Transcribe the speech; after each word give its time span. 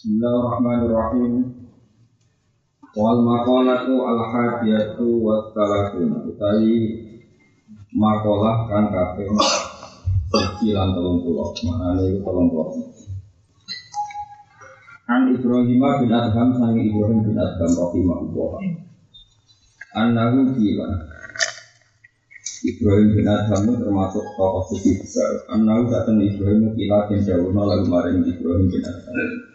Bismillahirrahmanirrahim. 0.00 1.60
Wal 2.96 3.20
maqalatu 3.20 4.00
al 4.00 4.32
hadiyatu 4.32 5.04
wa 5.20 5.52
talakun. 5.52 6.24
Utawi 6.24 7.04
makalah 7.92 8.64
kan 8.72 8.88
kaping 8.88 9.28
siji 10.32 10.72
lan 10.72 10.96
30. 10.96 11.20
Maknane 11.68 12.16
iku 12.16 12.32
30. 12.32 12.80
An 15.04 15.36
Ibrahim 15.36 15.68
bin 15.68 16.12
Adham 16.16 16.48
sangi 16.56 16.80
Ibrahim 16.88 17.20
bin 17.20 17.36
Adham 17.36 17.68
rahimahullah. 17.68 18.72
Annahu 20.00 20.56
kila 20.56 20.96
Ibrahim 22.64 23.20
bin 23.20 23.28
Adham 23.28 23.68
termasuk 23.68 24.24
tokoh 24.32 24.64
sufi 24.64 24.96
besar. 24.96 25.44
Annahu 25.52 25.92
saat 25.92 26.08
Ibrahim 26.08 26.72
kila 26.72 27.04
dan 27.12 27.52
lalu 27.52 27.84
maring 27.84 28.24
Ibrahim 28.24 28.64
bin 28.64 28.80
Adham. 28.80 29.49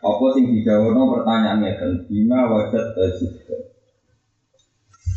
Apa 0.00 0.24
sing 0.32 0.48
dijawono 0.48 1.12
pertanyaan 1.12 1.60
ngeten, 1.60 2.08
bima 2.08 2.48
wajat 2.48 2.96
azizda. 2.96 3.68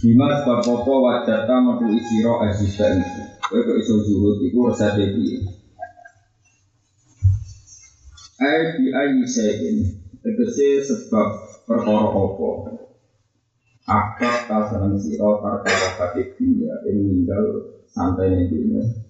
Bima 0.04 0.28
sebab 0.44 0.60
apa 0.60 0.94
wajata 1.00 1.56
metu 1.64 1.88
isiro 1.96 2.44
azizda 2.44 2.92
itu. 2.92 3.22
Kowe 3.48 3.60
kok 3.64 3.80
iso 3.80 3.96
zuhud 4.04 4.44
iku 4.44 4.68
resete 4.68 5.16
piye? 5.16 5.40
Ai 8.44 8.76
bi 8.76 8.92
ayi 8.92 9.24
sayin. 9.24 9.78
Tegese 10.20 10.84
sebab 10.84 11.28
perkara 11.64 12.12
apa? 12.12 12.48
Akad 13.88 14.36
kasaran 14.48 14.96
siro 15.00 15.40
perkara 15.40 15.96
hati 16.00 16.28
dunia 16.36 16.72
yang 16.88 17.04
meninggal 17.04 17.44
santai 17.88 18.32
ning 18.32 18.48
dunia. 18.52 19.03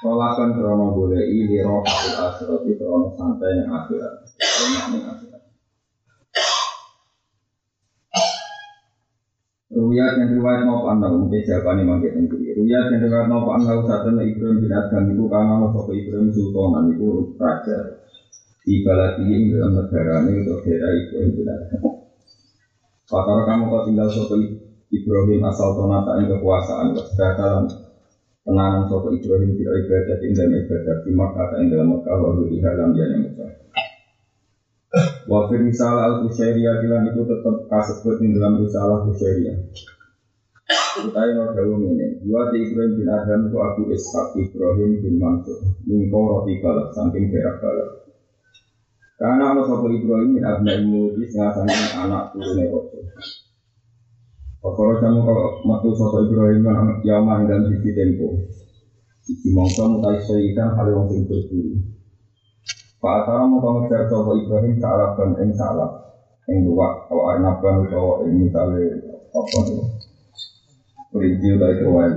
Kolakan 0.00 0.56
krono 0.56 0.96
boleh 0.96 1.28
ini 1.28 1.60
roh 1.60 1.84
akil 1.84 2.16
akhirat 2.16 2.60
itu 2.64 2.80
krono 2.80 3.12
santai 3.20 3.52
yang 3.60 3.68
akhirat. 3.68 4.24
Akhirat. 4.32 5.42
Ruyat 9.70 10.12
yang 10.16 10.34
riwayat 10.40 10.64
mau 10.64 10.82
pandang 10.82 11.20
mungkin 11.20 11.44
jawabannya 11.44 11.84
mangke 11.84 12.16
tentu. 12.16 12.40
Ruyat 12.40 12.84
yang 12.90 13.00
riwayat 13.04 13.28
mau 13.28 13.44
pandang 13.44 13.84
saat 13.84 14.08
itu 14.08 14.24
Ibrahim 14.24 14.56
bin 14.64 14.72
Adham 14.72 15.04
itu 15.12 15.24
karena 15.28 15.54
sosok 15.68 15.92
Ibrahim 15.92 16.28
Sultanan 16.32 16.84
itu 16.90 17.08
raja 17.36 17.78
di 18.64 18.80
Baladi 18.80 19.24
dalam 19.52 19.70
negara 19.76 20.24
ini 20.24 20.32
itu 20.40 20.52
daerah 20.64 20.90
Ibrahim 20.96 21.30
bin. 21.36 21.48
Fakar 23.04 23.38
kamu 23.44 23.64
kau 23.68 23.84
tinggal 23.84 24.08
sosok 24.08 24.40
Ibrahim 24.88 25.44
asal 25.44 25.76
tonata 25.76 26.24
yang 26.24 26.32
kekuasaan 26.32 26.96
kesejahteraan 26.96 27.89
tenanan 28.44 28.88
sopo 28.88 29.12
Ibrahim 29.12 29.52
tidak 29.56 29.74
ibadah 29.84 30.16
ing 30.24 30.32
dalam 30.32 30.54
ibadah 30.64 30.96
di 31.04 31.10
Makkah 31.12 31.48
ing 31.60 31.66
dalam 31.68 31.88
Makkah 31.92 32.16
di 32.48 32.58
halam 32.64 32.90
yang 32.96 33.20
Mekah. 33.28 33.50
Wa 35.30 35.46
fi 35.46 35.54
risalah 35.62 36.02
al 36.10 36.14
Kusyairiyah 36.26 36.82
bilang 36.82 37.06
itu 37.06 37.22
tetap 37.22 37.56
kasebut 37.70 38.16
ing 38.24 38.34
dalam 38.34 38.58
risalah 38.58 39.06
Kusyairiyah. 39.06 39.58
Utai 41.02 41.34
no 41.34 41.50
dawu 41.50 41.82
ini, 41.82 42.22
dua 42.22 42.50
di 42.54 42.62
Ibrahim 42.62 42.94
bin 42.98 43.10
Adam 43.10 43.50
ku 43.50 43.58
Abu 43.58 43.90
Ishaq 43.90 44.38
Ibrahim 44.38 45.02
bin 45.02 45.18
Mansur, 45.18 45.58
mingko 45.82 46.18
roti 46.18 46.62
balak 46.62 46.94
saking 46.94 47.30
berak 47.30 47.58
balak. 47.58 47.90
Karena 49.18 49.54
Allah 49.54 49.64
sopo 49.66 49.90
Ibrahim 49.90 50.38
bin 50.38 50.46
Abna 50.46 50.78
Imudi 50.78 51.26
sengaja 51.26 51.66
anak 52.06 52.34
turunnya 52.34 52.70
rojo. 52.70 52.98
Pokoknya 54.60 55.00
kamu 55.00 55.20
kalau 55.24 55.46
matu 55.64 55.88
sosok 55.96 56.28
Ibrahim 56.28 56.60
yang 56.68 56.88
yaman 57.00 57.48
dan 57.48 57.64
sisi 57.72 57.96
tempo. 57.96 58.44
Sisi 59.24 59.48
mongso 59.56 59.88
mutai 59.88 60.20
soikan 60.20 60.76
hal 60.76 60.84
yang 60.92 61.08
sing 61.08 61.24
berburu. 61.24 61.80
Pak 63.00 63.24
Atara 63.24 63.48
mau 63.48 63.64
kamu 63.64 63.88
ngejar 63.88 64.12
sosok 64.12 64.36
Ibrahim 64.36 64.76
salah 64.76 65.16
dan 65.16 65.32
eng 65.40 65.56
salah. 65.56 65.90
Eng 66.44 66.68
dua, 66.68 67.08
kalau 67.08 67.24
arnaban 67.32 67.88
atau 67.88 68.28
eng 68.28 68.36
misalnya 68.36 69.00
apa 69.32 69.58
tuh. 69.64 69.80
Perinciu 71.08 71.56
dari 71.56 71.80
keruan. 71.80 72.12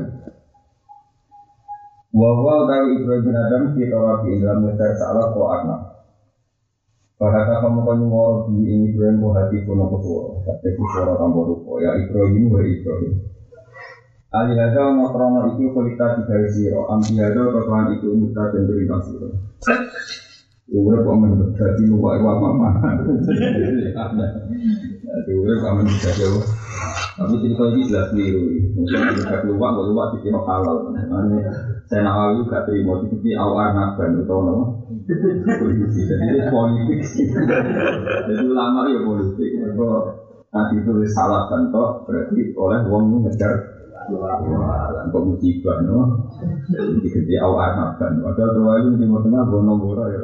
Wawal 2.12 2.60
dari 2.68 2.90
Ibrahim 3.00 3.32
Adam 3.32 3.64
kita 3.72 3.96
rapi 3.96 4.44
dalam 4.44 4.68
ngejar 4.68 4.92
salah 5.00 5.32
atau 5.32 5.48
arnab. 5.48 5.93
Bahasa 7.22 7.62
kamu 7.62 7.80
kan 7.86 8.00
mau 8.10 8.50
di 8.50 8.58
ini 8.68 8.90
Ibrahim 8.90 9.22
mau 9.22 9.38
hati 9.38 9.62
pun 9.64 9.80
aku 9.80 9.98
suara, 10.02 10.34
tapi 10.50 10.74
suara 10.76 11.14
tambah 11.16 11.46
rupa 11.46 11.78
ya 11.80 11.94
Ibrahim 11.96 12.50
wa 12.50 12.60
Ibrahim. 12.60 13.14
Ali 14.34 14.58
hada 14.58 14.98
makrono 14.98 15.54
itu 15.54 15.70
kulita 15.78 16.18
tiga 16.18 16.42
siro, 16.50 16.90
ambi 16.90 17.22
hada 17.22 17.38
kekuatan 17.54 17.94
itu 18.02 18.10
mitra 18.18 18.50
dan 18.50 18.66
berita 18.66 18.98
siro. 19.06 19.30
Uwe 20.74 20.96
kok 21.06 21.18
menjadi 21.22 21.84
lupa 21.86 22.18
itu 22.18 22.26
apa 22.26 22.48
mana? 22.50 22.98
Jadi 25.06 25.32
uwe 25.38 25.54
kok 25.62 25.74
menjadi 25.78 26.24
apa? 26.34 26.42
Tapi 27.14 27.34
cerita 27.46 27.64
ini 27.70 27.86
jelas 27.86 28.10
keliru. 28.10 28.42
Mungkin 28.74 29.22
kita 29.22 29.46
lupa, 29.46 29.70
kalau 29.70 29.94
lupa 29.94 30.18
dikira 30.18 30.42
halal. 30.42 30.90
Makanya 30.90 31.40
saya 31.86 32.02
nawawi 32.02 32.42
gak 32.50 32.66
terima, 32.66 32.98
tapi 33.06 33.30
awal 33.38 33.70
naban 33.70 34.18
itu 34.18 34.34
nama 34.34 34.66
polisi. 35.60 36.02
Jadi 36.08 36.40
politik. 36.50 37.00
Jadi 38.30 38.44
ulama 38.46 38.88
ya 38.90 39.00
politik. 39.04 39.50
Nanti 40.54 40.74
itu 40.80 40.92
salah 41.10 41.50
contoh 41.50 42.06
berarti 42.06 42.54
oleh 42.54 42.80
wong 42.86 43.26
ngejar 43.26 43.54
Wah, 44.04 44.36
kok 45.16 45.24
musibah 45.24 45.80
no? 45.88 46.28
Jadi 46.68 47.08
gede 47.08 47.40
awal 47.40 47.72
naban. 47.72 48.20
Padahal 48.20 48.52
tua 48.52 48.74
itu 48.84 49.00
di 49.00 49.08
tengah 49.08 49.48
bono 49.48 49.80
bora 49.80 50.12
ya. 50.12 50.20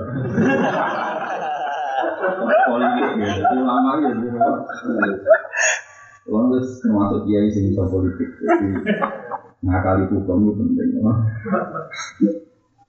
Politik 2.67 3.07
ya. 3.23 3.27
Jadi 3.39 3.55
ulama 3.55 4.03
ya. 4.03 4.11
Kalau 6.27 6.51
wis 6.53 6.67
termasuk 6.83 7.25
kiai 7.25 7.49
sing 7.49 7.73
iso 7.73 7.89
politik, 7.89 8.29
ngakali 9.65 10.05
hukum 10.13 10.45
itu 10.45 10.51
penting. 10.61 10.89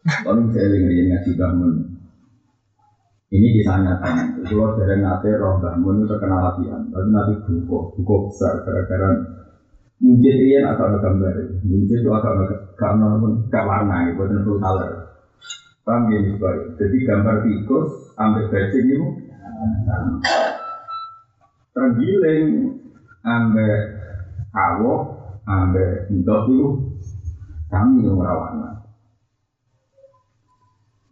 Kalau 0.01 0.49
saya 0.49 0.73
ingin 0.73 1.13
ngaji 1.13 1.31
bangun, 1.37 1.73
ini 3.37 3.47
kisah 3.61 3.77
nyata. 3.85 4.11
Kalau 4.49 4.73
dari 4.81 4.97
nate 4.97 5.29
roh 5.37 5.61
bangun 5.61 6.01
itu 6.01 6.09
terkenal 6.09 6.41
latihan, 6.41 6.81
tapi 6.89 7.09
nanti 7.13 7.35
buku, 7.45 7.79
buku 8.01 8.15
besar 8.33 8.65
gara-gara 8.65 9.13
mungkin 10.01 10.35
dia 10.41 10.65
agak 10.65 11.05
gambar, 11.05 11.37
mungkin 11.69 12.01
itu 12.01 12.09
agak 12.09 12.33
karena 12.81 13.21
gak 13.53 13.67
warna, 13.69 14.09
itu 14.09 14.25
tentu 14.25 14.57
color. 14.57 14.91
Paham 15.85 16.09
ya 16.09 16.33
baik. 16.41 16.81
Jadi 16.81 16.97
gambar 17.05 17.37
tikus, 17.45 18.17
ambil 18.17 18.49
bajing 18.49 18.87
itu 18.89 19.07
tergiling 21.77 22.49
ambek 23.21 23.79
awo 24.57 24.93
ambek 25.45 26.09
ndok 26.11 26.49
itu 26.51 26.69
kami 27.71 28.03
yang 28.03 28.19
merawatnya 28.19 28.80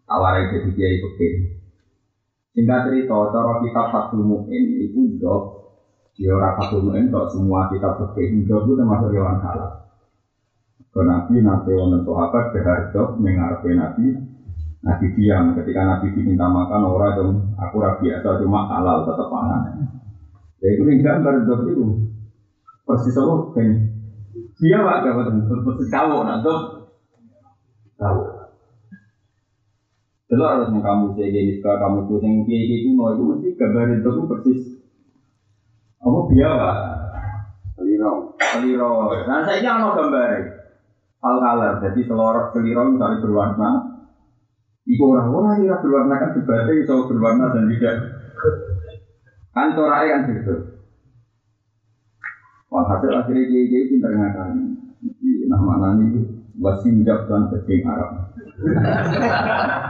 awalnya 0.08 0.50
jadi 0.56 0.68
kiai 0.72 0.96
oke 1.04 1.28
singkat 2.56 2.90
cerita 2.90 3.16
cara 3.30 3.62
kitab 3.62 3.86
Fathul 3.92 4.24
Mu'in 4.24 4.62
itu 4.82 4.98
ndok 5.14 5.42
dia 6.18 6.34
orang 6.34 6.58
Fathul 6.58 6.90
Mu'in 6.90 7.12
kok 7.12 7.30
semua 7.30 7.70
kitab 7.70 8.00
oke 8.02 8.18
ndok 8.18 8.60
itu 8.66 8.72
termasuk 8.74 9.14
hewan 9.14 9.38
halal. 9.38 9.86
Ke 10.88 11.04
Nabi 11.04 11.44
nanti 11.44 11.70
orang 11.76 12.02
sahabat 12.02 12.44
berharga 12.50 13.02
mengarpe 13.20 13.70
Nabi. 13.76 14.06
Nabi 14.78 15.06
diam 15.14 15.52
ketika 15.54 15.84
Nabi 15.84 16.10
diminta 16.16 16.48
makan 16.48 16.86
orang 16.86 17.12
itu 17.14 17.26
aku 17.54 17.76
rapi 17.82 18.06
atau 18.14 18.40
cuma 18.42 18.66
halal 18.66 19.06
tetap 19.06 19.26
pangan 19.26 19.90
Ya 20.58 20.74
itu 20.74 20.82
yang 20.86 20.98
gambar 21.02 21.46
itu. 21.46 21.86
Persis 22.82 23.14
kan? 23.14 23.68
Dia 24.58 24.78
pak 24.82 24.98
gambar 25.06 25.26
persis 25.62 25.88
kamu 25.92 26.18
nak 26.26 26.42
dok 26.42 26.60
tahu. 27.98 28.22
Kalau 30.28 30.44
harus 30.44 30.68
kamu 30.68 31.04
saya 31.16 31.28
jadi 31.32 31.56
suka 31.56 31.72
kamu 31.80 31.98
tuh 32.04 32.20
yang 32.20 32.44
kiai 32.44 32.84
itu 32.84 32.92
mau 32.92 33.16
itu 33.16 33.24
mesti 33.24 33.48
gambar 33.56 33.96
itu 33.96 34.10
persis 34.28 34.62
apa 35.98 36.18
dia 36.30 36.48
pak? 36.52 36.76
Seliro, 37.74 38.12
seliro. 38.36 38.92
Nah 39.24 39.42
saya 39.42 39.58
ini 39.58 39.66
ada 39.66 39.88
gambar 39.96 40.30
hal 41.24 41.36
color. 41.40 41.72
Jadi 41.80 42.00
selorok 42.04 42.46
seliro 42.52 42.82
misalnya 42.92 43.24
berwarna. 43.24 43.70
Iku 44.84 45.02
orang-orang 45.16 45.64
berwarna 45.80 46.14
kan 46.20 46.30
sebagai 46.36 46.76
bisa 46.84 46.92
berwarna 47.08 47.56
dan 47.56 47.64
tidak 47.72 47.96
kan 49.58 49.74
coraknya 49.74 50.14
kan 50.14 50.20
gitu 50.30 50.54
walhasil 52.70 53.10
akhirnya 53.10 53.42
kiai 53.50 53.66
kiai 53.66 53.90
pintar 53.90 54.12
ngakali 54.14 54.62
nah 55.50 55.58
mana 55.58 55.98
nih 55.98 56.22
wasinjab 56.62 57.26
dan 57.26 57.50
kecing 57.50 57.82
Arab 57.82 58.10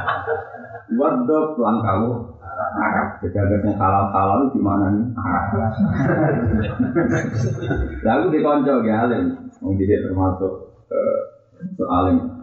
Wadok 0.88 1.60
langkau 1.60 2.32
Arab 2.58 3.20
kejagaan 3.20 3.76
halal 3.76 4.06
halal 4.08 4.40
di 4.50 4.60
mana 4.62 4.86
nih 4.96 5.04
Arab 5.20 5.72
lalu 8.02 8.24
di 8.32 8.38
konco 8.40 8.74
ya 8.82 9.04
alim 9.04 9.36
mau 9.60 9.76
dia 9.76 10.00
termasuk 10.00 10.52
uh, 10.88 11.96
alim 12.02 12.38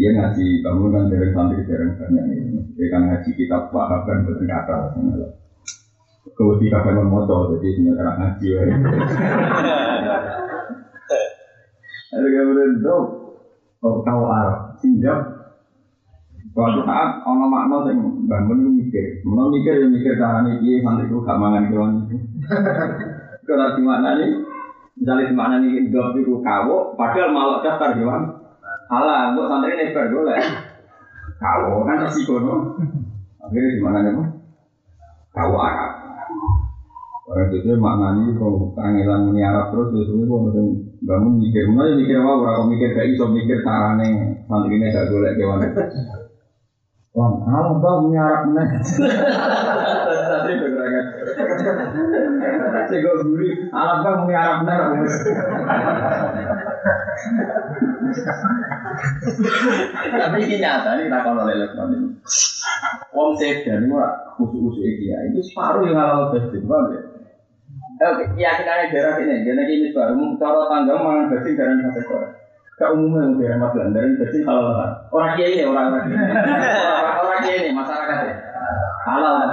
Dia 0.00 0.16
ngaji 0.16 0.64
bangun 0.64 0.96
kan 0.96 1.12
dari 1.12 1.28
santri 1.34 1.60
jarang 1.68 1.92
banyak 1.98 2.24
ini. 2.32 2.56
Dia 2.72 2.88
kan 2.88 3.04
ngaji 3.04 3.30
kitab 3.36 3.68
paham 3.68 4.00
kan 4.08 4.24
betul 4.24 4.48
kata. 4.48 4.96
Kau 6.32 6.56
tidak 6.56 6.80
akan 6.88 7.04
motor 7.04 7.52
jadi 7.58 7.68
sebenarnya 7.76 8.16
ngaji. 8.16 8.48
Ada 12.16 12.64
dong, 12.80 13.06
oh 13.84 14.00
kau 14.00 14.24
Arab, 14.24 14.80
sinjab. 14.80 15.39
Suatu 16.50 16.82
saat 16.82 17.22
ono 17.22 17.46
makna 17.46 17.86
sing 17.86 18.26
bangun 18.26 18.66
itu 18.66 18.70
mikir, 18.82 19.06
mau 19.22 19.46
mikir 19.46 19.70
ya 19.70 19.86
mikir 19.86 20.18
carane 20.18 20.58
piye 20.58 20.82
santri 20.82 21.06
ku 21.06 21.22
gak 21.22 21.38
mangan 21.38 21.70
kewan 21.70 22.10
itu. 22.10 22.18
Kalau 23.46 23.78
di 23.78 23.82
mana 23.86 24.18
nih, 24.18 24.34
misalnya 24.98 25.30
di 25.30 25.34
mana 25.38 25.54
nih 25.62 25.94
job 25.94 26.10
itu 26.18 26.42
kawo, 26.42 26.98
padahal 26.98 27.30
malah 27.30 27.62
daftar 27.62 27.94
kewan. 27.94 28.34
Alah, 28.90 29.30
untuk 29.30 29.46
santri 29.46 29.78
ini 29.78 29.94
boleh. 29.94 30.42
Kawo 31.38 31.86
kan 31.86 32.02
resiko 32.02 32.42
no. 32.42 32.74
Akhirnya 33.46 33.70
di 33.78 33.82
mana 33.86 33.98
nih? 34.10 34.26
Kawo 35.30 35.54
Arab. 35.54 35.92
Orang 37.30 37.54
itu 37.54 37.78
maknanya 37.78 38.34
kalau 38.34 38.74
kangelan 38.74 39.30
ini 39.30 39.46
Arab 39.46 39.70
terus 39.70 39.94
terus 39.94 40.10
itu 40.18 40.26
kalau 40.26 40.50
bangun 41.06 41.38
mikir, 41.38 41.70
mulai 41.70 41.94
mikir 41.94 42.18
apa? 42.18 42.42
Orang 42.42 42.74
mikir 42.74 42.90
gak 42.90 43.06
iso 43.06 43.30
mikir 43.30 43.62
carane 43.62 44.42
santri 44.50 44.82
ini 44.82 44.90
gak 44.90 45.14
boleh 45.14 45.30
kewan. 45.38 45.62
Wah, 47.10 47.26
kalau 47.42 47.82
kau 47.82 48.06
punya 48.06 48.22
Arab 48.22 48.54
nih. 48.54 48.66
Santri 50.30 50.62
bergerak. 50.62 51.06
Saya 52.86 52.98
guri, 53.02 53.66
alam 53.74 54.06
punya 54.22 54.38
Arab 54.38 54.58
nih. 54.62 55.10
Tapi 60.06 60.36
ini 60.38 60.56
nyata 60.62 61.02
ini 61.02 61.10
tak 61.10 61.22
kalau 61.26 61.50
elektronik. 61.50 61.98
Wong 63.10 63.34
sedan 63.34 63.90
ora 63.90 64.14
khusus-khusus 64.38 64.86
iki 64.86 65.10
ya. 65.10 65.18
Itu 65.34 65.42
separuh 65.50 65.90
yang 65.90 65.98
halal 65.98 66.30
bajing, 66.30 66.62
paham 66.62 66.94
ya? 66.94 67.02
Eh, 68.00 68.12
keyakinannya 68.38 68.94
daerah 68.94 69.14
ini, 69.20 69.44
karena 69.44 69.62
ini 69.66 69.92
baru 69.92 70.38
cara 70.38 70.62
tangga 70.70 70.94
mangan 70.94 71.26
bajing 71.34 71.58
dari 71.58 71.74
sate 71.84 72.00
kor. 72.06 72.39
Yang 72.80 73.36
daerah 73.36 73.58
Magelang, 73.60 73.92
dari 73.92 74.16
bajing 74.16 74.44
halal 74.48 74.72
lah. 74.72 74.90
Orang 75.12 75.36
kiai 75.36 75.52
ini, 75.52 75.68
orang 75.68 75.92
orang 75.92 76.04
kiai. 76.08 76.32
Orang 77.20 77.40
kiai 77.44 77.58
ini, 77.60 77.70
masyarakat 77.76 78.18
ya. 78.24 78.34
Halal 79.04 79.34
lah. 79.36 79.50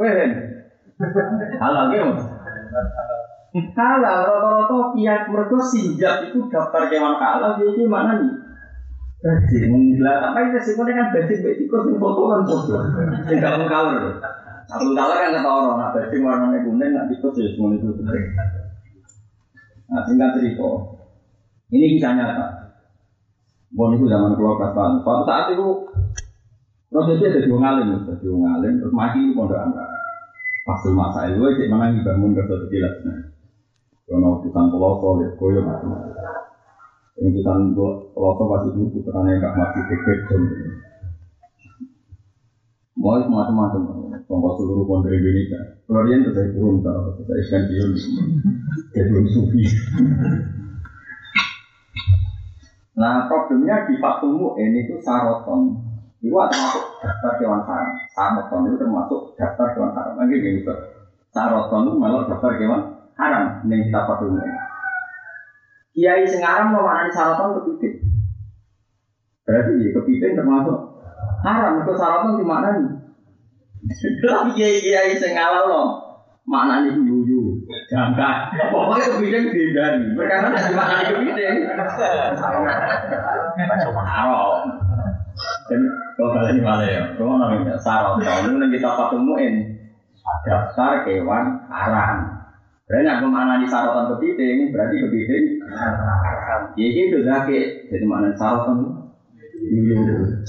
Wehen. 0.00 0.30
Halal 1.60 1.84
gitu. 1.92 2.08
Halal, 3.76 4.18
rata-rata 4.24 4.78
pihak 4.96 5.28
mereka 5.28 5.58
sinjak 5.60 6.24
itu 6.24 6.40
daftar 6.48 6.88
kewan 6.88 7.20
halal, 7.20 7.60
jadi 7.60 7.84
mana 7.84 8.18
nih? 8.24 8.32
Bajing, 9.20 9.64
menggila, 9.68 10.20
tapi 10.20 10.52
resikonya 10.56 10.92
kan 10.96 11.06
bajing, 11.12 11.38
baik 11.44 11.56
tikus, 11.60 11.84
yang 11.84 12.00
foto 12.00 12.22
kan 12.32 12.40
foto. 12.48 12.76
Tidak 13.28 13.68
kalah 13.68 13.94
Satu 14.64 14.88
kalah 14.96 15.16
kan 15.20 15.36
kata 15.36 15.50
orang, 15.52 15.76
nah 15.76 15.88
bajing 15.92 16.20
warnanya 16.24 16.64
kuning, 16.64 16.90
nah 16.96 17.04
tikus 17.12 17.36
ya 17.36 17.46
semua 17.52 17.76
itu. 17.76 17.92
Nah 19.84 20.02
singkat 20.02 20.32
cerita, 20.40 20.68
ini 21.74 21.98
kisah 21.98 22.14
nyata. 22.14 22.46
Bon 23.74 23.90
itu 23.90 24.06
zaman 24.06 24.38
keluar 24.38 24.54
kastan. 24.62 25.02
Suatu 25.02 25.22
saat 25.26 25.50
itu 25.50 25.66
prosesnya 26.94 27.34
jadi 27.34 27.50
wong 27.50 27.64
alim, 27.66 28.06
jadi 28.06 28.26
wong 28.30 28.46
alim, 28.46 28.72
terus 28.78 28.94
mati 28.94 29.18
pondok 29.34 29.58
angka. 29.58 29.84
Pas 30.62 30.80
masa 30.94 31.28
itu, 31.28 31.42
cek 31.42 31.68
mana 31.68 31.90
bangun 32.06 32.38
ke 32.38 32.42
suatu 32.46 32.66
jelas. 32.70 32.94
Kono 34.06 34.38
utusan 34.40 34.70
peloso, 34.70 35.18
lihat 35.18 35.34
koyo 35.40 35.60
macam 35.64 35.96
Utusan 37.18 37.74
peloso 37.74 38.42
pasti 38.46 38.68
itu 38.72 38.82
putranya 38.94 39.42
gak 39.42 39.56
mati 39.58 39.80
kekek 39.90 40.18
dan 40.30 40.42
Mau 42.94 43.18
macam-macam, 43.18 43.82
contoh 44.24 44.52
seluruh 44.54 44.86
pondok 44.86 45.12
Indonesia. 45.12 45.82
Kemudian 45.84 46.22
itu 46.24 46.30
saya 46.30 46.48
turun, 46.54 46.78
saya 46.80 47.36
iskan 47.42 47.62
dia, 47.66 47.84
dia 48.94 49.02
belum 49.10 49.26
sufi. 49.28 49.66
Nah 52.94 53.26
problemnya 53.26 53.90
di 53.90 53.98
Fatumu 53.98 54.54
ini 54.54 54.86
itu 54.86 54.94
saroton. 55.02 55.74
Itu 56.22 56.30
termasuk 56.30 56.84
daftar 57.02 57.32
kewan 57.42 57.62
haram. 57.66 57.90
Saroton 58.14 58.70
itu 58.70 58.76
termasuk 58.78 59.20
daftar 59.34 59.66
kewan 59.74 59.92
haram. 59.98 60.14
Lagi 60.14 60.38
gini 60.38 60.62
Ustaz. 60.62 60.78
Saroton 61.34 61.90
itu 61.90 61.92
malah 61.98 62.22
daftar 62.30 62.54
kewan 62.54 62.82
haram. 63.18 63.66
Ini 63.66 63.90
kita 63.90 64.00
Fatumu. 64.06 64.38
Kiai 65.94 66.26
Sengaram 66.26 66.74
mau 66.74 66.86
mana 66.86 67.06
saroton 67.10 67.54
kepiting. 67.62 68.02
Berarti 69.46 69.72
ya 69.78 69.88
kepiting 69.94 70.32
termasuk 70.38 70.78
haram. 71.42 71.82
Itu 71.82 71.92
saroton 71.98 72.38
di 72.38 72.46
mana 72.46 72.68
nih? 72.78 72.88
Kiai 74.54 74.78
kiai 74.82 75.14
Sengaram 75.18 75.66
loh. 75.66 75.88
Mana 76.46 76.86
nih 76.86 76.94
jangka, 77.88 78.30
pokoknya 78.72 79.06
kepiting 79.16 79.44
dihindari. 79.52 80.04
Nanti 80.16 81.04
kepiting? 81.12 81.56
Dan 85.64 85.80
kalau 86.14 86.30
malah 86.62 86.86
ya, 86.86 87.02
kalau 87.18 87.40
namanya 87.40 87.74
itu 87.80 88.66
kita 88.78 88.90
ketemuin 88.94 89.54
daftar 90.44 91.04
kewan 91.04 91.44
haram. 91.68 92.16
Berarti 92.84 93.08
aku 93.08 93.26
mana 93.32 93.64
di 93.64 93.66
sarotan 93.66 94.12
kepiting, 94.12 94.68
berarti 94.70 94.96
kepiting. 95.00 95.44
Ya 96.76 96.86
itu 96.86 97.18
dake, 97.24 97.88
jadi 97.88 98.04
mana 98.04 98.36
sarotan 98.36 99.03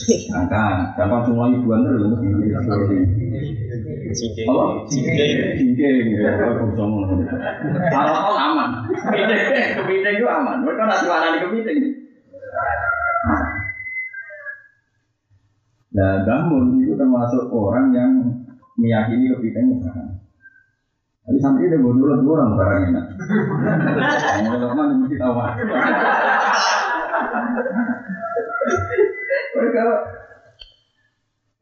Jangka, 0.06 0.64
jangka 0.98 1.18
semua 1.26 1.54
ibuan 1.54 1.86
terus. 1.86 2.02
Cingking. 4.16 4.48
Apa? 4.50 4.66
Cingking, 4.90 6.06
ya, 6.16 6.32
kalau 6.40 6.72
ngomong. 6.74 7.26
Sarotan 7.92 8.36
aman, 8.38 8.70
kepiting, 8.90 9.42
kepiting 9.76 10.16
itu 10.22 10.28
aman. 10.30 10.64
Mereka 10.64 10.84
nanti 10.88 11.06
mana 11.06 11.36
di 11.36 11.40
kepiting? 11.44 11.80
Nah, 15.96 16.28
bangun 16.28 16.84
itu 16.84 16.94
termasuk 17.00 17.48
orang 17.52 17.96
yang 17.96 18.12
meyakini 18.76 19.32
kepiting 19.32 19.66
itu 19.74 19.86
haram. 19.88 20.20
Tapi 21.26 21.38
santri 21.42 21.66
udah 21.72 21.80
bodoh 21.82 22.22
dua 22.22 22.34
orang 22.38 22.52
barang 22.54 22.82
enak. 22.94 23.06
Yang 24.46 24.74
mana 24.78 24.94
mesti 25.02 25.16
tahu. 25.18 25.34
Mereka 29.56 29.84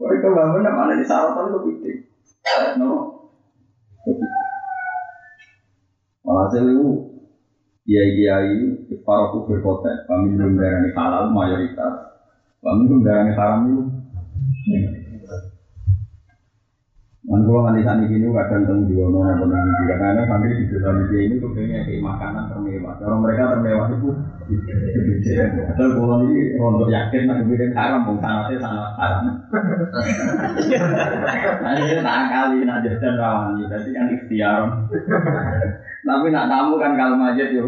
mereka 0.04 0.28
bangun 0.36 0.68
di 1.00 1.06
kepiting. 1.56 2.00
No. 2.80 2.92
Malah 6.24 6.48
saya 6.52 6.72
para 9.04 9.32
kufir 9.36 9.60
kota, 9.60 10.08
kami 10.08 10.40
belum 10.40 10.56
darah 10.56 10.88
halal 10.96 11.24
mayoritas, 11.36 11.96
kami 12.64 12.88
belum 12.88 13.02
darah 13.04 13.28
haram. 13.36 13.92
Dan 17.24 17.40
kalau 17.48 17.64
nanti 17.64 17.88
saat 17.88 18.04
ini 18.04 18.28
kadang 18.36 18.84
di 18.84 19.00
wono 19.00 19.24
atau 19.24 19.48
tentang 19.48 19.64
di 19.64 19.96
karena 19.96 20.28
sampai 20.28 20.60
di 20.60 20.68
dalam 20.76 21.08
ini 21.08 21.40
kepengen 21.40 21.88
kayak 21.88 22.04
makanan 22.04 22.52
termewah. 22.52 23.00
Kalau 23.00 23.24
mereka 23.24 23.56
termewah 23.56 23.88
itu 23.96 24.12
Padahal 24.44 25.92
kalau 25.96 26.20
ini 26.28 26.60
rontok 26.60 26.92
yakin 26.92 27.24
nak 27.24 27.48
kemudian 27.48 27.72
haram, 27.72 28.04
bung 28.04 28.20
sanatnya 28.20 28.60
sangat 28.60 28.92
haram. 29.00 29.24
Nah 31.64 31.72
ini 31.80 32.04
tak 32.04 32.28
kali 32.28 32.58
nak 32.68 32.84
jajan 32.84 33.16
rawani, 33.16 33.72
berarti 33.72 33.90
kan 33.96 34.12
ikhtiar. 34.12 34.62
Tapi 36.04 36.28
nak 36.28 36.48
tamu 36.52 36.76
kan 36.76 36.92
kalau 37.00 37.16
majid 37.16 37.56
ya. 37.56 37.64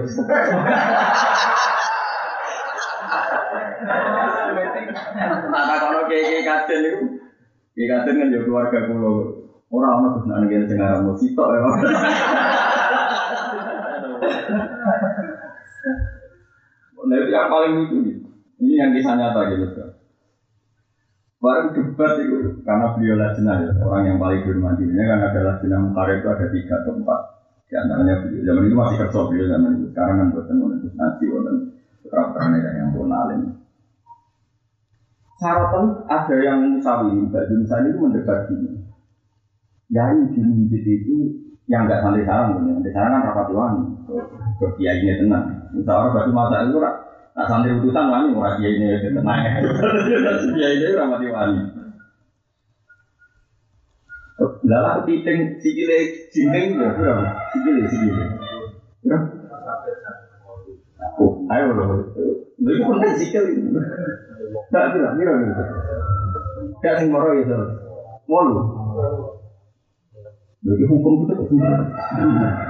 Nah 5.48 5.80
kalau 5.80 6.12
kayak 6.12 6.24
kayak 6.28 6.44
kajen 6.44 6.82
itu, 6.92 7.00
kayak 7.72 7.88
kajen 8.04 8.20
kan 8.20 8.28
jadi 8.36 8.44
keluarga 8.44 8.80
kulo. 8.92 9.45
Orang 9.76 10.16
terus 10.16 10.26
nak 10.32 10.40
negara 10.48 10.66
sing 10.72 10.80
aran 10.80 11.04
musik 11.04 11.36
ya. 11.36 11.60
Nah 17.06 17.18
yang 17.28 17.52
paling 17.52 17.72
lucu. 17.76 17.98
Ini 18.56 18.74
yang 18.80 18.92
kisah 18.96 19.20
nyata 19.20 19.52
gitu 19.52 19.68
kan. 19.76 19.90
Baru 21.44 21.76
debat 21.76 22.18
itu 22.24 22.64
karena 22.64 22.96
beliau 22.96 23.20
lajnah 23.20 23.58
ya, 23.62 23.72
orang 23.84 24.04
yang 24.08 24.18
paling 24.18 24.42
bermandinya 24.42 25.04
kan 25.04 25.20
ada 25.30 25.40
lajnah 25.44 25.80
mukar 25.84 26.08
itu 26.16 26.26
ada 26.32 26.46
tiga 26.50 26.82
atau 26.82 26.96
empat. 26.96 27.20
Di 27.68 27.76
antaranya 27.76 28.24
beliau 28.24 28.42
zaman 28.48 28.64
itu 28.66 28.76
masih 28.80 28.98
kerja 29.04 29.20
beliau 29.28 29.46
zaman 29.52 29.76
itu. 29.76 29.86
Sekarang 29.92 30.16
kan 30.16 30.28
buatan 30.32 30.56
menuntut 30.56 30.94
nanti 30.96 31.26
dan 31.28 31.56
putra 32.02 32.46
yang 32.72 32.90
pun 32.96 33.12
alim. 33.12 33.42
Syaratan 35.36 35.86
ada 36.08 36.36
yang 36.40 36.60
musawi, 36.64 37.12
Mbak 37.28 37.44
Junsan 37.52 37.92
itu 37.92 37.98
mendebat 38.00 38.48
gini. 38.48 38.85
Yai 39.94 40.18
di 40.34 40.40
masjid 40.42 40.82
itu 40.82 41.16
yang 41.70 41.86
nggak 41.86 42.02
sampai 42.02 42.26
sarang, 42.26 42.58
yang 42.66 42.82
di 42.82 42.90
sarang 42.90 43.22
kan 43.22 43.30
rapat 43.30 43.54
wani, 43.54 43.86
ke 44.58 44.66
kiainya 44.78 45.18
tenang. 45.22 45.46
Misalnya 45.74 46.14
batu 46.14 46.30
masa 46.34 46.66
itu 46.66 46.78
Nah 47.36 47.44
santri 47.52 47.76
utusan 47.76 48.08
wani 48.08 48.32
ora 48.32 48.56
kiai 48.56 48.80
ini 48.80 48.96
tenang. 49.04 49.40
Kiai 50.56 50.80
ini 50.80 50.86
ora 50.96 51.04
mati 51.04 51.28
wani. 51.28 51.60
Lala 54.64 55.04
piting 55.04 55.60
sikile 55.60 55.98
jinting 56.32 56.80
ya, 56.80 56.96
bro. 56.96 57.28
Sikile 57.52 57.82
sikile. 57.92 58.24
Bro. 59.04 59.18
Oh, 61.20 61.32
ayo 61.52 61.64
bro. 61.76 61.84
Lha 62.64 62.72
iku 62.72 62.88
penting 62.96 63.14
sikil. 63.20 63.44
Tak 64.72 64.96
bro, 64.96 65.12
mira 65.20 65.34
gitu. 65.44 65.64
Gak 66.80 66.96
sing 67.04 67.12
moro 67.12 67.36
ya, 67.36 67.44
Molu. 68.32 68.56
Jadi 70.66 70.84
hukum 70.90 71.30
itu 71.30 71.34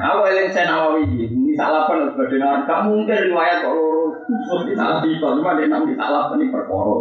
Aku 0.03 0.19
eling 0.27 0.51
saya 0.51 0.67
nawawi 0.67 1.07
ini 1.15 1.55
salah 1.55 1.87
apa 1.87 2.11
sebagai 2.11 2.43
nawawi. 2.43 2.67
Gak 2.67 2.83
mungkin 2.91 3.17
riwayat 3.31 3.63
kok 3.63 3.71
loro 3.71 4.19
khusus 4.27 4.67
di 4.67 4.73
salah 4.75 4.99
itu, 5.07 5.23
cuma 5.23 5.55
dia 5.55 5.71
nabi 5.71 5.95
salah 5.95 6.35
ini 6.35 6.51
perkara. 6.51 6.95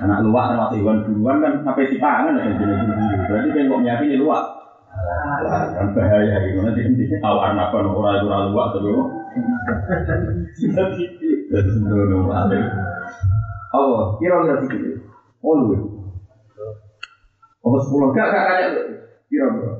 Anak 0.00 0.24
luak 0.24 0.44
termasuk 0.48 0.80
hewan 0.80 1.04
buruan 1.04 1.44
kan 1.44 1.52
sampai 1.60 1.92
di 1.92 2.00
pangan 2.00 2.40
ada 2.40 2.56
jenis 2.56 2.80
jenis 2.88 3.20
Berarti 3.28 3.48
kan 3.52 3.68
kok 3.68 3.80
meyakini 3.84 4.16
luak. 4.16 4.44
Kan 5.76 5.86
bahaya 5.92 6.36
gitu 6.48 6.58
nanti 6.64 6.80
intinya 6.80 7.18
tahu 7.20 7.36
anak 7.36 7.68
apa 7.68 7.84
orang 7.84 8.16
itu 8.16 8.26
orang 8.32 8.48
luak 8.48 8.66
tuh. 8.72 9.04
Jadi 10.56 11.68
sebelum 11.68 12.32
ada. 12.32 12.58
Oh, 13.76 14.16
kira-kira 14.16 14.64
sih. 14.72 15.04
Oh. 15.44 15.99
Apa 17.60 17.76
sepuluh? 17.84 18.08
Gak, 18.16 18.26
gak 18.32 18.44
kayak 18.48 18.68
Kira 19.30 19.46
bro. 19.54 19.70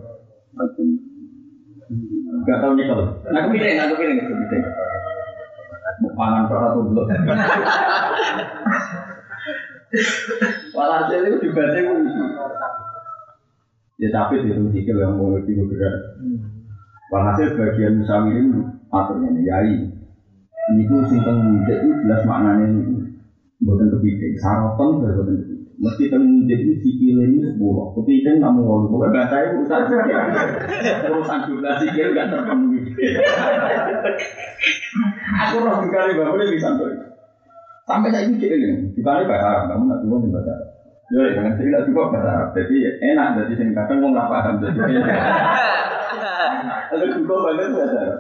Gak 2.47 2.59
tau 2.63 2.73
nyekel. 2.79 3.01
Aku 3.27 3.49
pilih, 3.51 3.75
aku 3.83 3.95
pilih, 3.99 4.15
aku 4.23 4.35
pilih. 4.47 4.63
Mau 6.01 6.17
pangan 6.17 6.49
berapa 6.49 6.73
tuh 6.73 6.83
belum? 6.89 7.07
Walhasil 10.77 11.19
itu 11.27 11.37
dibaca. 11.51 11.81
Ya 14.01 14.09
tapi 14.15 14.41
di 14.41 14.55
rumah 14.57 14.73
yang 14.73 15.13
mau 15.19 15.35
lebih 15.37 15.61
bergerak. 15.67 16.17
Walhasil 17.11 17.59
bagian 17.59 18.01
musawirin 18.01 18.49
aturnya 18.89 19.31
yai. 19.45 19.77
Ini 20.71 20.83
tuh 20.87 21.05
singkong 21.11 21.67
itu 21.67 21.91
jelas 22.07 22.23
maknanya 22.25 22.71
ini. 22.71 23.03
Bukan 23.61 23.93
kepiting, 23.93 24.41
saroton 24.41 25.03
bukan 25.03 25.13
kepiting. 25.21 25.60
Mesti 25.81 26.13
tentang 26.13 26.45
jadi 26.45 26.77
sikil 26.77 27.17
ini 27.25 27.41
sepuluh. 27.41 27.97
Kepiting 27.97 28.37
kamu 28.45 28.61
mau 28.61 28.85
lupa. 28.85 29.09
Gak 29.17 29.33
saya 29.33 29.57
urusan 29.57 29.81
urusan 31.09 31.39
jumlah 31.49 31.75
sikil 31.81 32.13
gak 32.13 32.29
terpenuhi. 32.29 32.81
Aku 35.41 35.57
roh 35.65 35.81
sekali 35.81 36.21
bapak 36.21 36.37
ini 36.37 36.53
bisa 36.53 36.77
tuh. 36.77 36.93
Sampai 37.89 38.13
saya 38.13 38.29
ini 38.29 38.37
ini, 38.39 38.93
bukannya 38.93 39.27
bahasa 39.27 39.47
Arab, 39.51 39.65
kamu 39.73 39.85
nak 39.89 39.99
juga 40.05 40.17
bahasa 40.31 40.53
Arab. 40.53 40.69
Ya, 41.11 41.27
jangan 41.35 41.53
cerita 41.59 41.79
juga 41.89 42.03
bahasa 42.13 42.29
Arab. 42.29 42.49
Jadi 42.55 42.77
enak, 43.03 43.29
jadi 43.41 43.53
sing 43.57 43.69
kadang 43.73 43.99
mau 44.05 44.13
nggak 44.13 44.31
paham. 44.31 44.55
Jadi 44.63 44.95
ada 46.93 47.07
juga 47.09 47.35
banget 47.41 47.73
bahasa 47.73 47.99
Arab. 48.05 48.19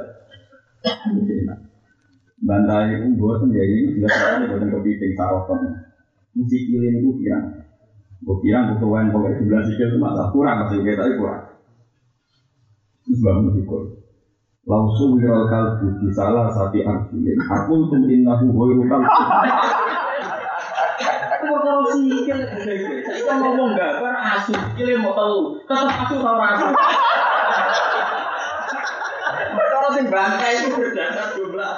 Bantai 2.41 2.97
itu 2.97 3.21
buat 3.21 3.45
ya 3.53 3.63
ini 3.69 4.01
jelas 4.01 4.11
sekali 4.17 4.49
buatan 4.49 4.73
kepiting 4.73 5.13
saroton. 5.13 5.61
Misi 6.41 6.73
kiri 6.73 6.89
ini 6.89 7.05
gue 7.05 7.21
kira, 7.21 7.37
gue 8.25 8.37
kira 8.41 8.73
gue 8.73 8.81
tuan 8.81 9.13
pokoknya 9.13 9.45
sebelah 9.45 9.61
sikil 9.69 9.93
itu 9.93 9.99
masalah 10.01 10.33
kurang, 10.33 10.65
kita 10.73 11.05
itu 11.05 11.21
kurang. 11.21 11.53
Terus 13.05 13.21
bangun 13.21 13.53
syukur. 13.61 13.83
Langsung 14.65 15.21
wiral 15.21 15.45
kalbu 15.53 16.01
di 16.01 16.09
salah 16.17 16.49
sati 16.49 16.81
arjulin. 16.81 17.37
Aku 17.45 17.93
tuh 17.93 18.09
innahu 18.09 18.57
hoiru 18.57 18.89
kalbu. 18.89 19.05
Aku 21.29 21.45
kalau 21.61 21.93
sikil, 21.93 22.41
saya 23.05 23.33
ngomong 23.37 23.77
gambar 23.77 24.17
asu, 24.41 24.57
sikilnya 24.57 24.97
mau 24.97 25.13
tahu, 25.13 25.61
tetap 25.61 25.93
asu 25.93 26.17
tau 26.25 26.41
rasa. 26.41 26.73
Kalau 29.61 29.91
sing 29.93 30.07
bangkai 30.09 30.53
itu 30.57 30.73
berdasar 30.73 31.37
jumlah. 31.37 31.73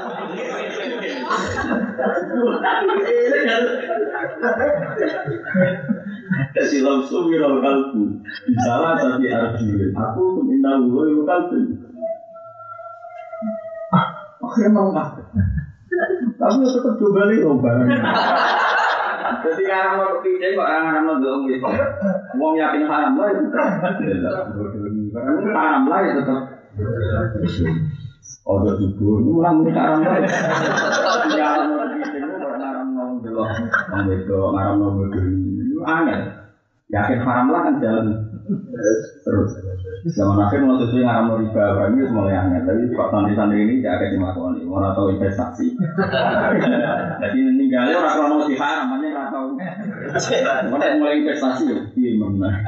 Langsung 6.83 7.31
wiral 7.31 7.63
kalbu 7.63 8.03
salah 8.67 8.99
sati 8.99 9.27
arjulin. 9.31 9.91
Aku 9.95 10.23
tuh 10.37 10.45
innahu 10.51 10.85
hoiru 10.93 11.23
kalbu. 11.23 11.59
Akhirnya 14.43 14.75
mau? 14.75 14.91
Tapi 14.93 16.65
tetap 16.67 16.95
coba 16.99 17.21
nih 17.31 17.47
barang. 17.47 17.89
Jadi 19.43 19.63
karena 19.67 19.97
mau 19.99 20.19
kepijai 20.19 20.55
kok 20.55 20.67
orang 20.67 21.03
mau 21.07 21.17
dong 21.23 21.47
gitu. 21.49 21.67
Mau 22.37 22.53
yakin 22.59 22.85
haram 22.87 23.17
lah 23.17 23.29
itu. 23.33 23.45
Haram 25.51 25.83
lah 25.89 25.99
ya 26.03 26.13
tetap. 26.21 26.43
Udah 28.43 28.75
subuh, 28.75 29.23
ini 29.23 29.31
mulai 29.31 29.55
mulai 29.55 29.73
haram 29.79 30.03
lah. 30.03 30.19
Jalan 31.31 31.65
mau 31.71 31.87
kepijai 31.87 32.23
kok 32.27 32.51
belok, 33.33 33.49
mau 33.89 34.05
belok, 34.05 34.53
haram 34.61 34.77
mau 34.77 34.93
belok. 34.93 35.17
Aneh. 35.89 36.21
Yakin 36.93 37.25
haram 37.25 37.49
lah 37.49 37.65
kan 37.65 37.81
jalan 37.81 38.21
terus. 39.25 39.57
Zaman 40.13 40.45
akhir 40.45 40.61
mau 40.61 40.77
sesuai 40.77 41.09
ngaram 41.09 41.25
mau 41.25 41.41
riba, 41.41 41.73
orang 41.73 41.97
itu 41.97 42.05
mulai 42.13 42.37
aneh. 42.37 42.61
Tapi 42.69 42.93
pak 42.93 43.09
santri-santri 43.09 43.65
ini 43.65 43.81
tidak 43.81 43.97
ada 43.97 44.13
dimakoni, 44.13 44.61
mau 44.69 44.85
tahu 44.93 45.17
investasi. 45.17 45.73
Jadi 47.17 47.39
ninggalnya 47.57 47.97
orang 47.97 48.13
kalau 48.13 48.29
mau 48.37 48.45
haram, 48.45 48.93
nggak 48.93 49.29
tahu. 49.33 49.57
Mana 50.69 51.01
mulai 51.01 51.25
investasi 51.25 51.65
ya, 51.73 51.81
iya 51.97 52.11
mana. 52.21 52.61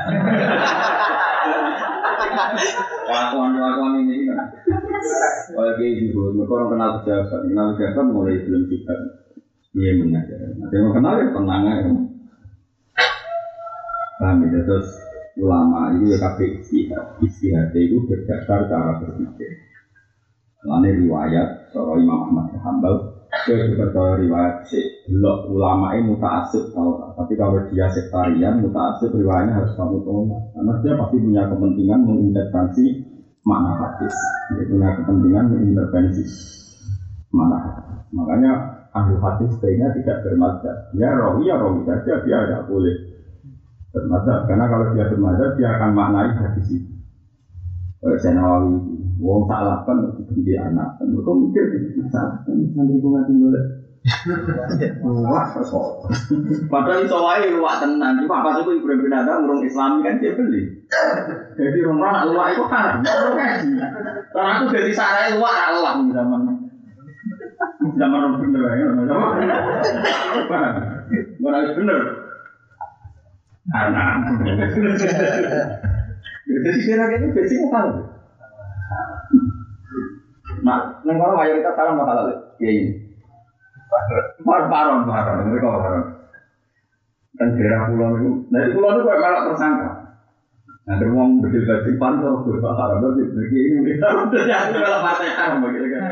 Kelakuan-kelakuan 3.04 4.00
ini 4.08 4.24
kan. 4.32 4.56
Kayak 5.52 5.92
gitu, 6.00 6.32
mereka 6.32 6.52
orang 6.56 6.68
kenal 6.72 6.90
pejabat, 7.04 7.40
kenal 7.44 7.76
pejabat 7.76 8.06
mulai 8.08 8.40
belum 8.40 8.72
sifat. 8.72 9.23
Iya 9.74 9.92
benar. 9.98 10.22
Nanti 10.54 10.76
mau 10.78 10.92
kenal 10.94 11.14
ya 11.18 11.26
tenang 11.34 11.62
aja. 11.66 11.90
Paham 14.14 14.46
ya, 14.46 14.60
terus 14.62 14.88
ulama 15.34 15.90
itu 15.98 16.14
ya 16.14 16.18
kabeh 16.22 16.48
istihad. 16.62 17.04
Istihad 17.18 17.74
itu 17.74 17.98
berdasar 18.06 18.70
cara 18.70 19.02
berpikir. 19.02 19.50
Lalu 20.64 21.04
riwayat 21.04 21.68
Soro 21.76 22.00
Imam 22.00 22.24
Ahmad 22.24 22.48
bin 22.48 22.60
Hambal 22.64 22.96
Saya 23.44 23.68
juga 23.68 23.92
tahu 23.92 24.24
riwayat 24.24 24.64
si 24.64 24.80
Belok 25.04 25.52
ulama 25.52 25.92
ini 25.92 26.08
mutaasib 26.08 26.72
tahu 26.72 27.04
Tapi 27.20 27.36
kalau 27.36 27.60
dia 27.68 27.84
sektarian 27.92 28.64
mutaasib 28.64 29.12
riwayatnya 29.12 29.60
harus 29.60 29.76
kamu 29.76 30.00
tolak 30.08 30.40
Karena 30.56 30.72
dia 30.80 30.92
pasti 30.96 31.16
punya 31.20 31.42
kepentingan 31.52 32.00
mengintervensi 32.00 32.84
makna 33.44 33.72
hadis 33.76 34.16
Dia 34.56 34.64
punya 34.72 34.88
kepentingan 34.96 35.44
mengintervensi 35.52 36.24
makna 37.36 37.56
hadis 37.60 38.00
Makanya 38.16 38.52
ahli 38.94 39.14
hadis 39.18 39.50
sebaiknya 39.58 39.90
tidak 39.98 40.22
bermadzhab 40.22 40.76
Ya 40.94 41.10
rawi 41.18 41.50
ya 41.50 41.58
rawi 41.58 41.82
saja 41.82 42.22
dia 42.22 42.38
tidak 42.46 42.70
boleh 42.70 42.94
bermadzhab 43.90 44.46
karena 44.46 44.64
kalau 44.70 44.86
dia 44.94 45.10
bermadzhab 45.10 45.50
dia 45.58 45.68
akan 45.74 45.90
maknai 45.94 46.30
hadis 46.34 46.66
itu. 46.70 46.90
Kalau 47.98 48.20
saya 48.20 48.36
nawawi, 48.36 48.76
wong 49.16 49.48
tak 49.48 49.64
lapan 49.64 50.12
dibenci 50.12 50.52
anak, 50.60 51.00
mereka 51.00 51.32
mikir 51.40 51.64
salah 52.12 52.36
kan 52.44 52.56
santri 52.76 53.00
gue 53.00 53.08
nggak 53.08 53.24
tinggal. 53.24 53.56
Wah. 55.24 55.48
Padahal 56.68 57.08
itu 57.08 57.16
wae 57.16 57.48
luak 57.56 57.80
tenang. 57.80 58.20
Cuma 58.20 58.44
pas 58.44 58.60
itu 58.60 58.76
ibu 58.76 58.84
bin 58.84 59.08
Adam 59.08 59.48
urung 59.48 59.64
Islami 59.64 60.04
kan 60.04 60.20
dia 60.20 60.36
beli. 60.36 60.84
Jadi 61.56 61.78
rumah 61.80 62.12
anak 62.12 62.24
luak 62.28 62.46
itu 62.52 62.64
haram. 62.68 63.00
Karena 63.00 64.50
aku 64.60 64.64
dari 64.68 64.92
sarai 64.92 65.40
luak 65.40 65.56
Allah 65.56 66.04
zaman 66.04 66.53
zaman 67.94 68.18
orang 68.20 68.40
bener 68.42 68.62
ya. 68.62 68.86
Paham? 70.50 70.74
Orang 71.44 71.74
bener 71.78 72.24
anak. 73.72 74.14
Jadi 76.44 76.78
kira 76.84 77.04
itu 77.16 77.26
basic 77.32 77.58
halal. 77.72 78.04
Nah, 80.64 81.00
neng 81.04 81.16
kalau 81.20 81.36
mayoritas 81.36 81.76
salam 81.76 82.00
bakal 82.00 82.24
halal, 82.24 82.56
ya 82.60 82.68
ini. 82.68 82.92
Par 84.44 84.68
paron 84.68 85.04
paron, 85.08 85.48
mereka 85.48 85.68
paron. 85.76 86.04
Dan 87.34 87.58
daerah 87.58 87.90
pulau 87.90 88.16
itu, 88.16 88.30
dari 88.48 88.72
pulau 88.72 88.94
itu 88.96 89.02
kayak 89.04 89.20
malah 89.20 89.42
tersangka. 89.50 89.90
Nah, 90.84 91.00
dari 91.00 91.08
uang 91.08 91.40
berdiri 91.40 91.64
baju 91.64 91.90
pantor 91.96 92.32
berbahasa 92.44 92.76
haram, 92.76 93.00
berarti 93.00 93.24
begini 93.32 93.96
kita 93.96 94.04
udah 94.04 94.42
jadi 94.44 94.76
malah 94.76 95.00
partai 95.00 95.32
haram 95.32 95.64
begitu 95.64 95.86
kan. 95.96 96.04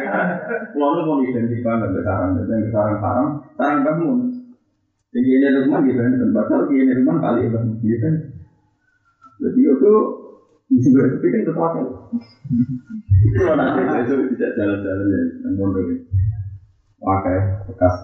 Pulau 0.72 0.96
itu 0.96 1.02
mau 1.04 1.20
identik 1.20 1.60
banget 1.60 1.92
dengan 1.92 2.08
haram, 2.08 2.28
dengan 2.40 2.72
sarang 2.72 2.98
haram, 3.04 3.28
sarang 3.60 3.84
bangun. 3.84 4.18
Jadi 5.12 5.28
ini 5.28 5.46
rumah 5.60 5.84
gitu 5.84 6.00
kan, 6.00 6.32
bakal 6.32 6.60
ini 6.72 6.92
rumah 7.04 7.16
kali 7.20 7.52
bang, 7.52 7.66
gitu 7.84 7.96
kan. 8.00 8.14
Jadi 9.44 9.60
itu 9.60 9.92
bisa 10.72 10.88
berpikir 10.96 11.40
sesuatu. 11.44 12.08
Itu 13.28 13.52
nanti 13.52 13.80
itu 14.08 14.14
tidak 14.40 14.50
jalan-jalan 14.56 15.06
ya, 15.12 15.20
yang 15.44 15.52
bodoh 15.60 15.84
ini. 15.84 15.96
pakai 17.02 17.36
bekas. 17.66 17.94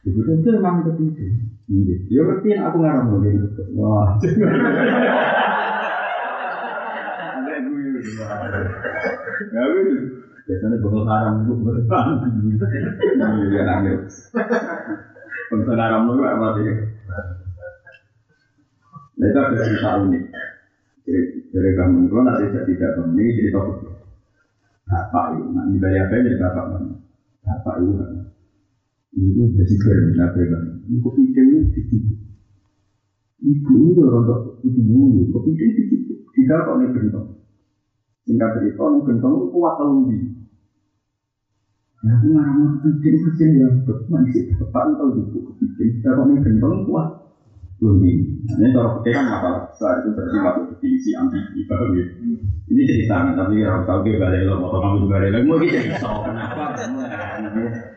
Ibu 0.00 0.20
itu 0.32 0.48
emang 0.56 0.80
kepiting. 0.80 1.32
Ya 2.08 2.20
ngerti 2.24 2.56
aku 2.56 2.76
ngarang 2.80 3.12
loh 3.12 3.20
gitu. 3.20 3.62
Wah. 3.76 4.16
Ya. 9.50 9.64
Biasanya 10.48 10.76
botol 10.82 11.06
haram 11.06 11.46
itu 11.46 11.54
berdepan. 11.62 12.06
Iya 13.50 13.62
nangis. 13.62 14.34
Botol 15.52 15.78
haram 15.78 16.10
itu 16.10 16.22
apa? 16.26 16.46
Nah 19.20 19.26
itu 19.28 19.38
ada 19.38 19.56
cerita 19.60 19.90
unik. 20.00 20.24
Dari 21.50 21.70
kamu 21.74 22.06
itu 22.06 22.14
nanti 22.22 22.46
saya 22.54 22.62
tidak 22.62 22.94
ini 23.10 23.36
cerita 23.36 23.58
begitu. 23.62 23.90
Bapak 24.90 25.38
itu, 25.38 25.54
nah 25.54 25.66
ini 25.70 25.78
apa 25.78 26.14
ini 26.18 26.34
bapak 26.34 26.64
mana? 26.66 26.98
Bapak 27.46 27.74
itu 27.78 27.92
kan. 27.94 28.10
Ibu 29.10 29.42
keren, 29.58 30.14
nah 30.14 30.30
keren. 30.34 30.86
Ibu 30.86 31.08
pincangnya 31.14 31.66
di 31.70 31.82
situ. 31.86 32.14
Ibu 33.42 33.74
itu 33.90 34.00
rontok 34.02 34.62
itu 34.62 34.80
bulu, 34.82 35.30
kepincang 35.34 35.70
di 35.74 35.82
situ. 35.90 36.12
Tidak 36.30 36.58
kok 36.62 36.74
nih 36.78 36.88
gentong. 36.94 37.39
Singkat 38.30 38.62
cerita, 38.62 38.86
gentong 38.86 39.34
itu 39.42 39.46
kuat 39.50 39.74
telur 39.74 40.06
di. 40.06 40.22
Ya 42.06 42.14
aku 42.14 42.30
ngarang 42.30 42.78
kepincang 42.78 43.26
kecil 43.26 43.50
ya, 43.58 43.66
betul. 43.82 43.98
Bapak 44.06 44.82
itu 44.86 44.94
tahu 44.94 45.08
ibu 45.18 45.38
kepincang. 45.50 45.88
Tidak 45.98 46.12
kok 46.14 46.24
nih 46.30 46.36
gentong 46.46 46.74
kuat 46.86 47.06
lebih. 47.82 48.14
Ini 48.54 48.66
kalau 48.70 49.02
kita 49.02 49.18
kan 49.18 49.24
masalah 49.34 49.60
besar 49.66 49.98
itu 49.98 50.08
berarti 50.14 50.38
masuk 50.38 50.64
definisi 50.70 51.10
anti 51.18 51.40
ibadah 51.58 51.88
gitu. 51.90 52.12
Ini 52.70 52.82
cerita 52.86 53.34
tapi 53.34 53.66
harus 53.66 53.82
tahu 53.82 53.98
gue 54.06 54.14
balik 54.14 54.46
lo, 54.46 54.62
atau 54.62 54.78
kamu 54.78 54.96
juga 55.02 55.12
balik 55.18 55.28
lo. 55.34 55.38
Mau 55.42 55.58
gitu 55.58 55.76
kenapa? 55.90 56.64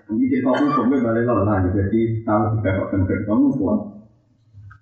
Mungkin 0.10 0.28
cerita 0.34 0.50
hukum 0.50 0.90
gue 0.90 0.98
balik 0.98 1.24
lo 1.30 1.46
lah. 1.46 1.62
Jadi 1.62 2.00
tahu 2.26 2.42
juga 2.58 2.70
kok 2.74 2.88
kan 2.90 3.02
kamu 3.06 3.46
kuat. 3.62 3.80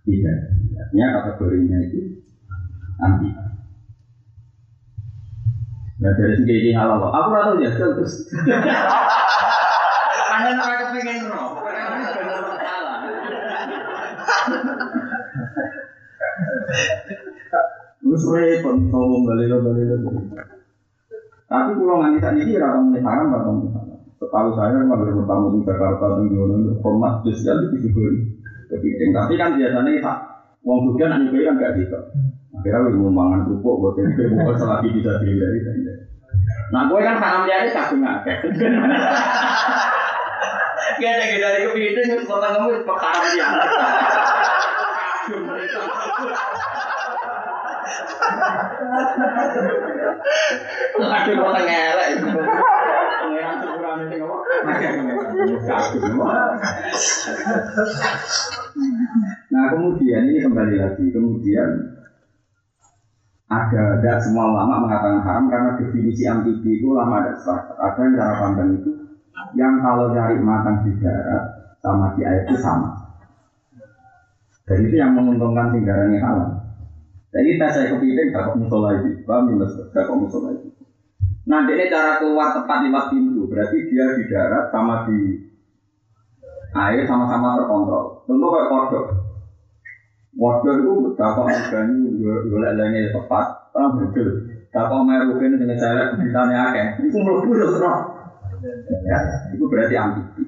Tidak. 0.07 0.37
Artinya 0.79 1.05
kategorinya 1.19 1.77
itu 1.83 1.99
anti. 3.03 3.50
Nah 6.01 6.11
dari 6.17 6.33
segi 6.33 6.55
ini 6.65 6.71
halal 6.73 6.97
lo. 6.97 7.07
Aku 7.13 7.29
rasa 7.29 7.61
ya 7.61 7.69
terus. 7.77 8.25
Anda 10.33 10.49
nak 10.57 10.89
kepengen 10.89 11.29
roh. 11.29 11.61
Terus 18.01 18.23
repot, 18.27 18.75
ngomong 18.89 19.21
balilo 19.29 19.61
balilo. 19.61 19.95
Tapi 21.45 21.71
pulau 21.77 22.01
nganti 22.01 22.17
saat 22.23 22.35
ini 22.39 22.57
rata 22.57 22.79
mulai 22.79 23.03
haram 23.03 23.27
atau 23.35 23.53
mulai 23.59 23.91
Setahu 24.21 24.53
saya 24.53 24.77
memang 24.77 25.01
bertamu 25.01 25.49
di 25.57 25.65
Jakarta 25.65 26.05
dan 26.13 26.29
di 26.29 26.37
Jono 26.37 26.77
format 26.85 27.25
spesial 27.25 27.57
itu 27.67 27.89
juga 27.89 28.05
kepiting. 28.69 29.11
Tapi 29.17 29.33
kan 29.33 29.57
biasanya 29.57 29.97
pak, 29.97 30.17
uang 30.61 30.93
juga 30.93 31.05
nanti 31.09 31.41
kan 31.41 31.57
gak 31.57 31.73
gitu. 31.81 31.99
Akhirnya 32.53 32.93
mau 33.01 33.09
mangan 33.09 33.49
kerupuk 33.49 33.75
buat 33.81 33.97
yang 33.97 34.37
mau 34.37 34.53
selagi 34.53 34.93
bisa 34.93 35.17
dihindari. 35.25 35.90
Nah 36.71 36.87
gue 36.87 36.99
kan 37.03 37.19
haram 37.19 37.43
jadi 37.43 37.67
kagum 37.75 38.07
akeh. 38.07 38.37
Gak 41.01 41.13
ada 41.17 41.25
dari 41.35 41.67
kepiting, 41.67 42.07
terus 42.07 42.29
kota 42.29 42.47
kamu 42.55 42.87
perkara 42.87 43.27
dia. 43.27 43.47
Lagi 51.01 51.31
mau 51.35 51.51
ngelak 51.51 52.07
itu. 52.15 52.27
Pengiran 53.21 53.55
syukuran 53.59 53.97
ini 54.07 54.15
Nah 59.51 59.63
kemudian 59.75 60.21
ini 60.31 60.39
kembali 60.39 60.75
lagi 60.79 61.05
kemudian 61.11 61.69
ada 63.51 63.99
ada 63.99 64.11
semua 64.23 64.47
ulama 64.47 64.87
mengatakan 64.87 65.19
haram 65.27 65.45
karena 65.51 65.75
definisi 65.75 66.23
amfibi 66.23 66.79
itu 66.79 66.95
lama 66.95 67.19
ada 67.19 67.35
sepakat. 67.35 67.75
Ada 67.75 67.99
yang 67.99 68.13
cara 68.15 68.33
pandang 68.39 68.69
itu 68.79 68.91
yang 69.59 69.83
kalau 69.83 70.15
cari 70.15 70.39
makan 70.39 70.87
di 70.87 70.91
darat 71.03 71.75
sama 71.83 72.15
di 72.15 72.23
air 72.23 72.47
itu 72.47 72.55
sama. 72.63 72.95
Dan 74.63 74.87
itu 74.87 74.95
yang 74.95 75.11
menguntungkan 75.11 75.75
tinggarannya 75.75 76.23
halal. 76.23 76.51
Jadi 77.31 77.59
tes 77.59 77.71
saya 77.75 77.91
kepiting 77.91 78.31
gak 78.31 78.43
kok 78.43 78.55
musola 78.59 78.95
lagi, 78.95 79.23
paham 79.23 79.51
minus 79.51 79.75
gak 79.91 80.03
kok 80.07 80.15
musola 80.15 80.55
lagi. 80.55 80.67
Nah 81.47 81.67
ini 81.67 81.91
cara 81.91 82.23
keluar 82.23 82.55
tepat 82.55 82.87
lima 82.87 83.11
pintu, 83.11 83.51
berarti 83.51 83.77
dia 83.91 84.15
di 84.15 84.23
darat 84.31 84.71
sama 84.71 85.07
di 85.07 85.19
air 86.71 87.03
sama-sama 87.03 87.59
terkontrol. 87.59 88.23
Tentu 88.27 88.47
kayak 88.47 88.67
kodok. 88.71 89.05
Kodok 90.31 90.75
itu 90.79 90.91
kok 91.19 91.43
organik, 91.43 92.11
golek 92.23 92.71
lainnya 92.79 93.11
tepat, 93.11 93.45
paham 93.75 93.99
betul. 93.99 94.47
Kok 94.71 95.03
merufin 95.03 95.59
dengan 95.59 95.75
cara 95.75 96.15
kepitannya 96.15 96.57
akeh, 96.71 96.87
itu 97.03 97.17
melebu 97.19 97.51
terus. 97.51 97.75
Ya, 99.03 99.19
itu 99.51 99.63
berarti 99.67 99.95
amfibi. 99.99 100.43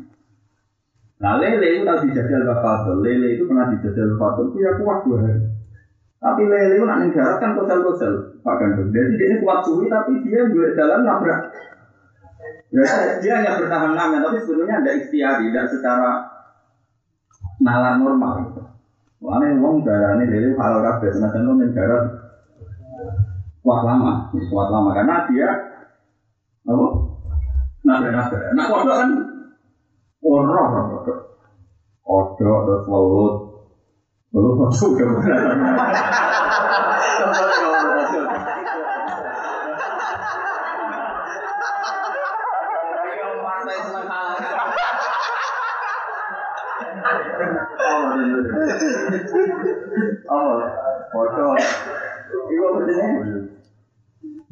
Nah 1.23 1.39
lele 1.39 1.79
itu 1.79 1.83
tadi 1.87 2.11
dijajal 2.11 2.43
Bapak 2.43 2.99
Lele 2.99 3.39
itu 3.39 3.47
pernah 3.47 3.71
dijajal 3.71 4.19
Bapak 4.19 4.43
itu 4.51 4.57
ya 4.59 4.71
kuat 4.75 5.07
dua 5.07 5.17
hari. 5.23 5.39
Tapi 6.19 6.41
lele 6.51 6.75
itu 6.75 6.83
nanti 6.83 7.15
darat 7.15 7.39
kan 7.39 7.55
kosel-kosel 7.55 8.43
Pak 8.43 8.55
Gandum. 8.59 8.91
Jadi 8.91 9.15
dia 9.15 9.27
ini 9.31 9.37
kuat 9.39 9.63
suwi 9.63 9.87
tapi 9.87 10.19
dia 10.27 10.43
juga 10.51 10.75
jalan 10.75 11.07
nabrak. 11.07 11.41
Ya, 12.75 12.83
dia 13.23 13.33
hanya 13.39 13.55
bertahan 13.55 13.95
lama 13.95 14.19
tapi 14.19 14.43
sebetulnya 14.43 14.83
ada 14.83 14.91
ikhtiari, 14.99 15.47
tidak 15.47 15.71
secara 15.71 16.27
nalar 17.63 18.03
normal. 18.03 18.51
Uang 19.23 19.87
darah 19.87 20.19
ini 20.19 20.27
lele 20.27 20.51
halal 20.59 20.83
kabeh, 20.83 21.07
senajan 21.15 21.47
itu 21.47 21.71
darat 21.71 22.03
kuat 23.63 23.81
lama, 23.87 24.27
kuat 24.35 24.67
lama 24.67 24.91
karena 24.91 25.23
dia 25.31 25.49
apa? 26.67 26.87
Nabrak-nabrak. 27.83 28.51
Nah, 28.55 28.65
kodok 28.67 28.95
kan 28.95 29.09
Orang 30.23 30.47
orang 30.51 30.85
kodok. 30.91 31.19
Kodok 32.03 32.59
terus 32.67 32.83
welut. 32.87 33.35
Welut 34.31 34.55
masuk 34.59 34.91
Oh, 50.29 50.51
kodok. 51.13 51.57
Iku 52.49 52.63
maksudnya 52.63 53.07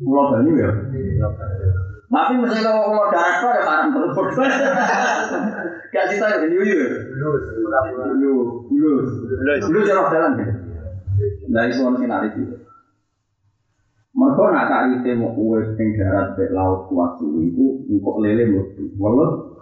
Pulau 0.01 0.33
Banyu 0.33 0.53
ya? 0.57 0.69
Tapi 2.11 2.33
mesti 2.43 2.59
kalau 2.59 2.91
kalau 2.91 3.07
darat 3.07 3.35
kok 3.39 3.55
ya 3.55 3.61
barang 3.63 3.89
terus. 3.95 4.35
Gak 5.95 6.05
sih 6.11 6.17
saya 6.19 6.43
yuyu. 6.43 7.07
Yuyu, 7.15 8.33
yuyu, 8.67 8.93
yuyu 9.47 9.79
jalan 9.87 10.11
jalan 10.11 10.31
ya. 10.41 10.47
Dari 11.47 11.71
suara 11.71 11.95
sinari 11.95 12.27
itu. 12.35 12.43
Mereka 14.11 14.43
nak 14.51 14.67
tak 14.67 14.81
itu 14.91 15.15
mau 15.15 15.31
kue 15.31 15.63
yang 15.63 15.87
darat 15.95 16.35
di 16.35 16.51
laut 16.51 16.91
kuat 16.91 17.15
suwi 17.15 17.47
itu 17.47 17.79
untuk 17.87 18.19
lele 18.19 18.43
mesti. 18.43 18.91
Walau 18.99 19.55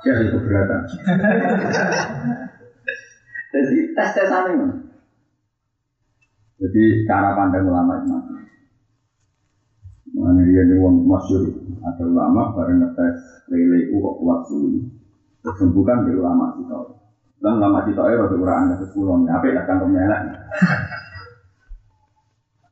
jadi 0.00 0.32
keberatan. 0.32 0.80
Jadi 3.52 3.76
tes 3.92 4.10
tesan 4.16 4.56
ini. 4.56 4.68
Jadi 6.56 6.82
cara 7.04 7.36
pandang 7.36 7.68
ulama 7.68 8.00
itu 8.00 8.16
Mana 10.12 10.44
dia 10.44 10.68
di 10.68 10.76
wong 10.76 11.08
masyur 11.08 11.48
ada 11.80 12.04
ulama 12.04 12.52
bareng 12.52 12.84
ngetes 12.84 13.48
lele 13.48 13.88
itu 13.88 13.96
kok 13.96 14.16
kuat 14.20 14.40
suwi. 14.44 14.80
Terus 15.40 15.72
bukan 15.72 16.04
di 16.04 16.12
ulama 16.16 16.52
kita. 16.60 16.78
Dan 17.42 17.58
ulama 17.58 17.82
kita 17.88 18.06
itu 18.06 18.20
rada 18.20 18.36
ora 18.36 18.54
anda 18.60 18.74
sepuluh 18.76 19.24
ya, 19.24 19.40
apa 19.40 19.44
ya 19.50 19.62
kan 19.64 19.82
kemelek. 19.82 20.20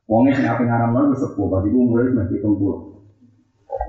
Wongnya 0.05 0.37
sing 0.37 0.45
ape 0.47 0.63
ngaram 0.63 1.11
sepuh, 1.17 1.47
pasti 1.49 1.73
ku 1.73 1.77
umure 1.81 2.13
wis 2.13 2.29
hitung. 2.29 2.55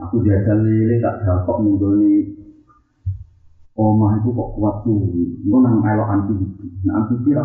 Aku 0.09 0.25
jajal 0.25 0.59
lele 0.65 0.99
tak 0.99 1.23
dapat 1.23 1.57
ninggoni 1.63 2.42
omah 3.77 4.21
itu 4.21 4.29
kok 4.33 4.51
kuat 4.57 4.77
suwi. 4.85 5.25
Engko 5.45 5.57
nang 5.65 5.81
elok 5.81 6.09
anti 6.13 6.35
Nah 6.85 6.93
anti 7.01 7.33
ra 7.33 7.45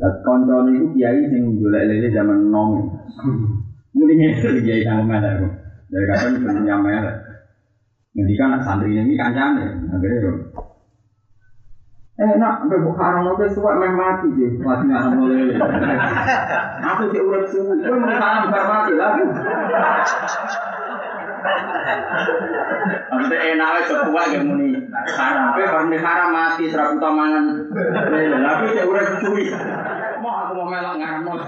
Lah 0.00 0.12
kanca 0.26 0.68
niku 0.68 0.92
kiai 0.92 1.28
sing 1.30 1.56
golek 1.56 1.88
lele 1.88 2.08
zaman 2.12 2.52
nom. 2.52 2.90
Mendingnya 3.96 4.36
itu 4.36 4.60
kiai. 4.64 4.84
Dari 5.90 6.06
kapan 6.06 6.38
itu 6.38 6.48
nyamel. 6.66 7.06
Nanti 8.10 8.34
kan 8.34 8.58
santri 8.62 8.94
ini 8.94 9.14
kancane, 9.14 9.86
akhirnya 9.86 10.34
Eh, 12.20 12.36
nak, 12.36 12.60
sampai 12.60 12.84
buka 12.84 13.00
orang 13.00 13.32
itu 13.32 13.56
suka 13.56 13.80
main 13.80 13.96
mati 13.96 14.28
sih, 14.36 14.60
mati 14.60 14.84
mau 14.92 15.24
lele. 15.24 15.56
Aku 16.92 17.08
sih 17.16 17.22
urut 17.24 17.48
suhu, 17.48 17.80
gue 17.80 17.96
mau 17.96 18.12
mati 18.12 18.92
lagi. 18.92 19.24
Nanti 23.10 23.36
enak 23.36 23.70
itu 23.84 23.94
tua 24.06 24.22
yang 24.30 24.44
muni. 24.46 24.70
Tapi 24.90 25.60
kalau 25.66 25.90
haram 25.90 26.30
mati 26.30 26.64
serabu 26.70 26.96
tamangan. 27.00 27.44
Tapi 27.70 28.66
saya 28.76 28.84
udah 28.86 29.04
cuy. 29.20 29.44
Mau 30.20 30.32
aku 30.46 30.52
mau 30.60 30.68
melok 30.68 30.94
ngamuk. 31.00 31.40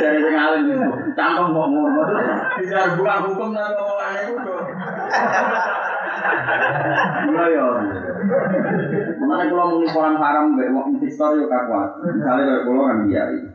Dari 0.00 0.18
pengalim 0.24 0.64
itu, 0.72 0.88
cangkem 1.12 1.46
mau 1.52 1.68
ngomong. 1.68 2.08
Bisa 2.58 2.96
bukan 2.96 3.18
hukum 3.28 3.48
dan 3.52 3.76
omongannya 3.76 4.20
itu. 4.32 4.42
Iya 7.24 7.44
ya. 7.52 7.66
Mana 9.20 9.44
kalau 9.50 9.76
muni 9.76 9.86
haram, 9.92 10.56
gak 10.56 10.70
mau 10.72 10.88
investor 10.88 11.36
yuk 11.36 11.52
kakuat. 11.52 11.90
Misalnya 12.00 12.64
kalau 12.64 12.88
kan 12.88 12.98
biari. 13.04 13.53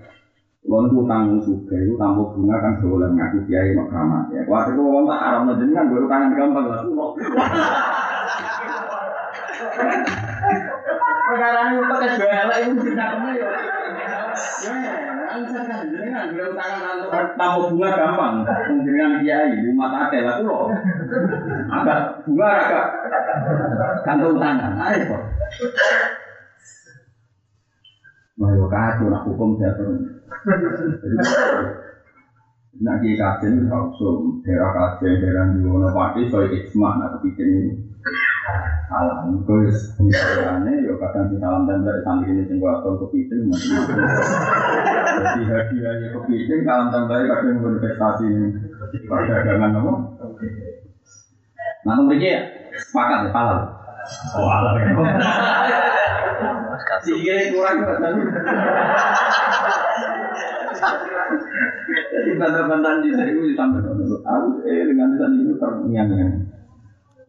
Kalau 0.60 0.92
itu 0.92 0.96
utang 1.00 1.40
suka, 1.40 1.76
itu 1.80 1.96
tambah 1.96 2.36
bunga 2.36 2.60
kan 2.60 2.84
boleh 2.84 3.08
ngaku 3.16 3.48
kiai 3.48 3.72
mau 3.80 3.88
keramat 3.88 4.28
ya. 4.36 4.44
Kuat 4.44 4.68
itu 4.76 4.82
orang 4.84 5.08
tak 5.08 5.20
haram 5.24 5.48
aja 5.56 5.66
kan 5.72 5.86
baru 5.88 6.06
tangan 6.12 6.36
gampang 6.36 6.66
lah. 6.68 6.84
Perkara 11.30 11.60
ini 11.72 11.80
pakai 11.80 12.10
jualan 12.20 12.60
itu 12.60 12.82
tidak 12.92 13.08
ke 13.08 13.18
mana 13.24 13.32
ya. 13.40 13.50
Ya, 14.60 14.76
jenengan 15.88 16.36
bilang 16.36 16.52
tangan 16.52 17.08
untuk 17.08 17.12
tambah 17.40 17.72
bunga 17.72 17.90
gampang, 17.96 18.36
jenengan 18.84 19.24
kiai 19.24 19.64
rumah 19.64 19.88
tate 19.96 20.20
lah 20.28 20.44
loh. 20.44 20.68
Agak 21.72 22.28
bunga 22.28 22.48
agak 22.52 22.86
gantung 24.04 24.36
tangan, 24.36 24.76
ayo. 24.76 25.18
Mayo 28.40 28.72
kacau 28.72 29.12
nak 29.12 29.28
hukum 29.28 29.60
jatuh. 29.60 30.00
Nak 32.80 32.96
kiai 33.04 33.20
kajen 33.20 33.68
langsung 33.68 34.40
daerah 34.48 34.72
kajen 34.72 35.20
daerah 35.20 35.52
di 35.52 35.60
mana 35.60 35.92
pati 35.92 36.24
soal 36.32 36.48
ijma 36.48 36.96
nak 37.04 37.20
ini. 37.20 37.76
Alam, 38.90 39.44
terus 39.46 39.92
misalnya, 40.02 40.72
yo 40.82 40.96
kadang 40.98 41.30
di 41.30 41.38
salam 41.38 41.68
tempel 41.68 42.00
santri 42.02 42.34
ini 42.34 42.50
tinggal 42.50 42.82
atau 42.82 42.98
kepiting, 42.98 43.46
jadi 43.46 45.42
hadiahnya 45.46 46.08
kepiting, 46.18 46.66
salam 46.66 46.90
tempel 46.90 47.30
kadang 47.30 47.62
berprestasi 47.62 48.26
perdagangan 49.06 49.78
apa? 49.78 49.94
Nah, 51.86 52.02
ya, 52.18 52.42
sepakat 52.82 53.20
ya, 53.28 53.30
halal. 53.30 53.60
Oh, 54.34 54.48
halal 54.50 54.74
ya. 54.82 55.99
Sikile 57.06 57.54
kurang 57.54 57.78
kan. 57.86 58.14
Jadi 62.10 62.32
bantah-bantahan 62.38 63.06
di 63.06 63.10
sini 63.14 63.54
sampai 63.54 63.86
aku 63.86 64.50
eh 64.66 64.82
dengan 64.90 65.14
tadi 65.18 65.38
itu 65.46 65.54
terngiang-ngiang. 65.62 66.36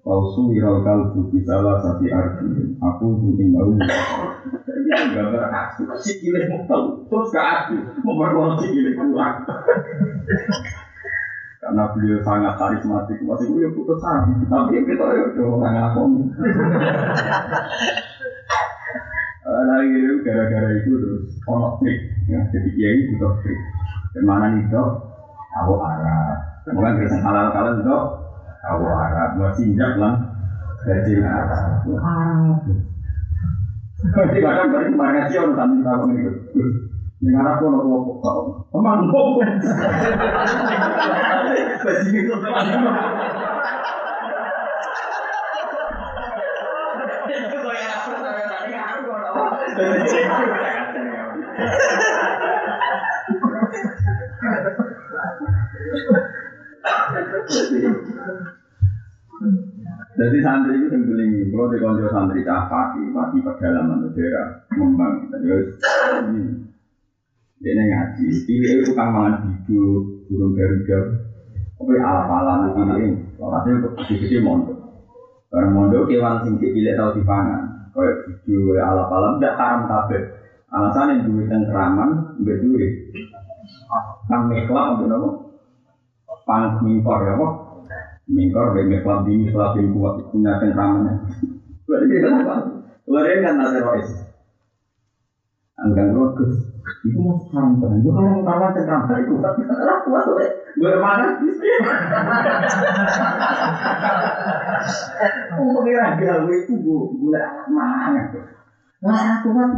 Pausu 0.00 0.48
wirau 0.48 0.80
kalbu 0.80 1.28
bisalah 1.28 1.76
sati 1.84 2.08
arti 2.08 2.48
Aku 2.80 3.20
mungkin 3.20 3.52
tahu. 3.52 3.76
Ini 3.76 5.12
gambar 5.12 5.52
asu 5.52 5.84
Sikile 6.00 6.48
mau 6.48 6.64
tahu. 6.64 7.04
Terus 7.04 7.28
gak 7.36 7.68
asu 7.68 7.76
Memperkono 8.00 8.56
sikile 8.56 8.96
kurang. 8.96 9.44
Karena 11.60 11.84
beliau 11.92 12.24
sangat 12.24 12.56
karismatik 12.56 13.20
Masih 13.20 13.52
gue 13.52 13.68
putus 13.76 14.00
Tapi 14.00 14.80
kita 14.88 15.04
ya 15.04 15.24
udah 15.36 15.46
orang 15.60 15.76
ngakoni 19.40 19.64
Lagi 19.70 19.96
itu 19.96 20.14
gara-gara 20.20 20.68
itu 20.76 20.92
terus 21.00 21.24
Ono 21.48 21.68
trik. 21.80 21.98
Ya, 22.28 22.40
Jadi 22.52 22.68
kiai 22.76 22.98
butuh 23.14 23.32
trik. 23.40 23.58
Ke 24.12 24.20
mana 24.26 24.52
nih 24.52 24.68
dok? 24.68 24.88
Tahu 25.50 25.74
arah 25.80 26.50
Bukan 26.68 27.00
bisa 27.00 27.16
halal-halal 27.24 27.80
dok. 27.82 28.04
Tahu 28.60 28.84
Arab, 28.84 29.40
mau 29.40 29.50
sinjak 29.56 29.96
lah. 29.96 30.20
Gaji 30.84 31.12
Arab. 31.24 31.80
Jadi 34.00 34.38
kadang 34.40 34.68
balik 34.72 34.88
kemarin 34.92 35.28
sih 35.28 35.36
orang 35.40 35.56
tadi 35.56 35.76
tahu 35.84 36.02
ini. 36.12 36.22
Dengan 37.20 37.44
Arab 37.44 37.60
pun 37.60 37.76
aku 37.76 38.20
kok 38.20 38.36
emang 38.76 39.08
kok. 39.08 39.28
Gaji 41.84 42.08
itu 42.20 42.34
Jadi 60.20 60.36
santri 60.44 60.76
itu 60.76 60.92
yang 60.92 61.08
paling 61.08 61.32
kalau 61.48 61.72
di 61.72 61.78
konco 61.80 62.04
santri 62.12 62.44
cah 62.44 62.68
pagi, 62.68 63.08
pagi 63.08 63.40
pedalaman 63.40 64.12
daerah 64.12 64.68
ngembang. 64.76 65.32
Terus 65.32 65.80
ini 67.60 67.82
ngaji, 67.88 68.24
pilih 68.44 68.72
itu 68.84 68.92
kan 68.92 69.08
mangan 69.12 69.48
hidup, 69.48 70.28
burung 70.28 70.52
garuda, 70.52 71.00
tapi 71.80 71.92
ala-ala 71.96 72.68
pilih. 72.76 73.16
Hasil 73.40 73.72
untuk 73.80 73.96
gede-gede 73.96 74.44
mondok. 74.44 74.76
Barang 75.48 75.72
mondok 75.72 76.12
kewan 76.12 76.44
sing 76.44 76.60
cilik 76.60 76.94
tau 77.00 77.16
dipangan, 77.16 77.79
kayak 77.90 78.16
kayak 78.46 78.84
ala-ala 78.84 79.36
tidak 79.36 79.54
haram 79.58 79.80
kabeh. 79.86 80.22
Alasan 80.70 81.10
yang 81.10 81.20
duit 81.26 81.46
cengkeraman, 81.50 82.10
nggak 82.38 82.58
duit. 82.62 82.92
Kan 84.30 84.46
meklak 84.46 84.94
untuk 84.94 85.06
nopo? 85.10 85.28
Pangan 86.46 86.82
mimpor 86.82 87.26
ya 87.26 87.34
kok? 87.34 87.54
Mingkor 88.30 88.78
dari 88.78 88.86
meklab 88.86 89.26
ini 89.26 89.50
selalu 89.50 89.90
kuat 89.98 90.14
punya 90.30 90.62
cengkramannya. 90.62 91.14
Berarti 91.86 92.06
kita 92.06 92.28
apa? 92.30 92.54
Kemarin 93.02 93.42
kan 93.42 93.54
ada 93.58 93.78
rois. 93.82 94.10
Anggang 95.82 96.14
rogus. 96.14 96.70
Itu 97.02 97.18
mau 97.18 97.42
sekarang 97.42 97.82
kan? 97.82 97.98
Itu 97.98 98.14
kalau 98.14 98.46
kawan 98.46 98.70
cengkraman 98.78 99.18
itu 99.26 99.34
tak 99.42 99.98
kuat 100.06 100.22
tuh. 100.22 100.38
Gue 100.76 100.94
mana? 101.00 101.26
Gawe 106.20 106.52
itu 106.52 106.74
gue 106.78 107.00
gue 107.16 107.40
mana 107.70 109.40
aku 109.40 109.48
kan. 109.56 109.68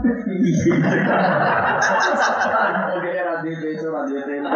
Oke, 2.99 3.11
radio 3.23 3.69
itu 3.71 3.87
radio 3.87 4.19
itu. 4.19 4.51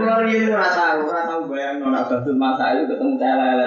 Kalau 0.00 0.22
ini 0.24 0.48
ora 0.48 0.70
tahu, 0.70 0.98
ora 1.10 1.22
tahu 1.26 1.50
bayang 1.50 1.82
nona 1.82 2.06
Abdul 2.06 2.38
Masa 2.38 2.72
itu 2.78 2.88
ketemu 2.94 3.18
lele. 3.18 3.66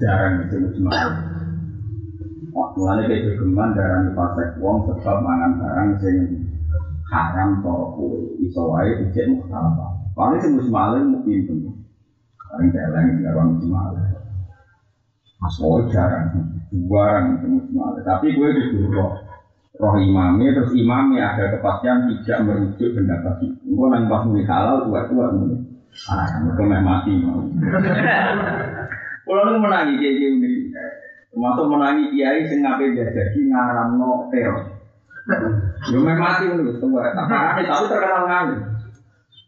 jarang 0.00 0.32
disebut 0.48 0.72
semangat. 0.80 1.12
Mulanya 2.50 3.12
kayak 3.12 3.36
geman 3.36 3.76
darah 3.76 4.00
pasek 4.16 4.48
wong 4.58 4.88
sebab 4.88 5.16
mangan 5.20 5.52
barang 5.60 5.88
sing 6.00 6.16
haram 7.12 7.60
toro 7.60 7.92
kue 7.94 8.40
iso 8.40 8.72
wae 8.72 8.90
ijek 9.06 9.36
mukhtalafah. 9.36 9.90
Paling 10.16 10.40
sing 10.40 10.52
musmalin 10.56 11.12
mungkin 11.12 11.44
itu. 11.44 11.54
Paling 12.40 12.68
celeng 12.72 13.06
sing 13.14 13.22
karo 13.28 13.40
musmalin. 13.52 14.16
Mas 15.40 15.56
oh 15.60 15.84
jarang, 15.92 16.32
jarang 16.72 17.26
sing 17.44 17.50
musmalin. 17.60 18.02
Tapi 18.02 18.26
gue 18.32 18.48
disuruh 18.48 18.90
roh, 18.96 19.12
roh 19.76 19.94
imami 20.00 20.50
terus 20.56 20.72
imami 20.72 21.20
ada 21.20 21.52
kepastian 21.52 22.08
tidak 22.08 22.38
merujuk 22.48 22.90
pendapat 22.96 23.34
itu. 23.44 23.76
Gue 23.76 23.86
nang 23.92 24.08
pas 24.08 24.24
muni 24.24 24.42
halal 24.48 24.88
tua 24.88 25.04
tua 25.06 25.26
muni. 25.36 25.56
Ah, 26.06 26.38
mereka 26.46 26.80
mati 26.80 27.12
mau. 27.18 27.42
Kalau 29.30 29.46
lu 29.46 29.62
menangi 29.62 29.94
kayak 29.94 30.14
gini, 30.26 30.74
termasuk 31.30 31.70
menangi 31.70 32.10
kiai 32.10 32.42
sing 32.50 32.66
ngapain 32.66 32.98
jadi 32.98 33.38
ngaramno 33.46 34.26
teror. 34.34 34.58
Yo 35.94 36.02
memang 36.02 36.18
mati 36.18 36.50
menurut 36.50 36.82
tua. 36.82 37.14
Tapi 37.14 37.62
tapi 37.62 37.86
terkenal 37.86 38.26
ngalim. 38.26 38.58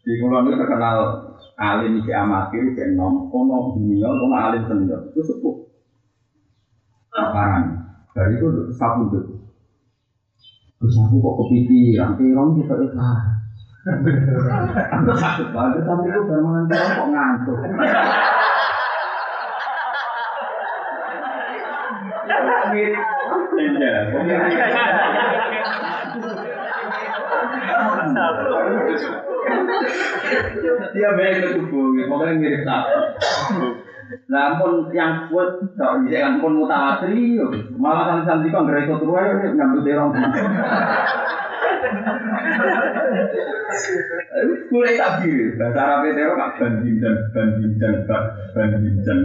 Di 0.07 0.23
pulau 0.23 0.47
itu 0.47 0.55
terkenal 0.55 0.95
alim 1.59 1.99
di 1.99 2.11
amatir, 2.15 2.63
di 2.71 2.95
nom, 2.95 3.27
kono 3.27 3.75
dunia, 3.75 4.07
kono 4.07 4.35
alim 4.39 4.63
senior. 4.71 5.03
Itu 5.11 5.19
sepuh. 5.19 5.55
Parang. 7.11 7.83
Dari 8.15 8.39
itu 8.39 8.47
sabun 8.79 9.11
itu. 9.11 9.19
Terus 10.79 10.95
aku 10.95 11.19
kok 11.19 11.35
kepikiran, 11.43 12.15
terong 12.15 12.55
kita 12.55 12.73
itu 12.79 12.95
Aku 13.83 15.11
sakit 15.11 15.47
banget, 15.51 15.83
tapi 15.83 16.07
mangan 16.07 16.71
terong 16.71 16.93
kok 16.95 17.09
ngantuk. 17.11 17.59
Mirip, 22.73 22.95
Dia 30.93 31.09
baik 31.17 31.35
ke 31.43 31.47
tubuh, 31.59 31.91
pokoknya 32.07 32.33
mirip 32.39 32.61
sapi. 32.63 32.93
Pun 34.33 34.73
yang 34.93 35.27
kuat, 35.27 35.57
kalau 35.73 36.05
bisa 36.05 36.17
kan 36.21 36.33
pun 36.37 36.53
mutawatir, 36.61 37.49
malah 37.75 38.23
santri-santri 38.23 38.53
kan 38.53 38.67
gerai 38.69 38.85
satu 38.85 39.05
ruang, 39.09 39.41
nyambut 39.57 39.81
terong. 39.83 40.13
Kulai 44.69 44.95
tak 44.99 45.11
biru, 45.23 45.57
bahasa 45.57 45.79
Arab 45.81 46.05
terong 46.13 46.37
kak 46.37 46.51
banding 46.61 46.97
dan 47.01 47.15
banding 47.33 47.73
dan 47.81 47.95
banding 48.53 48.95
dan 49.01 49.17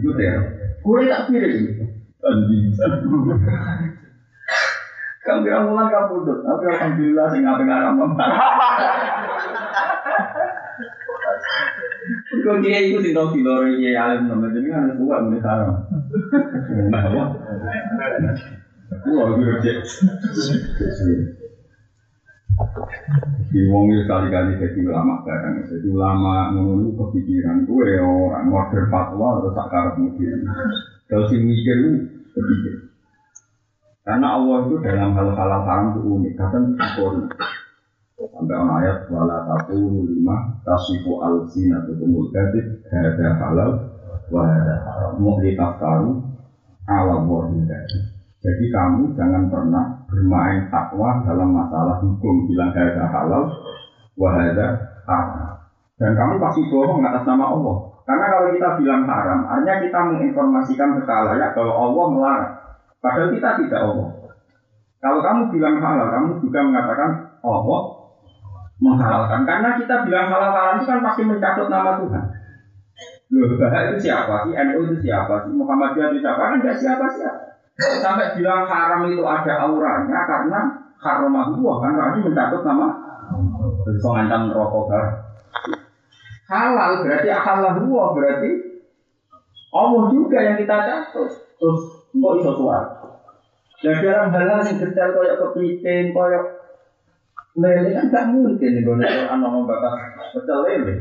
itu 0.00 0.10
terong. 0.16 0.46
Kulai 0.80 1.06
tak 1.12 1.28
Kamu 5.24 5.40
bilang 5.40 5.72
mulan 5.72 5.88
kamu 5.88 6.08
pundut, 6.12 6.38
tapi 6.44 6.64
alhamdulillah 6.68 7.26
sing 7.32 7.48
ngapain 7.48 7.72
Kau 12.44 12.60
dia 12.60 12.76
itu 12.84 13.00
sih 13.00 13.16
tahu 13.16 13.32
kilo 13.32 13.64
ini 13.64 13.96
alim 13.96 14.28
jadi 14.28 14.68
kan 14.68 14.84
harus 14.84 15.00
buat 15.00 15.24
mulai 15.24 15.40
haram. 15.40 15.80
Wah, 19.08 19.28
gue 19.32 19.54
cek. 19.64 19.78
Di 23.48 23.60
wong 23.72 23.84
itu 23.96 24.04
kali-kali 24.04 24.60
jadi 24.60 24.78
ulama 24.84 25.24
barang, 25.24 25.64
jadi 25.72 25.88
ulama 25.88 26.52
kepikiran 27.00 27.64
gue 27.64 27.90
orang 28.04 28.52
wajar 28.52 28.92
fatwa 28.92 29.40
atau 29.40 29.56
tak 29.56 29.96
mungkin. 29.96 30.44
Si 31.08 31.36
mikir. 31.40 32.12
Karena 34.04 34.36
Allah 34.36 34.68
itu 34.68 34.76
dalam 34.84 35.16
hal-hal 35.16 35.50
haram 35.64 35.84
itu 35.96 36.00
unik, 36.04 36.32
kadang 36.36 36.64
sempurna. 36.76 37.24
Sampai 38.14 38.54
orang 38.54 38.78
ayat 38.78 38.98
wala 39.10 39.42
taqulu 39.42 40.06
lima 40.06 40.62
tasifu 40.62 41.18
al 41.18 41.50
sinatu 41.50 41.98
kumul 41.98 42.30
kadib 42.30 42.62
hada 42.86 43.28
halal 43.42 43.70
wa 44.30 44.40
hada 44.46 44.74
haram 44.86 45.18
muhli 45.18 45.58
taftaru 45.58 46.22
ala 46.86 47.20
wahil 47.26 47.66
Jadi 48.38 48.64
kamu 48.70 49.18
jangan 49.18 49.50
pernah 49.50 49.84
bermain 50.06 50.70
takwa 50.70 51.26
dalam 51.26 51.58
masalah 51.58 51.98
hukum 52.06 52.46
bilang 52.46 52.70
hada 52.70 53.02
halal 53.02 53.50
wa 54.14 54.28
hada 54.30 54.66
haram. 55.10 55.54
Dan 55.98 56.14
kamu 56.14 56.38
pasti 56.38 56.62
bohong 56.70 57.02
atas 57.02 57.24
nama 57.26 57.50
Allah. 57.50 57.76
Karena 58.04 58.26
kalau 58.28 58.52
kita 58.52 58.68
bilang 58.76 59.02
haram, 59.08 59.40
artinya 59.48 59.76
kita 59.80 59.98
menginformasikan 60.12 61.00
ke 61.00 61.02
ya 61.08 61.46
bahwa 61.56 61.72
Allah 61.72 62.06
melarang. 62.12 62.54
Padahal 63.00 63.28
kita 63.32 63.48
tidak 63.64 63.80
Allah. 63.80 64.08
Kalau 65.00 65.20
kamu 65.20 65.42
bilang 65.52 65.76
halal, 65.80 66.08
kamu 66.12 66.30
juga 66.40 66.60
mengatakan 66.64 67.10
Allah 67.44 67.80
menghalalkan. 68.80 69.40
Karena 69.48 69.68
kita 69.80 70.04
bilang 70.04 70.28
halal 70.28 70.52
haram 70.52 70.74
itu 70.80 70.88
kan 70.88 71.00
pasti 71.04 71.22
mencatut 71.24 71.68
nama 71.72 72.00
Tuhan. 72.00 72.24
Loh, 73.32 73.48
itu 73.56 73.96
siapa 74.04 74.34
sih? 74.46 74.52
NU 74.52 74.80
itu 74.88 74.96
siapa 75.00 75.34
sih? 75.44 75.52
Muhammadiyah 75.56 76.12
itu 76.12 76.18
siapa? 76.20 76.40
Kan 76.40 76.60
tidak 76.60 76.76
siapa-siapa. 76.76 77.40
Sampai 78.04 78.36
bilang 78.38 78.68
haram 78.68 79.08
itu 79.10 79.24
ada 79.24 79.66
auranya 79.66 80.18
karena 80.28 80.60
haram 81.02 81.34
Allah 81.34 81.74
kan 81.82 81.90
berarti 81.98 82.18
mencatut 82.22 82.62
nama 82.62 82.88
So 84.00 84.08
ngancam 84.14 84.52
rokok 84.54 84.92
Halal 86.44 87.00
berarti 87.00 87.28
halal 87.32 87.72
Allah 87.80 88.06
berarti 88.12 88.50
Allah 89.74 90.04
juga 90.12 90.38
yang 90.44 90.56
kita 90.60 90.76
catut. 90.84 91.30
Terus 91.56 91.82
kok 92.12 92.34
iso 92.38 92.52
suara? 92.54 92.88
Dan 93.80 94.00
dalam 94.00 94.32
hal 94.32 94.64
yang 94.64 94.80
detail 94.80 95.12
koyok 95.12 95.36
kepiting, 95.40 96.12
koyok 96.12 96.44
lele 97.54 97.94
kan 97.94 98.10
gak 98.10 98.26
mungkin 98.34 98.70
nih 98.74 98.82
gue 98.82 98.96
anak 99.30 99.50
membakar 99.50 99.94
pecel 100.34 100.58
lele. 100.66 100.94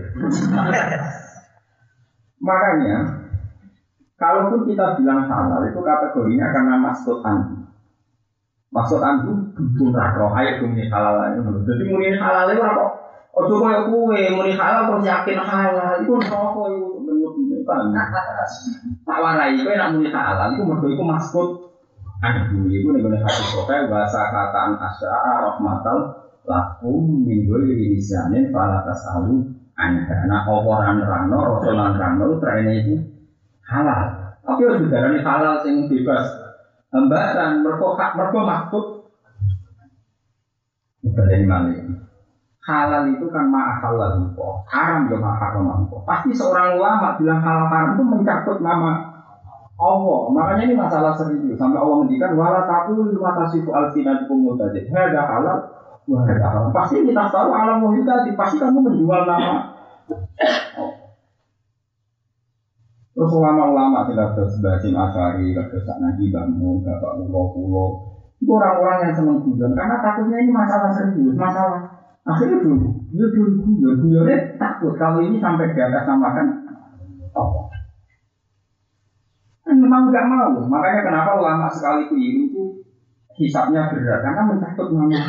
Makanya, 2.44 2.98
kalaupun 4.20 4.68
kita 4.68 5.00
bilang 5.00 5.26
halal 5.26 5.64
itu 5.64 5.80
kategorinya 5.80 6.52
karena 6.52 6.76
maksud 6.82 7.24
anhu. 7.24 7.72
Maksud 8.74 9.00
anhu 9.00 9.32
duduk 9.56 9.96
roh 9.96 10.34
ayo 10.36 10.66
muni 10.66 10.92
halal. 10.92 11.40
Jadi 11.64 11.84
muni 11.88 12.20
halal 12.20 12.52
itu 12.52 12.62
apa? 12.62 13.03
Ojo 13.34 13.58
koyo 13.58 13.80
kue 13.90 14.30
muni 14.30 14.54
halal 14.54 14.94
terus 14.94 15.10
yakin 15.10 15.42
halal 15.42 16.06
itu 16.06 16.14
rokok 16.14 16.66
itu 16.70 16.86
bentuk 17.02 17.34
ini 17.42 17.66
kan. 17.66 17.90
Tak 19.02 19.18
warai 19.26 19.58
kowe 19.58 19.74
nak 19.74 19.90
muni 19.98 20.14
halal 20.14 20.54
itu 20.54 20.62
mergo 20.62 20.86
iku 20.86 21.02
maksud 21.02 21.48
Aduh, 22.24 22.72
itu 22.72 22.88
nih 22.88 23.04
boleh 23.04 23.20
hati 23.20 23.44
sokai 23.52 23.92
bahasa 23.92 24.32
kataan 24.32 24.80
asya 24.80 25.12
rahmatal 25.44 26.24
lakum 26.48 27.28
minggu 27.28 27.68
ini 27.68 28.00
sana 28.00 28.40
falatas 28.48 29.04
alu 29.12 29.44
anda. 29.76 30.24
Nah, 30.32 30.48
orang 30.48 31.04
rano, 31.04 31.40
rasulullah 31.60 31.92
rano, 31.92 32.40
trennya 32.40 32.80
itu 32.80 32.96
halal. 33.68 34.40
Tapi 34.40 34.62
harus 34.72 34.88
ini 34.88 35.20
halal 35.20 35.60
sing 35.68 35.92
bebas. 35.92 36.24
Hambatan, 36.96 37.60
mereka 37.60 37.92
hak, 38.00 38.12
mereka 38.16 38.40
maksud. 38.40 38.86
Bukan 41.04 41.44
mana 41.44 41.76
Halal 42.64 43.12
itu 43.12 43.28
kan 43.28 43.52
maha 43.52 43.76
halal 43.84 44.24
haram 44.72 45.00
juga 45.12 45.20
maha 45.20 45.52
haram 45.52 45.84
Pasti 46.08 46.32
seorang 46.32 46.80
ulama 46.80 47.20
bilang 47.20 47.44
halal 47.44 47.68
haram 47.68 48.00
itu 48.00 48.04
mencatut 48.08 48.64
nama 48.64 49.14
Allah. 49.76 50.22
Makanya 50.32 50.64
ini 50.72 50.76
masalah 50.80 51.12
serius. 51.12 51.60
Sampai 51.60 51.84
Allah 51.84 52.08
mendikan 52.08 52.40
wala 52.40 52.64
taku 52.64 53.12
lima 53.12 53.36
tasifu 53.36 53.68
alsinatukum 53.68 54.48
mutadid. 54.48 54.88
Hada 54.96 55.28
halal 55.28 55.60
wah 56.08 56.24
hada 56.24 56.40
halal. 56.40 56.72
Pasti 56.72 57.04
kita 57.04 57.28
tahu 57.28 57.52
alam 57.52 57.84
tadi. 57.84 58.32
Pasti 58.32 58.56
kamu 58.56 58.80
menjual 58.80 59.22
nama. 59.28 59.76
Terus 63.14 63.30
ulama-ulama 63.30 64.10
sih 64.10 64.18
kata 64.18 64.42
sebasin 64.50 64.98
asari, 64.98 65.54
sak 65.54 65.98
nabi 66.02 66.34
bangun, 66.34 66.82
bapak 66.82 67.22
pulau 67.22 67.54
pulau. 67.54 67.90
Orang-orang 68.44 69.08
yang 69.08 69.14
senang 69.16 69.40
guyon 69.40 69.72
karena 69.78 70.02
takutnya 70.02 70.38
ini 70.42 70.52
masalah 70.52 70.92
serius, 70.92 71.38
masalah. 71.38 71.93
Akhirnya 72.24 72.64
dulu, 72.64 72.88
dia 73.12 73.28
dulu 73.36 73.52
guyon, 73.68 73.96
guyonnya 74.00 74.56
takut 74.56 74.96
kalau 74.96 75.20
ini 75.20 75.44
sampai 75.44 75.76
di 75.76 75.82
atas 75.84 76.08
samakan 76.08 76.48
Allah. 77.36 77.68
Kan 79.68 79.76
memang 79.76 80.08
nggak 80.08 80.28
mau. 80.32 80.56
Makanya 80.72 81.02
kenapa 81.04 81.32
ulama 81.36 81.68
sekali 81.68 82.08
keliru 82.08 82.48
itu 82.48 82.64
hisapnya 83.36 83.92
berat 83.92 84.24
karena 84.24 84.42
mencatut 84.48 84.88
nama 84.96 85.20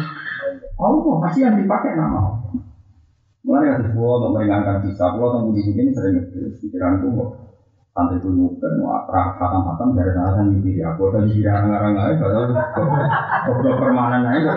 Allah 0.79 1.15
pasti 1.27 1.43
yang 1.43 1.59
dipakai 1.59 1.99
nama 1.99 2.31
Allah. 2.31 2.63
Mulai 3.45 3.77
ada 3.77 3.85
sebuah 3.91 4.13
untuk 4.25 4.31
meringankan 4.41 4.87
hisap, 4.89 5.19
Allah 5.19 5.37
tunggu 5.37 5.53
di 5.53 5.63
sini 5.67 5.93
sering 5.93 6.17
pikiran 6.63 7.03
kok 7.03 7.45
santai 7.95 8.19
mau 8.27 8.51
khatam 9.07 9.63
khatam 9.71 9.89
dari 9.95 10.11
sana 10.11 10.35
kan 10.35 10.51
di 10.51 10.83
aku 10.83 11.15
dan 11.15 11.31
di 11.31 11.47
orang-orang 11.47 11.95
lain 11.95 12.17
kalau 12.19 13.77
permanen 13.79 14.27
aja 14.27 14.51
kok 14.51 14.57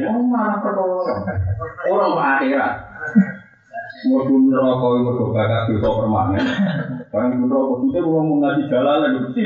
Oh, 0.10 0.24
malah 0.26 0.58
perkara. 0.62 1.16
Orang 1.86 2.18
akhirat. 2.18 2.74
Mergo 4.06 4.36
neraka 4.38 4.86
iku 4.86 5.02
mergo 5.02 5.26
bakat 5.34 5.62
dosa 5.72 5.90
permanen. 5.98 6.46
Barang 7.10 7.42
neraka 7.46 7.74
itu 7.86 8.00
wong 8.06 8.26
mau 8.28 8.38
ngaji 8.42 8.64
jalan 8.70 8.98
lagi. 9.02 9.42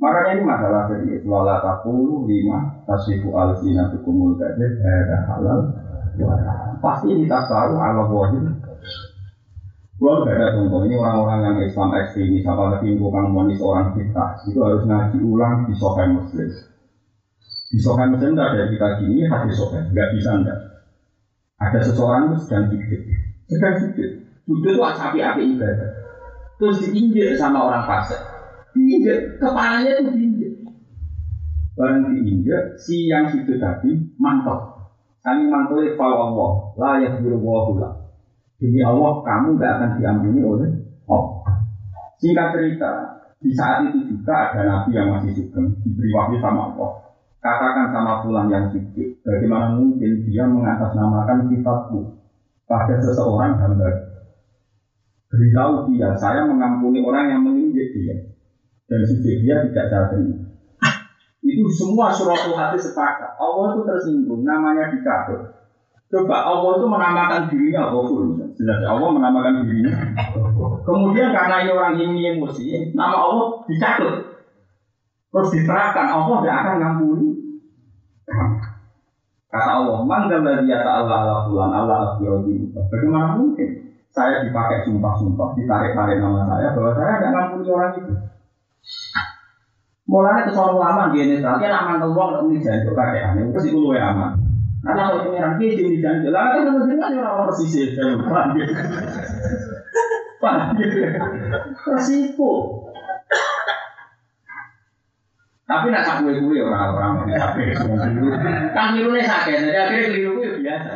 Makanya 0.00 0.30
ini 0.32 0.42
masalah 0.44 0.88
serius. 0.88 1.24
Wala 1.28 1.60
takulu 1.60 2.24
lima 2.24 2.84
tasifu 2.88 3.36
al 3.36 3.52
sina 3.60 3.92
tukumul 3.92 4.40
kadeh 4.40 4.80
ada 4.80 5.28
halal. 5.28 5.60
Pasti 6.80 7.12
ini 7.12 7.28
tak 7.28 7.48
tahu 7.48 7.76
ala 7.76 8.08
wahid. 8.08 8.44
Kalau 10.00 10.24
nggak 10.24 10.32
ada 10.32 10.56
contoh, 10.56 10.80
ini 10.88 10.96
orang-orang 10.96 11.40
yang 11.44 11.56
Islam 11.60 11.92
ekstremis, 11.92 12.40
apalagi 12.48 12.96
tukang 12.96 13.36
monis 13.36 13.60
orang 13.60 13.92
kita, 13.92 14.32
itu 14.48 14.56
harus 14.56 14.88
ngaji 14.88 15.20
ulang 15.20 15.68
di 15.68 15.76
Sokai 15.76 16.08
Muslim. 16.08 16.48
Di 17.68 17.76
Sokai 17.76 18.08
Muslim 18.08 18.32
tidak 18.32 18.48
ada 18.56 18.64
kita 18.72 18.88
gini, 18.96 19.28
hadis 19.28 19.60
Sokai, 19.60 19.92
nggak 19.92 20.08
bisa 20.16 20.30
enggak. 20.40 20.58
Ada 21.60 21.84
seseorang 21.84 22.32
itu 22.32 22.36
sedang 22.40 22.64
sujud, 22.72 23.00
sedang 23.44 23.74
sujud, 23.76 24.10
sujud 24.48 24.72
itu 24.72 24.80
api-api 24.80 25.42
ibadah. 25.52 25.90
Terus 26.56 26.80
diinjek 26.80 27.36
sama 27.36 27.68
orang 27.68 27.84
fasik, 27.84 28.20
diinjek, 28.72 29.36
kepalanya 29.36 30.00
tuh 30.00 30.16
diinjek. 30.16 30.64
Barang 31.76 32.08
diinjek, 32.08 32.72
si 32.80 33.04
yang 33.04 33.28
sujud 33.28 33.60
tadi 33.60 34.00
mantap. 34.16 34.80
Kami 35.20 35.44
mantulnya 35.52 35.92
Allah, 36.00 36.72
layak 36.80 37.20
berwahullah 37.20 37.99
Demi 38.60 38.84
Allah, 38.84 39.24
kamu 39.24 39.56
tidak 39.56 39.70
akan 39.80 39.90
diampuni 39.96 40.40
oleh 40.44 40.68
Allah. 41.08 41.48
Singkat 42.20 42.48
cerita, 42.52 42.92
di 43.40 43.50
saat 43.56 43.88
itu 43.88 44.04
juga 44.04 44.52
ada 44.52 44.68
nabi 44.68 44.92
yang 44.92 45.16
masih 45.16 45.32
sugeng, 45.32 45.80
diberi 45.80 46.12
wahyu 46.12 46.36
sama 46.44 46.68
Allah. 46.68 46.90
Katakan 47.40 47.88
sama 47.88 48.20
pulang 48.20 48.52
yang 48.52 48.68
sujud, 48.68 49.16
bagaimana 49.24 49.80
mungkin 49.80 50.28
dia 50.28 50.44
mengatasnamakan 50.44 51.48
sifatku 51.48 52.20
pada 52.68 53.00
seseorang 53.00 53.56
hamba. 53.56 53.88
Beritahu 55.32 55.88
dia, 55.88 56.12
saya 56.20 56.44
mengampuni 56.44 57.00
orang 57.00 57.32
yang 57.32 57.40
menginjek 57.40 57.96
dia. 57.96 58.28
Dan 58.84 59.00
sujud 59.08 59.40
dia 59.40 59.64
tidak 59.72 60.12
terima. 60.12 60.36
Itu 61.40 61.64
semua 61.72 62.12
suratul 62.12 62.52
hati 62.52 62.76
sepakat. 62.76 63.40
Allah 63.40 63.72
itu 63.72 63.88
tersinggung, 63.88 64.44
namanya 64.44 64.92
dikabur. 64.92 65.59
Coba 66.10 66.42
Allah 66.42 66.70
itu 66.74 66.86
menamakan 66.90 67.46
dirinya 67.46 67.86
Ghafur. 67.86 68.34
Jelas 68.58 68.82
Allah 68.82 69.10
menamakan 69.14 69.62
dirinya. 69.62 69.94
Kemudian 70.82 71.30
karena 71.30 71.62
ini 71.62 71.70
orang 71.70 71.94
ini 72.02 72.34
emosi, 72.34 72.90
nama 72.98 73.14
Allah 73.14 73.62
dicatut. 73.70 74.14
Terus 75.30 75.48
diterapkan 75.54 76.10
Allah 76.10 76.42
tidak 76.42 76.56
akan 76.66 76.74
ngampuni. 76.82 77.28
Kata 79.50 79.70
Allah, 79.70 80.02
manggil 80.02 80.42
dari 80.42 80.66
Allah 80.74 81.06
ala 81.06 81.46
fulan 81.46 81.70
Allah. 81.70 82.18
Bagaimana 82.90 83.38
mungkin 83.38 83.94
saya 84.10 84.42
dipakai 84.42 84.82
sumpah-sumpah, 84.90 85.54
ditarik-tarik 85.54 86.18
nama 86.18 86.42
saya 86.50 86.74
bahwa 86.74 86.90
saya 86.98 87.22
tidak 87.22 87.32
ngampuni 87.38 87.70
orang 87.70 87.92
itu. 87.94 88.14
Mulanya 90.10 90.42
kesoal 90.50 90.74
lama 90.74 91.14
di 91.14 91.22
ini, 91.22 91.38
tapi 91.38 91.70
aman 91.70 92.02
uang, 92.02 92.50
ini 92.50 92.58
jadi 92.58 92.82
kakek 92.82 93.30
aneh, 93.30 93.46
itu 93.46 93.58
sih 93.62 93.70
aman. 93.78 94.49
Karena 94.80 95.12
kalau 95.12 95.28
pengiran 95.28 95.60
dia 95.60 95.76
jadi 95.76 95.96
janji, 96.00 96.28
lah 96.32 96.56
kan 96.56 96.64
sama 96.64 96.88
dengan 96.88 97.20
orang 97.20 97.52
persisir, 97.52 97.92
paham 98.00 98.56
gitu, 98.56 98.72
paham 100.40 100.72
gitu, 100.80 100.98
resiko. 101.84 102.52
Tapi 105.68 105.86
nak 105.92 106.02
sak 106.02 106.16
gue 106.24 106.32
gue 106.40 106.64
orang-orang 106.64 107.28
sakit, 107.28 107.76
kan 108.72 108.96
nih 108.96 109.20
sakit, 109.20 109.56
jadi 109.68 109.78
akhirnya 109.84 110.08
keliru 110.08 110.40
gue 110.40 110.64
biasa. 110.64 110.90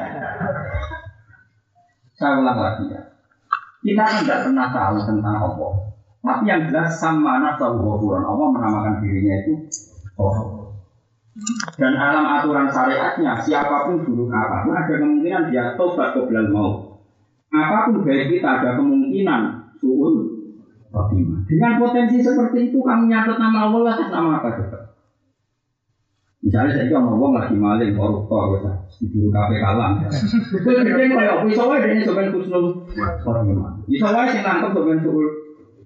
Saya 2.16 2.40
ulang 2.40 2.56
lagi 2.56 2.88
ya, 2.88 3.00
kita 3.84 4.00
kan 4.00 4.16
tidak 4.24 4.38
pernah 4.48 4.66
tahu 4.72 4.96
tentang 5.04 5.36
Allah. 5.44 5.72
Tapi 6.24 6.48
yang 6.48 6.72
jelas 6.72 6.88
sama 6.96 7.36
nafsu 7.36 7.68
Allah 7.68 8.48
menamakan 8.48 9.04
dirinya 9.04 9.44
itu 9.44 9.52
Allah. 10.16 10.63
Dan 11.74 11.98
alam 11.98 12.24
aturan 12.30 12.70
syariatnya, 12.70 13.34
siapa 13.42 13.90
pun 13.90 14.06
buruk 14.06 14.30
apa 14.30 14.62
pun 14.62 14.70
ada 14.78 14.94
kemungkinan 15.02 15.50
dia 15.50 15.74
tobat 15.74 16.14
belal 16.14 16.46
mau. 16.54 16.70
Apa 17.50 17.90
pun 17.90 18.06
baik 18.06 18.38
kita 18.38 18.62
ada 18.62 18.78
kemungkinan 18.78 19.74
suul. 19.82 20.30
Dengan 21.50 21.82
potensi 21.82 22.22
seperti 22.22 22.70
itu 22.70 22.78
kamu 22.78 23.10
nyatet 23.10 23.36
nama 23.42 23.66
Allah 23.66 23.98
atas 23.98 24.08
nama 24.14 24.38
apa 24.38 24.48
coba? 24.62 24.78
Misalnya 26.44 26.70
saya 26.70 26.86
kalau 26.92 27.18
ngomong 27.18 27.34
lagi 27.34 27.56
maling 27.58 27.98
koruptor, 27.98 28.54
bisa 28.54 28.70
di 29.02 29.26
kafe 29.32 29.58
kalah. 29.58 29.96
Gue 30.06 30.86
kerja 30.86 31.04
kayak, 31.08 31.40
bisa 31.50 31.62
wae 31.66 31.82
dia 31.82 32.04
sebenarnya 32.04 32.30
kusnul. 32.30 32.64
Bisa 33.90 34.08
wae 34.12 34.28
sih 34.30 34.40
nangkep 34.44 34.70
sebenarnya 34.70 35.02
suul 35.02 35.43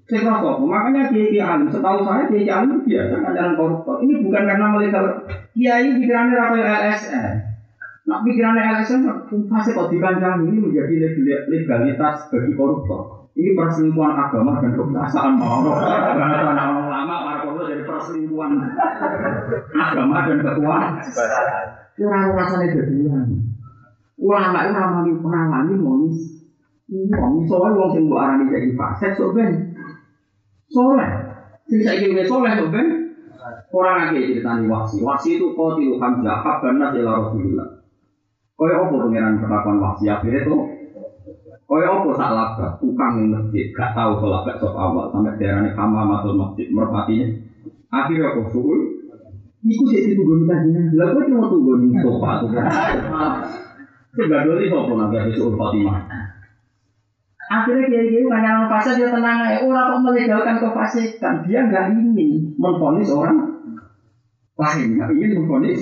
saya 0.08 0.40
kok, 0.40 0.64
makanya 0.64 1.12
kiai 1.12 1.28
kiai. 1.36 1.68
Setahu 1.68 2.00
saya 2.00 2.24
kiai 2.32 2.48
kiai 2.48 2.64
alim 2.64 2.80
biasa 2.80 3.20
jalan 3.28 3.52
koruptor. 3.60 4.00
Ini 4.00 4.24
bukan 4.24 4.42
karena 4.48 4.66
melihat 4.72 5.04
kiai 5.52 5.84
pikirannya 6.00 6.32
rakyat 6.32 6.80
LSN. 6.88 7.32
Nah 8.08 8.18
pikirannya 8.24 8.72
LSN 8.80 9.00
pasti 9.52 9.76
kok 9.76 9.92
dikancang 9.92 10.48
ini 10.48 10.64
menjadi 10.64 11.12
legalitas 11.52 12.32
bagi 12.32 12.56
koruptor. 12.56 13.28
Ini 13.36 13.52
perselingkuhan 13.52 14.16
agama 14.16 14.64
dan 14.64 14.72
kekuasaan. 14.80 15.36
Bahasa 15.36 16.40
orang 16.56 16.88
lama 16.88 17.14
para 17.28 17.38
koruptor 17.44 17.68
dari 17.68 17.84
perselingkuhan 17.84 18.50
agama 19.76 20.16
dan 20.24 20.38
kekuasaan. 20.40 20.92
Itu 22.00 22.08
rasanya 22.08 22.66
kedudukan. 22.72 23.28
Ulama 24.18 24.58
itu 24.64 24.72
ramai 24.72 25.12
pengalaman 25.20 25.76
monis. 25.76 26.48
Monis 26.88 27.44
soalnya 27.44 27.76
wong 27.76 27.90
sing 27.92 28.08
mbok 28.08 28.24
arani 28.24 28.48
jadi 28.48 28.72
fasik 28.72 29.20
ben 29.36 29.67
soleh. 30.72 31.10
Sing 31.68 31.80
saiki 31.84 32.14
wis 32.16 32.28
soleh 32.28 32.52
kok 32.52 32.70
ben 32.72 32.86
orang 33.72 34.12
lagi 34.12 34.28
ceritani 34.32 34.64
wasi. 34.68 35.00
Wasi 35.04 35.40
itu 35.40 35.52
kau 35.52 35.76
tilu 35.76 35.96
hamzah 36.00 36.40
habban 36.40 36.80
ya 36.80 37.04
Rasulullah. 37.04 37.68
Kaya 38.58 38.74
apa 38.74 38.94
pengiran 39.06 39.38
perlakuan 39.38 39.78
wasi 39.78 40.10
akhirnya 40.10 40.42
tuh 40.42 40.66
Kaya 41.68 41.84
apa 41.92 42.10
sak 42.16 42.30
laga 42.32 42.66
tukang 42.80 43.12
ning 43.20 43.28
masjid 43.28 43.68
gak 43.76 43.92
tahu 43.92 44.24
sholat 44.24 44.40
gak 44.48 44.56
sok 44.56 44.72
awal 44.72 45.12
sampai 45.12 45.36
daerahnya 45.36 45.76
kama 45.76 46.00
masuk 46.08 46.32
masjid 46.32 46.64
merpatinya. 46.72 47.28
Akhirnya 47.92 48.32
kok 48.40 48.48
suul 48.56 48.98
Iku 49.58 49.84
sih 49.90 50.14
itu 50.14 50.22
gue 50.22 50.36
minta 50.38 50.64
jinak. 50.64 50.96
Lah 50.96 51.06
gue 51.12 51.28
cuma 51.28 51.50
tunggu 51.50 51.72
nih 51.82 52.00
sofa 52.00 52.30
tuh. 52.40 52.48
Coba 54.16 54.36
dulu 54.48 54.54
nih 54.62 54.70
sofa 54.70 54.92
nanti 54.96 55.16
habis 55.20 55.34
suul 55.36 55.52
Fatimah. 55.58 55.98
Akhirnya 57.48 57.88
dia 57.88 58.04
ini 58.04 58.28
nanya 58.28 58.68
fasik 58.68 59.00
dia 59.00 59.08
tenang 59.08 59.40
ya. 59.48 59.64
Orang 59.64 59.88
kok 59.88 60.00
melegalkan 60.04 60.60
kefasikan. 60.60 61.48
Dia 61.48 61.64
nggak 61.64 61.96
ingin 61.96 62.52
memfonis 62.60 63.08
orang 63.08 63.40
lain. 64.60 65.00
Nggak 65.00 65.16
ingin 65.16 65.40
memfonis 65.40 65.80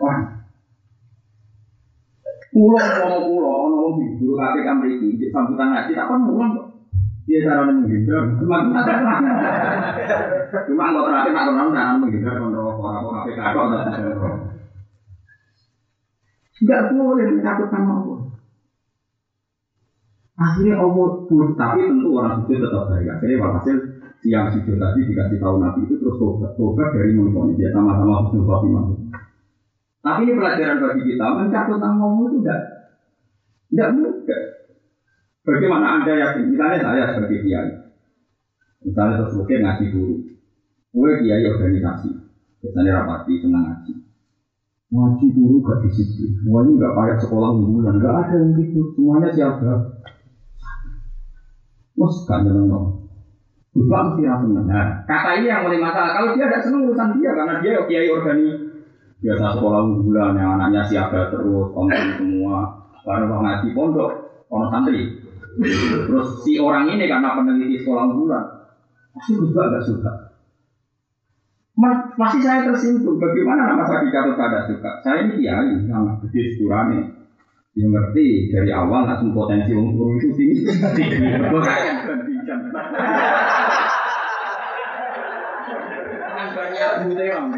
orang. 0.00 0.40
Pulau 2.54 2.86
mau 3.02 3.18
pulau, 3.26 3.66
ono 3.66 3.98
di 3.98 4.14
guru 4.14 4.38
KPK 4.38 4.78
di 5.18 5.26
sambutan 5.34 5.74
ngaji, 5.74 5.90
tak 5.90 6.06
kan 6.06 6.22
mulang 6.22 6.54
kok. 6.54 6.70
Dia 7.26 7.42
cara 7.42 7.66
menghindar, 7.66 8.30
cuma 8.38 8.62
cuma 8.62 8.78
nggak 10.86 11.02
terakhir 11.02 11.34
nak 11.34 11.50
kenal 11.50 11.74
jangan 11.74 11.98
menghindar 11.98 12.38
kontrol 12.38 12.78
orang 12.78 13.26
KPK 13.26 13.42
kok 13.42 13.66
nggak 16.64 16.94
boleh 16.94 17.26
menyangkut 17.34 17.68
nama 17.74 17.92
Allah. 17.98 18.13
Akhirnya 20.34 20.82
Allah 20.82 21.08
pun, 21.30 21.54
tapi 21.54 21.86
tentu 21.86 22.10
orang 22.18 22.42
sujud 22.42 22.58
tetap 22.58 22.90
baik. 22.90 23.06
Akhirnya 23.06 23.38
walhasil 23.38 23.76
siang 24.18 24.50
sujud 24.50 24.82
tadi 24.82 25.06
dikasih 25.06 25.38
tahu 25.38 25.62
Nabi 25.62 25.86
itu 25.86 25.94
terus 25.94 26.18
tobat, 26.18 26.90
dari 26.90 27.14
mengkoni 27.14 27.54
dia 27.54 27.70
sama-sama 27.70 28.26
husnul 28.26 28.42
khotimah. 28.42 28.82
Tapi 30.02 30.20
ini 30.26 30.32
pelajaran 30.34 30.82
bagi 30.82 31.02
kita, 31.06 31.26
mencabut 31.38 31.78
nama 31.78 32.06
itu 32.18 32.26
tidak 32.42 32.60
tidak 33.70 33.88
mudah. 33.94 34.42
Bagaimana 35.44 35.86
anda 36.00 36.12
yakin? 36.12 36.50
Misalnya 36.50 36.78
saya 36.82 37.04
sebagai 37.14 37.40
kiai, 37.44 37.72
misalnya 38.82 39.14
terus 39.22 39.36
mungkin 39.38 39.60
ngaji 39.60 39.84
guru, 39.92 40.14
gue 40.92 41.10
kiai 41.22 41.44
organisasi, 41.46 42.10
biasanya 42.58 42.90
rapati 43.00 43.32
senang 43.38 43.64
ngaji. 43.70 43.92
Ngaji 44.92 45.26
guru 45.36 45.56
gak 45.62 45.78
disiplin, 45.84 46.32
semuanya 46.42 46.72
gak 46.80 46.94
kayak 46.96 47.18
sekolah 47.22 47.48
unggulan, 47.54 48.02
gak 48.02 48.14
ada 48.24 48.34
yang 48.40 48.50
gitu, 48.56 48.80
semuanya 48.96 49.28
siapa? 49.32 49.72
Mus 51.94 52.26
gak 52.26 52.42
seneng 52.42 52.66
dong. 52.66 52.86
Bukan 53.74 54.02
mesti 54.14 54.22
langsung 54.22 54.54
Nah, 54.70 55.02
kata 55.02 55.42
ini 55.42 55.50
yang 55.50 55.66
mulai 55.66 55.82
masalah. 55.82 56.14
Kalau 56.14 56.28
dia 56.38 56.46
tidak 56.46 56.62
seneng 56.62 56.86
urusan 56.86 57.18
dia, 57.18 57.30
karena 57.34 57.54
dia 57.58 57.82
kiai 57.90 58.06
organi 58.10 58.46
biasa 59.18 59.56
sekolah 59.56 59.80
unggulan 59.82 60.36
yang 60.36 60.60
anaknya 60.60 60.82
siaga 60.86 61.32
terus, 61.32 61.74
konten 61.74 62.02
semua. 62.18 62.86
Baru 63.02 63.24
mau 63.28 63.42
ngaji 63.42 63.68
pondok, 63.74 64.10
orang 64.48 64.70
santri. 64.70 65.00
Terus 66.06 66.28
si 66.46 66.58
orang 66.58 66.86
ini 66.90 67.06
karena 67.06 67.34
peneliti 67.34 67.82
sekolah 67.82 68.10
unggulan, 68.10 68.44
pasti 69.14 69.32
juga 69.38 69.70
gak 69.70 69.84
suka. 69.86 70.12
Masih 72.14 72.40
saya 72.46 72.70
tersinggung, 72.70 73.18
bagaimana 73.18 73.74
nama 73.74 73.82
saya 73.82 74.06
dicatat 74.06 74.38
tidak 74.38 74.64
suka? 74.70 74.90
Saya 75.02 75.26
ini 75.26 75.42
kiai 75.42 75.74
yang 75.90 76.06
gede 76.22 76.54
sekurangnya. 76.54 77.23
Yang 77.74 77.90
ngerti 77.90 78.54
dari 78.54 78.70
awal 78.70 79.02
langsung 79.02 79.34
potensi 79.34 79.74
wong 79.74 79.98
guru 79.98 80.14
itu. 80.22 80.62
Gue 81.50 81.60
bandingkan. 81.60 82.58
Banyak 86.54 86.90
bute 87.02 87.26
om. 87.34 87.50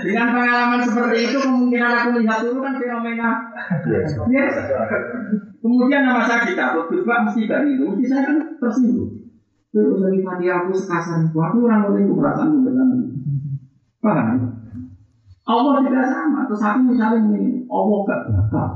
Dengan 0.00 0.26
pengalaman 0.32 0.80
seperti 0.82 1.16
itu 1.28 1.38
kemungkinan 1.38 1.92
aku 1.92 2.08
melihat 2.16 2.40
dulu 2.42 2.58
kan 2.64 2.74
fenomena 2.80 3.30
biasa. 3.86 4.26
Kemudian 5.60 6.02
nama 6.08 6.24
saya 6.26 6.74
Gus 6.88 7.04
Pak 7.04 7.18
mesti 7.28 7.46
gak 7.46 7.68
itu, 7.68 7.84
mesti 7.84 8.04
saya 8.08 8.22
kan 8.32 8.36
tersinggung. 8.58 9.30
Terus 9.70 10.02
dari 10.02 10.18
mati 10.24 10.50
aku 10.50 10.74
sekasar 10.74 11.22
itu, 11.22 11.38
aku 11.38 11.70
orang 11.70 11.94
lain 11.94 12.10
itu 12.10 12.14
perasaan 12.18 12.66
benar. 12.66 12.88
Paham? 14.02 14.59
Allah 15.50 15.82
tidak 15.82 16.06
sama. 16.06 16.38
Terus 16.46 16.62
aku 16.62 16.80
misalnya 16.94 17.18
ini, 17.26 17.66
Allah 17.66 17.98
gak 18.06 18.22
bakal. 18.30 18.68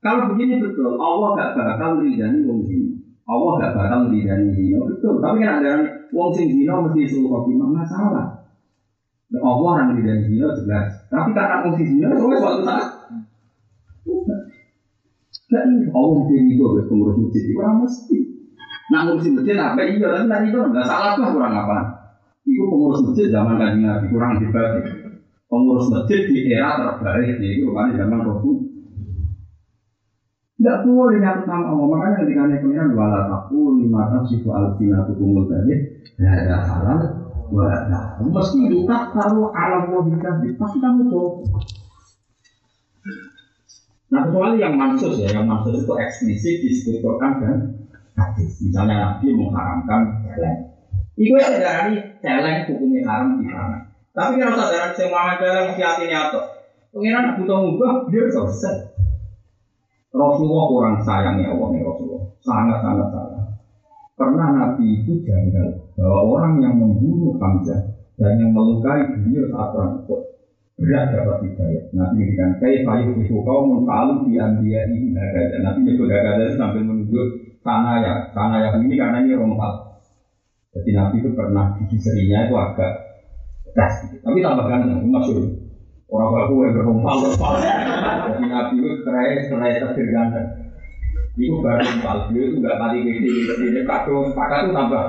Kalau 0.00 0.32
begini 0.32 0.64
betul, 0.64 0.96
Allah 0.96 1.28
gak 1.36 1.52
bakal 1.52 2.00
ridani 2.00 2.38
wong 2.48 2.64
sini. 2.64 2.96
Allah 3.28 3.50
gak 3.60 3.72
bakal 3.76 4.00
ridani 4.08 4.48
zina, 4.56 4.78
betul. 4.88 5.20
Tapi 5.20 5.36
kan 5.44 5.60
ada 5.60 5.72
wong 6.16 6.32
sing 6.32 6.48
zina 6.48 6.80
mesti 6.80 7.04
suruh 7.04 7.28
khotimah 7.28 7.68
masalah. 7.84 8.26
Allah 9.36 9.68
orang 9.68 10.00
ridani 10.00 10.24
zina 10.24 10.48
jelas. 10.56 10.88
Tapi 11.12 11.30
karena 11.36 11.60
wong 11.68 11.72
sing 11.76 11.86
zina, 11.92 12.08
itu 12.08 12.24
suatu 12.40 12.60
saat. 12.64 12.88
Ini, 15.54 15.86
Allah 15.92 16.10
mesti 16.18 16.34
ridho 16.34 16.66
ke 16.74 16.82
pengurus 16.90 17.16
masjid, 17.20 17.42
itu 17.46 17.60
orang 17.60 17.84
mesti. 17.84 18.18
Nah 18.90 19.00
ngurusin 19.06 19.32
masjid 19.38 19.56
apa 19.56 19.80
iya, 19.86 20.02
tapi 20.02 20.26
tadi 20.26 20.46
itu 20.50 20.58
nggak 20.58 20.86
salah 20.88 21.14
tuh 21.14 21.30
kurang 21.30 21.54
apa. 21.54 21.78
Itu 22.42 22.64
pengurus 22.68 23.00
masjid 23.06 23.30
zaman 23.30 23.56
kaji 23.56 23.78
nabi 23.86 24.06
kurang 24.10 24.42
hebat. 24.42 25.03
Pengurus 25.44 25.92
masjid 25.92 26.24
di 26.26 26.50
era 26.50 26.98
terbaik 26.98 27.38
itu 27.38 27.68
kan 27.70 27.92
zaman 27.94 28.20
Rasul. 28.24 28.56
Tidak 30.54 30.86
boleh 30.86 31.18
nyatu 31.20 31.42
sama 31.44 31.66
Allah. 31.76 31.86
Makanya 31.90 32.16
ketika 32.24 32.42
naik 32.48 32.62
pengiran 32.64 32.96
wala 32.96 33.20
taku 33.28 33.76
lima 33.76 34.08
tasifu 34.08 34.48
alfina 34.54 35.04
tukumul 35.04 35.44
tadi 35.50 35.74
ada 36.22 36.56
halal 36.62 37.00
wala. 37.52 38.16
Meski 38.22 38.72
kita 38.72 39.12
taruh 39.12 39.52
alam 39.52 39.92
wabika 39.92 40.40
pasti 40.56 40.78
kamu 40.80 41.10
coba. 41.12 41.60
Nah 44.14 44.20
kecuali 44.30 44.62
yang 44.62 44.78
mansus 44.78 45.18
ya, 45.20 45.28
yang 45.34 45.50
mansus 45.50 45.82
itu 45.82 45.94
eksplisit 45.98 46.56
disebut 46.62 47.02
Quran 47.02 47.32
dan 47.42 47.56
hadis. 48.14 48.62
Misalnya 48.62 48.94
Nabi 49.18 49.34
mengharamkan 49.34 50.00
celeng. 50.22 50.70
Itu 51.18 51.34
ya 51.34 51.50
dari 51.58 51.98
celeng 52.22 52.70
hukumnya 52.70 53.00
haram 53.10 53.42
di 53.42 53.50
sana. 53.50 53.93
Tapi 54.14 54.38
kalau 54.38 54.54
sadar 54.54 54.94
semua 54.94 55.34
celeng 55.42 55.74
hati 55.74 56.04
nyata. 56.06 56.42
Pengiran 56.94 57.34
butuh 57.42 57.58
ngubah 57.58 57.92
dia 58.06 58.30
selesai. 58.30 58.94
Rasulullah 60.14 60.64
kurang 60.70 60.96
sayangnya 61.02 61.50
Allah 61.50 61.74
Rasulullah. 61.82 62.22
Sangat 62.38 62.78
sangat 62.86 63.08
sayang. 63.10 63.48
Pernah 64.14 64.48
Nabi 64.54 65.02
itu 65.02 65.18
janggal 65.26 65.98
bahwa 65.98 66.20
orang 66.38 66.62
yang 66.62 66.78
membunuh 66.78 67.34
Hamzah 67.42 67.98
dan 68.14 68.38
yang 68.38 68.54
melukai 68.54 69.10
beliau 69.10 69.50
saat 69.50 69.74
perang 69.74 70.06
berat 70.78 71.04
dapat 71.10 71.38
hidayah. 71.50 71.82
Nabi 71.90 72.14
memberikan 72.22 72.50
kayak 72.62 72.82
kayu 72.86 73.10
itu 73.18 73.36
kau 73.42 73.66
mengkalu 73.66 74.30
di 74.30 74.38
ambia 74.38 74.86
ini 74.86 75.10
gagasan. 75.10 75.66
Nabi 75.66 75.78
nyebut 75.82 76.06
gagasan 76.06 76.54
sambil 76.54 76.82
menunjuk 76.86 77.26
tanah 77.66 77.96
ya, 77.98 78.14
tanah 78.30 78.58
yang 78.62 78.76
ini 78.86 78.94
karena 78.94 79.18
ini 79.26 79.34
rompal. 79.34 80.02
Jadi 80.74 80.90
Nabi 80.94 81.16
itu 81.22 81.30
pernah 81.34 81.74
gigi 81.78 81.98
serinya 81.98 82.46
itu 82.46 82.54
agak 82.54 82.92
tes, 83.74 83.94
tapi 84.22 84.38
tambah 84.40 84.66
ganteng, 84.70 85.10
masyur. 85.10 85.44
Orang 86.06 86.30
baku 86.30 86.54
yang 86.62 86.78
berompal 86.78 87.16
rompal. 87.26 87.58
Jadi 87.58 88.44
Nabi 88.46 88.74
itu 88.78 89.02
kerai 89.02 89.50
kerai 89.50 89.82
terakhir 89.82 90.06
ganteng. 90.14 90.48
Itu 91.34 91.58
baru 91.58 91.82
rompal, 91.82 92.16
dia 92.30 92.42
itu 92.46 92.56
nggak 92.62 92.78
kali 92.78 92.98
gede 93.02 93.30
ini 93.66 93.80
kado, 93.82 94.30
pakai 94.30 94.64
itu 94.64 94.70
tambah. 94.70 95.04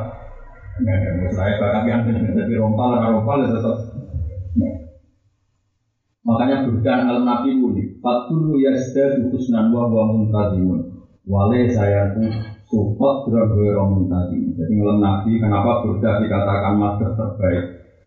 Nggak 0.82 0.96
ada, 0.98 1.28
saya 1.30 1.54
bakal 1.62 1.82
ganteng, 1.86 2.16
jadi 2.34 2.54
rompal, 2.58 2.98
rompal 2.98 3.46
ya 3.46 3.54
tetap. 3.54 3.78
Makanya 6.26 6.66
bukan 6.66 7.00
alam 7.06 7.22
Nabi 7.22 7.54
muni. 7.54 8.02
Fatulu 8.02 8.58
yasda 8.58 9.22
dukusnan 9.22 9.70
wa 9.70 9.86
wa 9.86 10.10
muntadimun. 10.10 11.06
Wale 11.22 11.70
saya 11.70 12.18
tu 12.18 12.26
support 12.66 13.30
dragoiro 13.30 13.86
muntadimun. 13.94 14.58
Jadi 14.58 14.74
ngelam 14.74 15.06
Nabi 15.06 15.38
kenapa 15.38 15.86
Burda 15.86 16.26
dikatakan 16.26 16.82
master 16.82 17.14
terbaik. 17.14 17.66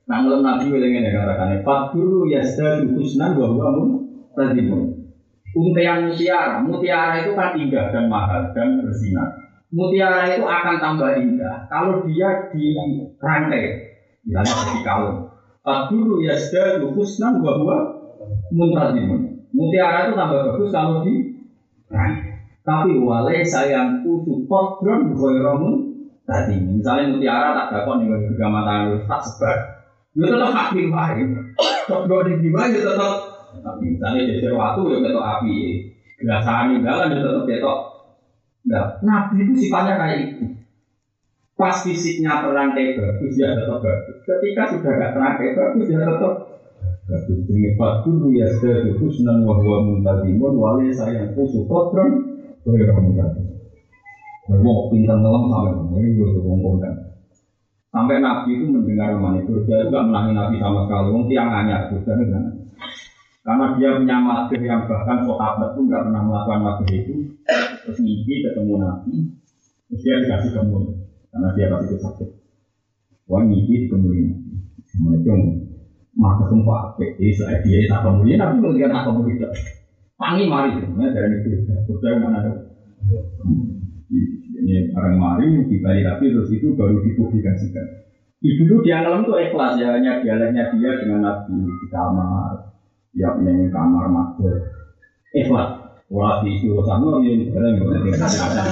Nah 0.09 0.25
ngelam 0.25 0.41
Nabi 0.41 0.73
yang 0.73 1.05
ini 1.05 1.13
katakan 1.13 1.61
Fatulu 1.61 2.25
yasda 2.33 2.81
dukusnan 2.81 3.37
wa 3.37 3.53
wa 3.53 3.69
muntadimun. 3.77 5.05
Untian 5.53 6.09
mutiara, 6.09 6.65
mutiara 6.65 7.21
itu 7.21 7.37
kan 7.37 7.53
indah 7.61 7.93
dan 7.93 8.09
mahal 8.09 8.49
dan 8.57 8.81
bersinar. 8.81 9.37
Mutiara 9.69 10.33
itu 10.33 10.49
akan 10.49 10.77
tambah 10.81 11.13
indah 11.13 11.69
kalau 11.69 12.09
dia 12.09 12.49
dirangkai, 12.49 13.65
misalnya 14.25 14.73
di 14.73 14.81
kalung. 14.81 15.29
Fatulu 15.61 16.25
yasda 16.25 16.81
dukusnan 16.81 17.45
wa 17.45 17.53
wa 17.61 17.79
muntazimun. 18.49 19.45
Mutiara 19.53 20.09
itu 20.09 20.17
tambah 20.17 20.41
bagus 20.41 20.73
kalau 20.73 21.05
di 21.05 21.37
nah, 21.93 22.17
tapi 22.65 22.97
wale 22.97 23.45
sayangku 23.45 24.25
support 24.25 24.81
drone 24.81 25.13
ghairomun 25.13 25.75
tadi. 26.25 26.57
Misalnya 26.65 27.13
mutiara 27.13 27.53
tak 27.53 27.69
dapat 27.77 28.09
nih 28.09 28.25
juga 28.25 28.47
mata 28.49 28.97
tak 29.05 29.21
sebar. 29.21 29.78
Itu 30.19 30.35
tetap 30.35 30.75
di 30.75 30.91
wae. 30.91 31.23
Tok 31.87 32.11
do 32.11 32.27
di 32.27 32.51
wae 32.51 32.75
itu 32.75 32.83
tetap 32.83 33.39
tapi 33.59 33.97
misalnya 33.97 34.29
jejer 34.29 34.53
waktu 34.55 34.81
ya 34.91 34.99
ketok 35.07 35.25
api. 35.25 35.55
Biasanya 36.19 36.75
dalam 36.83 37.09
ya 37.15 37.19
tetap 37.23 37.45
ketok. 37.47 37.79
Nah, 38.69 38.85
Nabi 39.01 39.47
itu 39.47 39.53
sifatnya 39.55 39.95
kayak 39.97 40.19
itu. 40.29 40.45
Pas 41.59 41.75
fisiknya 41.83 42.45
terangkai 42.45 42.95
bagus, 42.95 43.35
ya 43.35 43.55
tetap 43.57 43.81
bagus. 43.83 44.17
Ketika 44.23 44.63
sudah 44.71 44.93
gak 44.95 45.13
terangkai 45.17 45.57
bagus, 45.57 45.87
ya 45.91 45.99
tetap 46.05 46.35
Tapi 47.09 47.41
jenenge 47.49 47.73
fatu 47.81 48.29
ya 48.37 48.45
sedaya 48.53 48.93
husnan 49.01 49.41
wa 49.41 49.57
huwa 49.57 49.81
muntadimun 49.81 50.61
wali 50.61 50.93
sayang 50.93 51.33
kusu 51.33 51.65
kodron 51.65 52.21
Kaya 52.61 52.93
muntadimun 52.93 53.57
Mau 54.61 54.93
pintar 54.93 55.17
ngelam 55.17 55.49
sampai 55.49 56.05
ini 56.05 56.21
gue 56.21 56.37
ngomongkan 56.37 57.08
Sampai 57.89 58.21
Nabi 58.21 58.61
itu 58.61 58.69
mendengar 58.69 59.17
mana 59.17 59.41
itu 59.41 59.65
Dia 59.65 59.89
juga 59.89 60.05
menangi 60.05 60.33
Nabi 60.37 60.57
sama 60.61 60.85
sekali. 60.85 61.09
Wong 61.09 61.25
tiang 61.29 61.49
hanya 61.49 61.89
kan 61.89 62.21
Karena 63.49 63.65
dia 63.81 63.97
punya 63.97 64.17
madhir 64.21 64.61
yang 64.61 64.85
bahkan 64.85 65.25
sahabat 65.25 65.73
itu 65.73 65.81
nggak 65.89 66.03
pernah 66.05 66.23
melakukan 66.29 66.61
madhir 66.69 66.91
itu. 67.01 67.15
Terus 67.85 67.99
mimpi 68.05 68.45
ketemu 68.45 68.75
Nabi. 68.77 69.13
Terus 69.89 70.01
dia 70.05 70.15
dikasih 70.21 70.51
kemul 70.53 70.85
Karena 71.33 71.49
dia 71.57 71.67
pasti 71.73 71.97
sakit. 71.97 72.29
Wah 73.29 73.41
mimpi 73.45 73.89
dikemulin 73.89 74.37
Assalamualaikum 74.89 75.69
maka 76.19 76.51
semua 76.51 76.99
jadi 76.99 77.31
saya 77.31 77.63
dia 77.63 77.87
tak 77.87 78.03
tapi 78.03 78.59
mau 78.59 78.75
dia 78.75 78.91
tak 78.91 79.07
kemudian 79.07 79.55
pangi 80.19 80.45
mari. 80.51 80.75
Sebenarnya 80.75 81.15
dari 81.15 81.37
itu. 81.47 81.49
Sudah 81.87 82.19
mana 82.19 82.43
ada 82.43 82.53
ini 84.59 84.91
orang 84.95 85.17
mari 85.17 85.47
dibalik 85.67 86.05
tapi 86.07 86.35
terus 86.35 86.51
itu 86.51 86.75
baru 86.75 86.99
dipublikasikan. 87.03 87.87
Dulu 88.39 88.87
dia 88.87 89.03
ngelam 89.03 89.27
tuh 89.27 89.39
ikhlas 89.39 89.79
ya 89.83 89.95
hanya 89.95 90.23
dialeknya 90.23 90.71
dia 90.75 90.91
dengan 91.03 91.27
nabi 91.27 91.59
di 91.59 91.87
kamar 91.91 92.55
ya 93.15 93.35
punya 93.35 93.67
kamar 93.71 94.05
master 94.11 94.55
ikhlas. 95.35 95.89
Wah, 96.09 96.41
di 96.41 96.57
situ 96.57 96.73
sana 96.89 97.21
yang 97.21 97.53
barang 97.53 97.85
yang 97.85 98.17
ada 98.17 98.65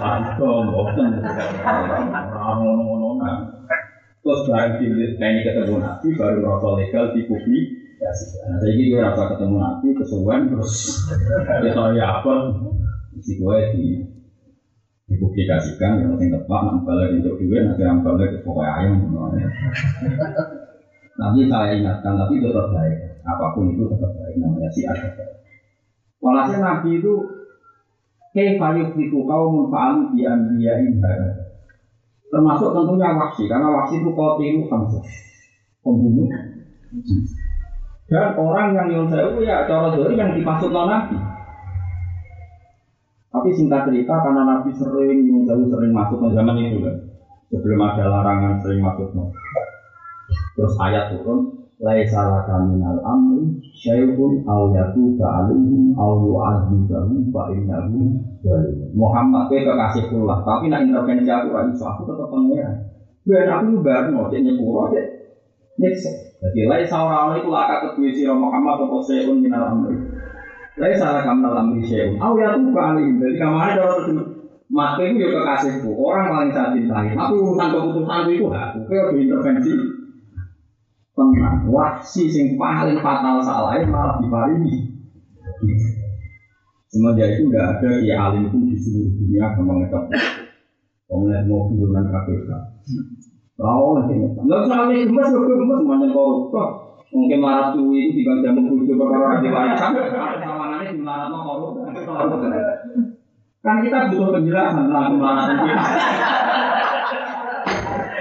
Wah, 0.00 0.16
itu 0.32 0.48
bosan. 0.72 1.12
Terus 4.24 4.40
barang 4.48 4.80
di 4.80 4.86
ini 4.88 5.40
ketemu 5.44 5.76
Nabi 5.76 6.08
baru 6.16 6.40
merasa 6.40 6.68
legal 6.80 7.04
di 7.12 7.28
publik. 7.28 7.66
Nah, 8.00 8.16
saya 8.16 8.72
ini 8.72 8.96
rasa 8.96 9.36
ketemu 9.36 9.56
Nabi 9.60 9.92
kesuwen 9.92 10.40
terus. 10.48 11.04
Ya 11.68 12.06
apa? 12.16 12.32
Si 13.20 13.36
gue 13.36 13.58
di 13.76 13.84
dipublikasikan 15.04 16.00
yang 16.00 16.16
penting 16.16 16.32
tepat 16.32 16.60
nak 16.64 16.80
balik 16.88 17.20
untuk 17.20 17.36
gue 17.36 17.58
nanti 17.60 17.82
yang 17.84 18.00
balik 18.00 18.28
ke 18.32 18.38
pokoknya 18.40 18.72
ayam 18.80 18.94
Nanti 21.14 21.46
saya 21.46 21.78
ingatkan 21.78 22.18
tapi 22.18 22.42
tetap 22.42 22.74
baik 22.74 22.98
apa 23.22 23.54
pun 23.54 23.70
itu 23.70 23.86
tetap 23.86 24.10
baik 24.18 24.34
namanya 24.40 24.68
si 24.74 24.82
ada. 24.82 25.08
Walhasil 26.18 26.58
Nabi 26.58 26.98
itu 26.98 27.12
Kaifayuk 28.34 28.98
fiku 28.98 29.22
kaum 29.30 29.70
fa'alu 29.70 30.10
bi 30.10 30.26
anbiya'in 30.26 30.98
Termasuk 32.34 32.74
tentunya 32.74 33.14
waksi, 33.14 33.46
karena 33.46 33.70
waksi 33.70 34.02
itu 34.02 34.10
kotiru 34.10 34.66
hamzah, 34.66 35.06
pembunuh. 35.86 36.26
Dan 38.10 38.34
orang 38.34 38.74
yang 38.74 39.06
saya 39.06 39.30
ya 39.38 39.62
cara 39.70 39.94
dari 39.94 40.18
yang 40.18 40.34
dimaksud 40.34 40.74
nabi. 40.74 41.14
Tapi 43.34 43.50
singkat 43.50 43.90
cerita 43.90 44.14
karena 44.22 44.46
nabi 44.46 44.70
sering 44.70 45.42
saya 45.42 45.66
sering 45.66 45.90
masuk 45.90 46.22
ke 46.22 46.38
zaman 46.38 46.54
itu 46.54 46.78
kan, 46.78 46.94
sebelum 47.50 47.82
ada 47.82 48.06
larangan 48.06 48.62
sering 48.62 48.78
masuk 48.78 49.10
Terus 50.54 50.74
ayat 50.78 51.10
turun, 51.10 51.50
laisa 51.82 52.22
laka 52.22 52.62
minal 52.62 53.02
amri 53.02 53.58
syai'un 53.74 54.46
aw 54.46 54.70
yatuba 54.70 55.26
alaihim 55.42 55.90
aw 55.98 56.22
yu'adzibahum 56.22 57.34
fa 57.34 57.50
innahu 57.50 58.14
Muhammad 58.94 59.50
kowe 59.50 59.58
kekasih 59.58 60.04
kula 60.14 60.46
tapi 60.46 60.70
nek 60.70 60.86
intervensi 60.86 61.26
aku 61.26 61.50
ora 61.50 61.66
iso 61.66 61.84
aku 61.90 62.06
tetep 62.06 62.30
pengen 62.30 62.72
ben 63.26 63.50
aku 63.50 63.82
baru 63.82 64.30
cek 64.30 64.40
nyepuro 64.46 64.94
cek 64.94 65.06
Nyiksa. 65.74 66.38
Jadi 66.38 66.70
lai 66.70 66.86
saurana 66.86 67.34
itu 67.34 67.50
laka 67.50 67.98
Muhammad 68.38 68.86
atau 68.86 69.02
seun 69.02 69.42
minal 69.42 69.74
amri. 69.74 69.98
Lai 70.74 70.94
salah 70.98 71.22
kamnal 71.22 71.54
amri 71.54 71.86
seun. 71.86 72.18
Aw 72.18 72.32
ya 72.34 72.58
tuh 72.58 72.74
kali. 72.74 73.04
Jadi 73.22 73.34
kemarin 73.38 73.78
ada 73.78 73.82
orang 73.86 74.34
Maka 74.74 75.06
itu 75.06 75.22
ya 75.22 75.28
kekasihku, 75.38 75.92
orang 75.92 76.32
paling 76.32 76.50
saya 76.50 76.74
cintai. 76.74 77.14
Tapi 77.14 77.34
urusan 77.36 77.68
keputusan 77.68 78.26
itu 78.32 78.46
aku, 78.50 78.78
kau 78.90 79.12
intervensi. 79.14 79.72
Tenang, 81.14 81.70
wahsi 81.70 82.26
sing 82.26 82.58
paling 82.58 82.98
fatal 82.98 83.38
salah 83.38 83.78
malah 83.86 84.18
diparingi. 84.18 84.98
Semenjak 86.90 87.38
itu 87.38 87.54
tidak 87.54 87.78
ada 87.78 87.90
ya 88.02 88.14
alim 88.30 88.50
pun 88.50 88.66
di 88.66 88.74
seluruh 88.74 89.14
dunia 89.14 89.46
yang 89.46 89.62
mengecap. 89.62 90.02
Pemenang 91.06 91.46
mau 91.46 91.70
turunan 91.70 92.10
KPK. 92.10 92.50
Nanti 93.54 94.14
nggak 94.18 94.60
usah 94.66 94.78
alim 94.90 95.06
gemes, 95.06 95.28
gue 95.30 95.54
gemes 95.54 95.78
semuanya 95.86 96.06
koruptor. 96.10 96.68
Mungkin 97.14 97.38
marah 97.38 97.70
cuy 97.70 98.10
itu 98.10 98.26
jam 98.26 98.58
bujuk 98.58 98.98
perkara 98.98 99.38
di 99.38 99.46
warisan. 99.54 99.94
Marah 101.04 101.28
mau. 101.28 101.76
Kan 103.64 103.80
kita 103.84 104.12
butuh 104.12 104.28
penjelasan 104.40 104.88
kemarahan 104.88 105.56
kita. 105.60 105.84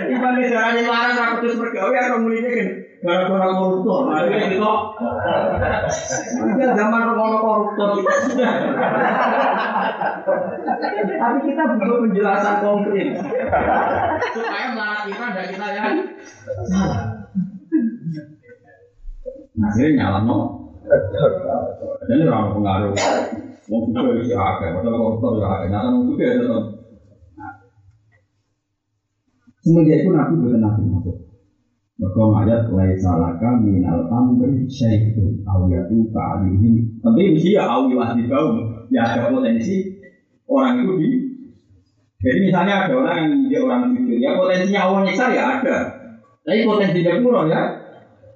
Iban 0.04 0.36
di 0.36 0.52
jalan 0.52 0.76
yang 0.80 0.88
marah 0.88 1.16
aku 1.16 1.36
terus 1.48 1.60
bergawe 1.60 1.96
atau 1.96 2.20
mulainya 2.24 2.52
kan 2.52 2.68
gara-gara 3.04 3.52
koruptor. 3.56 4.00
Nah 4.08 4.24
ini 4.28 4.56
gitu. 4.56 4.74
Kita 6.44 6.74
zaman 6.76 7.04
orang 7.08 7.40
koruptor 7.44 7.88
kita 8.00 8.14
sudah. 8.28 8.52
Tapi 10.96 11.38
kita 11.48 11.64
butuh 11.76 11.98
penjelasan 12.08 12.56
konkret 12.64 13.08
supaya 14.32 14.68
marah 14.76 15.02
kita 15.08 15.26
dan 15.32 15.46
kita 15.52 15.68
yang 15.72 15.96
salah. 16.68 17.04
Nah, 19.54 19.70
ini 19.78 19.96
nyala 19.96 20.26
no. 20.26 20.63
Jadi 22.08 22.22
orang 22.28 22.54
pengaruh. 22.56 22.94
Wong 23.72 23.82
juga 23.96 24.12
bisa 24.20 24.36
akeh, 24.36 24.76
padahal 24.76 25.00
koruptor 25.00 25.40
ya 25.40 25.48
akeh. 25.48 25.68
Nah, 25.72 25.88
wong 25.96 26.12
juga 26.12 26.24
ya 26.28 26.36
tetap. 26.44 26.64
Semenjak 29.64 30.04
itu 30.04 30.12
Nabi 30.12 30.34
bukan 30.44 30.60
Nabi 30.60 30.82
masuk. 30.92 31.18
Maka 31.96 32.22
ayat 32.44 32.68
laisa 32.68 33.16
laka 33.16 33.64
minal 33.64 34.12
amri 34.12 34.68
syai'un 34.68 35.40
aw 35.48 35.72
yatu 35.72 36.12
ta'alihim. 36.12 37.00
Tapi 37.00 37.32
mesti 37.32 37.56
ya 37.56 37.64
aw 37.64 37.88
yu'adhi 37.88 38.28
kaum. 38.28 38.60
Ya 38.92 39.08
ada 39.08 39.32
potensi 39.32 40.04
orang 40.44 40.84
itu 40.84 40.94
di 41.00 41.10
jadi 42.24 42.40
misalnya 42.40 42.88
ada 42.88 42.94
orang 42.96 43.18
yang 43.20 43.32
dia 43.52 43.60
orang 43.60 43.92
jujur, 43.92 44.16
ya 44.16 44.40
potensinya 44.40 44.88
Allah 44.88 45.00
nyiksa 45.04 45.26
ya 45.36 45.44
ada. 45.60 45.78
Tapi 46.48 46.64
potensinya 46.64 47.20
kurang 47.20 47.52
ya. 47.52 47.83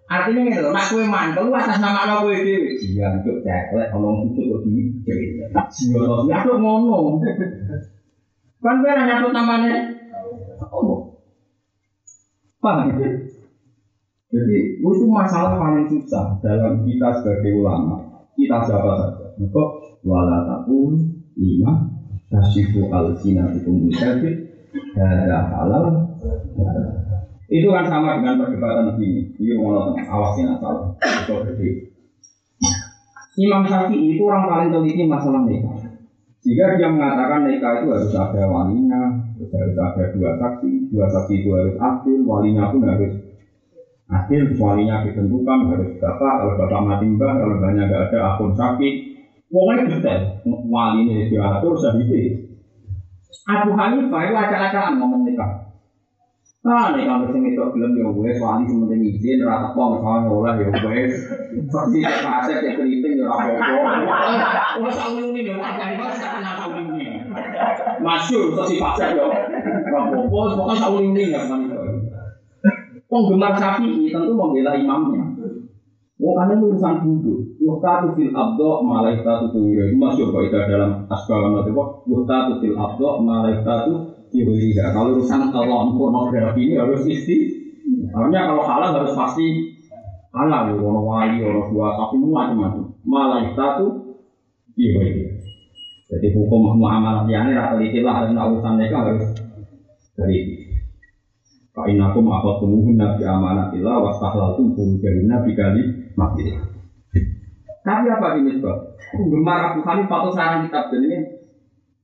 Artinya 0.07 0.41
ini 0.47 0.63
loh, 0.63 0.71
nak 0.71 0.87
kue 0.87 1.03
mantel 1.03 1.51
atas 1.51 1.83
nama 1.83 2.07
Allah 2.07 2.23
kue 2.23 2.39
dewi. 2.39 2.79
Iya, 2.79 3.19
itu 3.19 3.43
ceklek, 3.43 3.91
kalau 3.91 4.23
itu 4.23 4.39
kok 4.39 4.59
di 4.63 4.71
Iya, 5.03 5.45
ya 6.31 6.35
aku 6.47 6.55
ngono. 6.55 7.19
Kan 8.63 8.75
kue 8.79 8.91
nanya 8.95 9.19
tuh 9.19 9.35
namanya 9.35 9.75
Allah. 10.63 10.99
Paham 12.63 12.87
gitu? 12.95 13.05
Jadi 14.27 14.57
itu 14.79 15.05
masalah 15.07 15.55
paling 15.55 15.87
susah 15.87 16.39
dalam 16.43 16.83
kita 16.83 17.07
sebagai 17.19 17.63
ulama. 17.63 18.27
Kita 18.35 18.63
siapa 18.63 18.91
saja. 18.99 19.27
Maka 19.39 19.63
wala 20.03 20.37
takun 20.47 20.99
lima 21.35 21.87
tasifu 22.27 22.91
al 22.91 23.15
sina 23.19 23.47
bikum 23.55 23.87
musafir 23.87 24.51
ada 24.97 25.47
halal 25.47 25.85
itu 27.47 27.67
kan 27.71 27.87
sama 27.87 28.19
dengan 28.19 28.43
perdebatan 28.43 28.99
sini. 28.99 29.31
Ini 29.39 29.55
mau. 29.55 29.95
Itu 29.95 31.35
gede. 31.47 31.69
Imam 33.37 33.63
Syafi'i 33.69 34.17
itu 34.17 34.21
orang 34.25 34.49
paling 34.49 34.69
teliti 34.73 35.05
masalah 35.05 35.45
nikah. 35.45 35.77
Jika 36.41 36.79
dia 36.79 36.89
mengatakan 36.89 37.45
nikah 37.45 37.83
itu 37.83 37.87
harus 37.93 38.15
ada 38.17 38.43
walinya, 38.49 39.13
harus 39.37 39.77
ada 39.77 40.03
dua 40.15 40.31
saksi, 40.41 40.89
dua 40.89 41.05
saksi 41.05 41.33
itu 41.45 41.49
harus 41.53 41.77
adil, 41.77 42.25
walinya 42.25 42.73
pun 42.73 42.81
harus 42.87 43.13
adil, 44.09 44.41
walinya 44.57 45.05
ditentukan 45.05 45.59
harus 45.69 45.91
bapak, 46.01 46.33
kalau 46.41 46.53
bapak 46.57 46.81
mati 46.81 47.05
mbah, 47.13 47.35
kalau 47.37 47.61
mbahnya 47.61 47.83
nggak 47.85 48.03
ada 48.09 48.17
akun 48.33 48.57
sakit, 48.57 48.95
pokoknya 49.53 49.83
detail. 49.91 50.21
Wali 50.47 50.99
ini 51.05 51.29
diatur 51.29 51.75
sahih. 51.77 52.47
Abu 53.47 53.69
Hanifah 53.77 54.21
itu 54.25 54.33
acak-acakan 54.33 54.97
ngomong 54.97 55.29
nikah. 55.29 55.66
Nah, 56.67 56.91
nih 56.91 57.07
kalau 57.07 57.31
sing 57.31 57.47
itu 57.47 57.63
belum 57.63 57.95
ya 57.95 58.11
gue 58.11 58.29
soalnya 58.35 58.67
sementing 58.67 58.99
izin 59.07 59.39
rata 59.47 59.71
kok 59.71 59.87
misalnya 59.87 60.27
oleh 60.27 60.67
ya 60.67 60.67
seperti 61.63 61.97
kaset 62.03 62.59
ya 62.59 62.71
keriting 62.75 63.23
ya. 63.23 63.31
Wah, 63.31 64.91
tahun 64.91 65.31
ini 65.31 65.47
ya 65.47 65.55
tahun 65.63 66.91
ini. 66.91 67.23
Masyur, 68.03 68.51
pasar 68.59 69.15
ya. 69.15 69.31
Apa-apa, 69.95 70.59
pokoknya 70.59 70.99
ini 71.07 71.23
ya 71.31 71.47
kan 71.47 71.71
itu. 71.71 71.79
Penggemar 73.07 73.55
sapi 73.55 74.11
tentu 74.11 74.35
membela 74.35 74.75
imamnya. 74.75 75.23
Karena 76.19 76.53
urusan 76.59 76.95
duduk. 76.99 77.63
Yuhtatu 77.63 78.11
fil 78.19 78.35
abdo 78.35 78.83
malaikatu 78.83 79.55
tuwira. 79.55 79.87
Itu 79.87 79.95
masyur 79.95 80.35
kok 80.35 80.51
itu 80.51 80.59
dalam. 80.67 81.07
Yuhtatu 82.11 82.59
fil 82.59 82.75
abdo 82.75 83.23
malaikatu 83.23 84.16
Iya, 84.27 84.91
kalau 84.91 85.15
urusan 85.15 85.55
telon 85.55 85.95
pornografi 85.95 86.61
ini 86.67 86.75
harus 86.75 87.07
isti. 87.07 87.37
Harusnya 88.11 88.51
kalau 88.51 88.63
halal 88.67 88.91
harus 88.99 89.15
pasti 89.15 89.47
halal 90.35 90.75
ya, 90.75 90.75
orang 90.75 91.05
wali, 91.07 91.37
orang 91.43 91.67
dua, 91.71 91.87
tapi 91.95 92.15
macam-macam. 92.19 92.83
Malah 93.07 93.39
itu 93.47 93.55
tuh, 93.55 93.91
iya 94.75 95.03
Jadi 96.07 96.27
hukum 96.31 96.79
muamalah 96.79 97.27
yang 97.27 97.51
ini 97.51 97.59
rata 97.59 97.79
istilah 97.83 98.27
dan 98.27 98.39
urusan 98.39 98.79
mereka 98.79 98.95
harus 99.03 99.27
dari 100.15 100.39
Pak 101.75 101.93
Inakum 101.93 102.25
apa 102.31 102.63
tumuhun 102.63 102.95
nabi 102.95 103.27
amanatillah 103.27 104.01
wastahlal 104.01 104.55
tumpul 104.55 104.97
dari 105.03 105.27
nabi 105.27 105.51
kali 105.53 105.83
mati. 106.15 106.49
Tapi 107.83 108.07
apa 108.07 108.39
ini 108.39 108.57
sebab? 108.57 108.77
Gemar 109.15 109.71
Abu 109.71 109.79
Hanifah 109.85 110.17
atau 110.25 110.31
sarang 110.35 110.67
kitab 110.67 110.91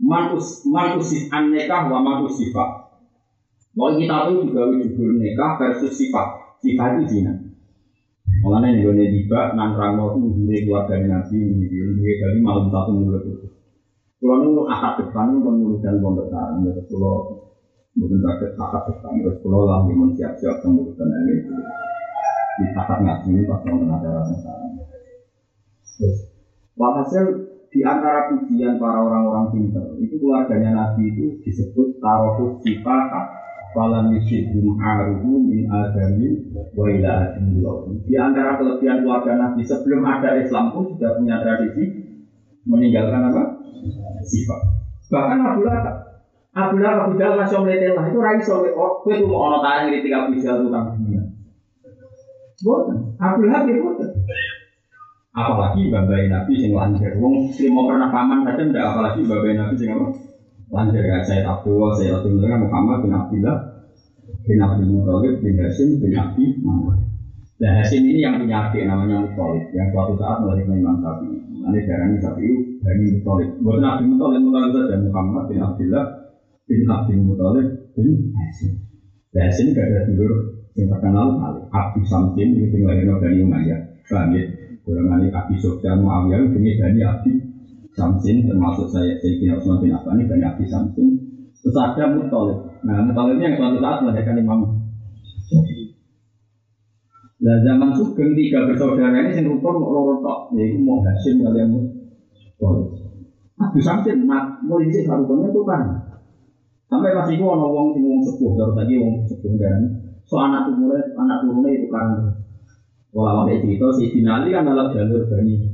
dan 0.04 0.28
ini 0.28 0.36
manus 0.36 0.48
manusis 0.68 1.32
an 1.32 1.56
nikah 1.56 1.88
wa 1.88 2.04
manus 2.04 2.36
sifat. 2.36 2.70
Mau 3.74 3.96
kita 3.96 4.30
itu 4.30 4.52
juga 4.52 4.70
judul 4.70 5.18
nikah 5.18 5.56
versus 5.58 5.96
sifat. 5.96 6.60
Sifat 6.60 7.00
itu 7.00 7.20
zina. 7.20 7.34
Makanya 8.44 8.76
nih 8.76 8.82
gue 8.84 9.06
tiba 9.08 9.56
nang 9.56 9.80
rano 9.80 10.20
itu 10.20 10.44
gue 10.44 10.68
keluarga 10.68 11.00
nabi 11.00 11.38
ini 11.40 11.66
gue 11.72 12.14
dari 12.20 12.40
malam 12.44 12.68
satu 12.68 12.92
mulut 12.92 13.24
itu. 13.24 13.48
Kalau 14.20 14.40
nu 14.44 14.64
akad 14.68 15.04
depan 15.04 15.36
nu 15.36 15.44
pengurusan 15.44 16.00
pondok 16.00 16.32
sarang, 16.32 16.64
ya 16.64 16.72
kalau 16.88 17.44
bukan 18.00 18.20
sakit 18.24 18.56
akad 18.56 18.84
depan, 18.88 19.20
terus 19.20 19.36
kalau 19.44 19.68
lagi 19.68 19.92
mau 20.00 20.08
siap-siap 20.16 20.64
pengurusan 20.64 21.12
ini 21.12 21.36
di 22.56 22.66
akad 22.72 23.00
ngaji 23.04 23.32
pas 23.44 23.62
mau 23.68 23.84
ada 23.84 24.12
sarang. 24.40 24.72
Terus 26.00 26.18
walhasil 26.80 27.53
di 27.74 27.82
antara 27.82 28.30
pujian 28.30 28.78
para 28.78 29.02
orang-orang 29.02 29.50
pintar 29.50 29.98
itu 29.98 30.22
keluarganya 30.22 30.78
Nabi 30.78 31.10
itu 31.10 31.42
disebut 31.42 31.98
tarohus 31.98 32.62
sifat 32.62 33.10
falam 33.74 34.14
yushibhum 34.14 34.78
aruhu 34.78 35.42
min 35.42 35.66
adami 35.66 36.54
wa 36.78 36.86
ila 36.86 37.34
Di 38.06 38.14
antara 38.14 38.62
kelebihan 38.62 39.02
keluarga 39.02 39.34
Nabi 39.42 39.66
sebelum 39.66 40.06
ada 40.06 40.38
Islam 40.38 40.70
pun 40.70 40.94
sudah 40.94 41.18
punya 41.18 41.42
tradisi 41.42 41.90
meninggalkan 42.70 43.34
apa? 43.34 43.44
Sifat. 44.22 44.62
Bahkan 45.10 45.38
Abu 45.42 45.62
Lahab 45.66 46.14
Abu 46.54 46.78
Lahab 46.78 47.10
Abu 47.10 47.14
Jahal 47.18 47.42
masih 47.42 47.58
omletelah 47.58 48.06
itu 48.06 48.20
rai 48.22 48.38
sowe 48.38 48.70
oh 48.78 49.02
kue 49.02 49.18
tuh 49.18 49.26
mau 49.26 49.50
ono 49.50 49.66
tanya 49.66 49.90
di 49.90 50.06
tiga 50.06 50.30
Abu 50.30 50.38
Jahal 50.38 50.62
tukang 50.62 50.94
dunia. 50.94 51.26
Abu 53.18 53.42
itu 53.42 53.82
boten 53.82 54.10
apalagi 55.34 55.90
babai 55.90 56.30
nabi 56.30 56.54
sing 56.62 56.72
lancar 56.78 57.18
wong 57.18 57.50
mau 57.74 57.90
pernah 57.90 58.10
paman 58.14 58.46
saja 58.46 58.70
ndak 58.70 58.86
apalagi 58.86 59.22
babai 59.26 59.58
nabi 59.58 59.74
sing 59.74 59.90
apa? 59.90 60.08
Lancar 60.70 61.04
ya 61.06 61.18
saya 61.26 61.42
Abdullah 61.50 61.92
saya 61.98 62.22
Abdullah 62.22 62.62
Muhammad 62.62 62.98
bin 63.02 63.14
Abdullah 63.18 63.58
bin 64.46 64.58
Abdul 64.62 64.90
Muthalib 64.94 65.42
bin 65.42 65.58
Hasim 65.58 65.98
bin 65.98 66.14
Abi 66.14 66.46
Muhammad. 66.62 67.02
Dan 67.58 67.82
Hasim 67.82 68.02
ini 68.06 68.22
yang 68.22 68.38
punya 68.38 68.70
adik 68.70 68.86
namanya 68.86 69.26
Muthalib 69.26 69.66
yang 69.74 69.90
suatu 69.90 70.14
saat 70.22 70.38
melahirkan 70.46 70.78
Imam 70.78 70.98
Sapi 71.02 71.26
ini 71.34 71.80
darah 71.88 72.06
ini 72.10 72.18
Sapi 72.22 72.42
itu 72.46 72.58
dari 72.86 73.04
Muthalib 73.18 73.50
buat 73.66 73.78
Nabi 73.82 74.04
Muthalib 74.14 74.42
Muthalib 74.46 74.72
saja. 74.78 74.96
Muhammad 75.02 75.44
bin 75.50 75.60
Abdullah 75.66 76.06
bin 76.70 76.80
Abdul 76.86 77.22
Muthalib 77.26 77.68
bin 77.98 78.08
Hasim. 78.38 78.72
Dan 79.34 79.50
Hasim 79.50 79.74
gak 79.74 79.90
ada 79.90 80.00
dulur 80.06 80.34
yang 80.78 80.94
terkenal 80.94 81.28
Abdul 81.74 82.06
Samsin 82.06 82.50
yang 82.54 82.70
lahirkan 82.86 83.18
dari 83.18 83.38
Umayyah. 83.42 83.82
Paham 84.04 84.36
ya 84.36 84.44
golongan 84.84 85.28
Abi 85.32 85.56
Sofyan 85.60 86.04
Muawiyah 86.04 86.52
ini 86.54 86.72
dari 86.76 87.00
Abi 87.04 87.32
Samsin 87.94 88.48
termasuk 88.48 88.92
saya 88.92 89.16
Sayyidina 89.20 89.60
Utsman 89.60 89.80
bin 89.80 89.96
Affan 89.96 90.20
ini 90.20 90.28
dari 90.28 90.44
Abi 90.44 90.66
Samsin 90.68 91.08
terus 91.56 91.78
ada 91.80 92.12
Muttalib 92.12 92.60
nah 92.84 93.00
Muttalib 93.04 93.40
yang 93.40 93.56
suatu 93.56 93.80
saat 93.80 93.98
melahirkan 94.04 94.40
Imam 94.44 94.60
Nah 97.44 97.60
zaman 97.60 97.92
Sugeng 97.92 98.32
tiga 98.40 98.64
bersaudara 98.64 99.20
ini 99.20 99.36
sing 99.36 99.44
rukun 99.52 99.76
loro 99.76 100.24
tok, 100.24 100.56
yaitu 100.56 100.80
mau 100.80 101.04
Hashim 101.04 101.44
kalian 101.44 101.76
Tolib. 102.56 102.88
Abu 103.60 103.80
Samsin 103.84 104.24
mat 104.24 104.64
mulai 104.64 104.88
sih 104.88 105.04
rukunnya 105.04 105.52
itu 105.52 105.62
kan. 105.68 105.84
Sampai 106.88 107.12
pas 107.12 107.28
itu 107.28 107.44
ono 107.44 107.68
wong 107.68 107.88
sing 107.92 108.08
wong 108.08 108.22
sepuh, 108.24 108.52
terus 108.56 108.76
lagi 108.80 108.96
wong 108.96 109.28
sepuh 109.28 109.60
dan 109.60 109.82
so 110.24 110.40
anak 110.40 110.72
turunnya 110.72 111.04
anak 111.20 111.38
turunnya 111.44 111.70
itu 111.76 111.88
kan. 111.92 112.08
Walau 113.14 113.46
ada 113.46 113.62
cerita 113.62 113.88
si 113.94 114.10
Dinali 114.10 114.50
kan 114.50 114.66
dalam 114.66 114.90
jalur 114.90 115.30
bani 115.30 115.70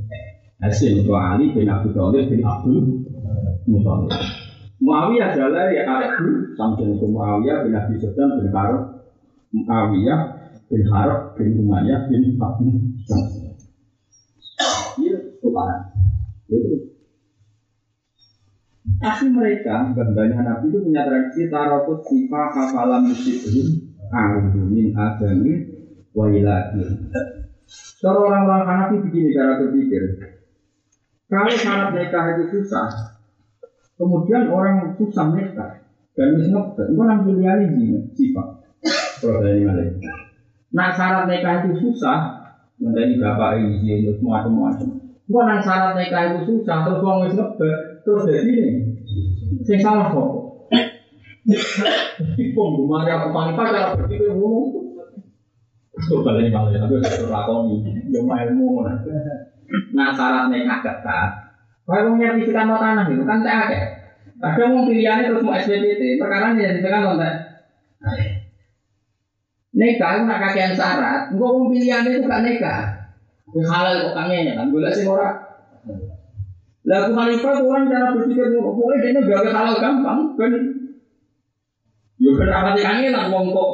Hashim 0.59 0.99
itu 0.99 1.11
Ali 1.15 1.55
bin 1.55 1.71
Abu 1.71 1.95
Thalib 1.95 2.27
bin 2.27 2.43
Abdul 2.43 3.07
Muthalib. 3.63 4.11
Muawiyah 4.83 5.31
adalah 5.31 5.71
ya 5.71 5.87
Abu 5.87 6.51
Samsin 6.59 6.99
itu 6.99 7.07
Muawiyah 7.07 7.63
bin 7.63 7.71
Abi 7.79 7.95
Sufyan 7.95 8.27
bin 8.43 8.51
Harith 8.51 8.85
Muawiyah 9.55 10.19
bin 10.67 10.83
Harab 10.91 11.39
bin 11.39 11.63
Umayyah 11.63 12.11
bin 12.11 12.35
Abi 12.35 12.67
Samsul. 13.07 13.55
Iya. 14.99 15.17
Itu. 15.39 16.75
Asli 18.99 19.31
mereka, 19.31 19.95
banyak 19.95 20.39
Nabi 20.43 20.65
itu 20.75 20.83
punya 20.83 21.07
tradisi 21.07 21.47
tarokus 21.47 22.03
sifat 22.03 22.51
hafalam 22.51 23.07
musibun 23.07 23.95
A'udhu 24.11 24.67
min 24.67 24.91
adami 24.91 25.78
wa 26.13 26.25
iladi. 26.29 26.83
Kalau 27.99 28.31
orang-orang 28.31 28.65
Hanafi 28.65 28.95
begini 29.05 29.35
cara 29.35 29.61
berpikir. 29.61 30.01
Kalau 31.29 31.53
syarat 31.53 31.93
nikah 31.93 32.25
itu 32.33 32.43
susah, 32.57 32.89
kemudian 34.01 34.49
orang 34.49 34.97
susah 34.97 35.29
nikah 35.37 35.85
dan 36.17 36.33
misal 36.41 36.73
itu 36.73 36.97
orang 36.97 37.21
pilihan 37.21 37.69
ini 37.69 38.01
sifat. 38.17 38.65
Nah 40.73 40.89
syarat 40.97 41.29
nikah 41.29 41.53
itu 41.61 41.71
susah, 41.85 42.17
nanti 42.81 43.21
bapak 43.21 43.61
izin 43.61 44.09
terus 44.09 44.17
macam-macam. 44.25 44.89
Gua 45.29 45.45
nang 45.45 45.61
syarat 45.61 45.93
nikah 45.93 46.21
itu 46.33 46.39
susah, 46.49 46.77
terus 46.89 47.05
wis 47.05 47.37
ngebet, 47.37 47.77
terus 48.01 48.25
jadi 48.25 48.49
ini, 48.49 48.73
sing 49.61 49.77
salah 49.77 50.09
kok. 50.09 50.29
Ipung 52.41 52.71
rumah 52.81 53.05
yang 53.05 53.29
paling 53.29 53.53
pada 53.53 53.93
berpikir 53.93 54.33
ngono. 54.33 54.78
Coba 55.99 56.39
ini 56.39 56.47
malah 56.47 56.71
tapi 56.71 56.95
harus 56.95 57.27
lakoni, 57.27 57.83
yo 58.07 58.23
ilmu 58.23 58.87
Nah 59.91 60.09
syarat 60.15 60.47
nikah 60.47 60.79
ketat. 60.79 61.29
Kalau 61.83 62.13
mau 62.13 62.21
nyertifikat 62.21 62.65
mau 62.69 62.77
tanah 62.79 63.09
itu 63.09 63.25
kan 63.25 63.41
tak 63.41 63.57
ada. 63.67 63.81
Kadang 64.39 64.71
mau 64.77 64.87
pilihannya 64.87 65.33
terus 65.33 65.43
mau 65.43 65.57
SPPT, 65.57 66.21
perkara 66.21 66.55
ini 66.55 66.63
jadi 66.63 66.79
kan 66.85 67.01
kontak. 67.11 67.33
Nikah 69.75 70.09
itu 70.15 70.23
nak 70.23 70.39
kakean 70.39 70.73
syarat, 70.77 71.33
gue 71.33 71.49
mau 71.49 71.67
pilihan 71.67 72.07
itu 72.07 72.29
kan 72.29 72.41
nikah. 72.45 72.81
Halal 73.49 73.95
kok 74.09 74.13
kangen 74.15 74.55
kan, 74.55 74.69
gue 74.69 74.89
sih 74.93 75.09
ora. 75.09 75.33
Lah 76.87 76.97
aku 77.05 77.11
khalifah 77.11 77.53
tuh 77.59 77.67
orang 77.67 77.91
cara 77.91 78.15
berpikir 78.15 78.55
pokoknya 78.55 79.19
dia 79.19 79.21
gak 79.25 79.51
halal 79.51 79.75
gampang 79.77 80.19
kan. 80.37 80.51
Yo 82.21 82.29
kan 82.39 82.49
apa 82.49 82.69
sih 82.77 82.85
kangen 82.85 83.17
wong 83.33 83.45
kok. 83.51 83.71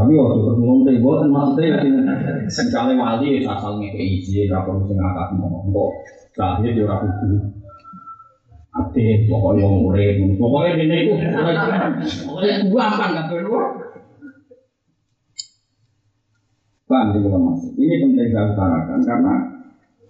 Tapi 0.00 0.16
waktu 0.16 0.40
ketemu 0.40 0.74
tebo 0.88 1.10
kan 1.20 1.28
maksudnya 1.28 1.76
misalnya 2.48 2.94
wali 2.96 3.44
asal 3.44 3.76
ngekei 3.76 4.24
izin, 4.24 4.48
rapor 4.48 4.80
mesti 4.80 4.96
ngakak 4.96 5.36
ngomong 5.36 5.68
kok. 5.68 5.90
Terakhir 6.32 6.72
dia 6.72 6.88
rapi 6.88 7.08
dulu. 7.20 7.36
Ate 8.70 9.04
pokoknya 9.28 9.60
yang 9.60 9.84
urip, 9.84 10.16
pokoknya 10.40 10.78
dene 10.80 10.96
iku 11.04 11.14
pokoknya 11.20 12.52
gampang 12.72 13.12
kan 13.12 13.24
tuh. 13.28 13.44
Paham 16.88 17.06
sih 17.12 17.20
mas? 17.20 17.60
Ini 17.76 17.94
penting 18.00 18.28
saya 18.32 18.50
utarakan 18.56 19.00
karena 19.04 19.34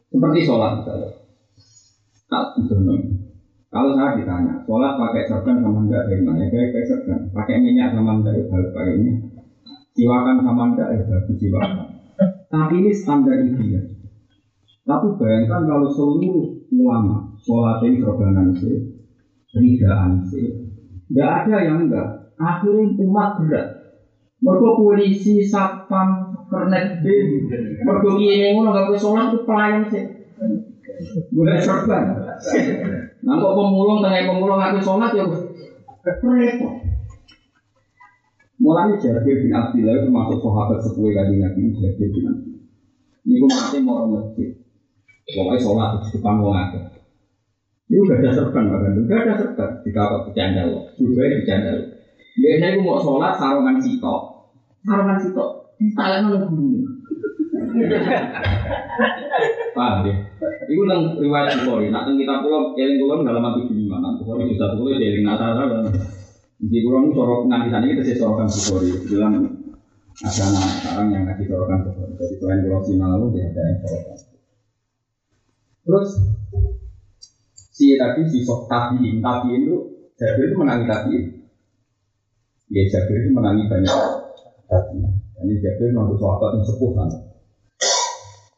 seperti 0.06 0.38
sholat 0.46 0.72
misalnya. 0.78 1.10
Tak 2.30 2.46
Kalau 3.70 3.90
saya 3.98 4.18
ditanya, 4.22 4.54
sholat 4.62 4.92
pakai 4.94 5.26
serban 5.26 5.58
sama 5.66 5.82
enggak 5.82 6.06
dari 6.06 6.22
mana? 6.22 6.46
Ya 6.46 6.70
kayak 6.70 6.86
serban. 6.86 7.20
Pakai 7.34 7.58
minyak 7.58 7.90
sama 7.90 8.22
enggak 8.22 8.38
ya 8.38 8.44
harus 8.54 8.70
pakai 8.70 8.94
ini. 9.02 9.39
Siwakan 9.90 10.36
sama 10.46 10.62
enggak 10.74 10.88
ya 10.94 11.02
bagus 11.06 11.36
siwakan. 11.38 11.86
Tapi 12.50 12.74
ini 12.82 12.90
standar 12.94 13.42
ideal. 13.42 13.84
Tapi 14.86 15.06
bayangkan 15.18 15.66
kalau 15.66 15.88
seluruh 15.90 16.66
ulama 16.70 17.34
sholat 17.42 17.82
ini 17.86 18.02
korbanan 18.02 18.54
sih, 18.54 19.02
ridaan 19.54 20.22
sih. 20.26 20.46
Tidak 21.10 21.30
ada 21.30 21.56
yang 21.62 21.86
enggak. 21.86 22.34
Akhirnya 22.38 22.96
umat 23.02 23.38
berat. 23.42 23.66
Mereka 24.40 24.68
polisi, 24.80 25.44
satpam, 25.44 26.32
kernet 26.48 27.04
B, 27.04 27.06
mereka 27.84 28.08
ini 28.16 28.56
ngono 28.56 28.72
nggak 28.72 28.86
boleh 28.88 29.00
sholat 29.00 29.26
itu 29.28 29.38
pelayan 29.44 29.84
sih. 29.92 30.04
Boleh 31.28 31.60
serban. 31.60 32.16
Nah 33.20 33.34
kok 33.36 33.52
pemulung 33.52 34.00
tengah 34.00 34.32
pemulung 34.32 34.56
nggak 34.56 34.80
sholat 34.80 35.12
ya 35.12 35.28
repot. 35.28 36.89
Mulanya 38.60 39.00
Jabir 39.00 39.40
bin 39.40 39.56
Abdillah 39.56 40.04
termasuk 40.04 40.38
sahabat 40.44 40.78
sepuh 40.84 41.08
kali 41.08 41.40
Nabi 41.40 41.72
Jabir 41.80 42.08
bin 42.12 42.24
Abdillah. 42.28 42.64
Ini 43.24 43.34
gue 43.40 43.48
mati 43.48 43.78
mau 43.80 44.04
masjid. 44.04 44.52
Pokoknya 45.32 45.58
sholat 45.62 45.90
di 46.04 46.08
depan 46.12 46.34
mau 46.36 46.52
ngake. 46.52 46.80
Ini 47.90 48.06
gak 48.06 48.18
ada 48.22 48.30
serban 48.36 48.64
bahkan, 48.70 49.02
gak 49.08 49.20
ada 49.24 49.34
serban. 49.34 49.70
Jika 49.82 50.00
kok 50.04 50.22
bercanda 50.30 50.62
loh, 50.68 50.84
juga 50.94 51.26
bercanda 51.26 51.70
loh. 51.74 51.88
Biasanya 52.38 52.68
aku 52.76 52.80
mau 52.86 53.00
sholat 53.02 53.32
sarungan 53.34 53.76
sitok, 53.82 54.20
sarungan 54.86 55.18
sitok, 55.18 55.50
kalian 55.98 56.20
nol 56.28 56.36
guru. 56.46 56.68
Paham 59.74 60.06
ya? 60.06 60.14
Itu 60.70 60.82
nang 60.86 61.18
riwayat 61.18 61.66
Bukhari. 61.66 61.90
Nak 61.90 62.06
kita 62.14 62.34
pulau, 62.42 62.74
eling 62.78 62.98
pulau 63.02 63.22
dalam 63.26 63.42
tujuh 63.58 63.74
lima. 63.74 63.98
Nang 63.98 64.18
Bukhari 64.22 64.50
bisa 64.50 64.74
pulau 64.74 64.94
eling 64.94 65.24
nata 65.26 65.58
dan 66.60 66.68
di 66.68 66.78
pulau 66.84 67.08
itu 67.08 67.16
sorok 67.16 67.48
nganti 67.48 67.72
sana 67.72 67.84
kita 67.88 68.02
sih 68.04 68.16
sorokan 68.20 68.44
Bukhari. 68.44 68.88
Bilang 69.08 69.32
ada 70.20 70.42
anak 70.44 70.64
sekarang 70.76 71.06
yang 71.08 71.22
ngasih 71.24 71.46
sorokan 71.48 71.78
Bukhari. 71.88 72.12
Jadi 72.20 72.34
selain 72.36 72.60
pulau 72.68 72.80
Sinalu 72.84 73.26
dia 73.32 73.48
ada 73.48 73.60
yang 73.64 73.78
sorokan. 73.80 74.16
Terus 75.80 76.10
si 77.80 77.96
tadi 77.96 78.28
si 78.28 78.44
sok 78.44 78.68
tabiin 78.68 79.24
tabiin 79.24 79.64
itu 79.64 79.76
Jabir 80.20 80.52
itu 80.52 80.56
menangi 80.60 80.84
tabiin 80.84 81.24
ya 82.68 82.82
Jabir 82.92 83.24
itu 83.24 83.32
menangi 83.32 83.64
banyak 83.72 83.96
tabiin 84.68 85.08
ini 85.40 85.64
Jabir 85.64 85.88
nonton 85.96 86.20
sahabat 86.20 86.60
yang 86.60 86.64
sepuh 86.68 86.92
kan 86.92 87.08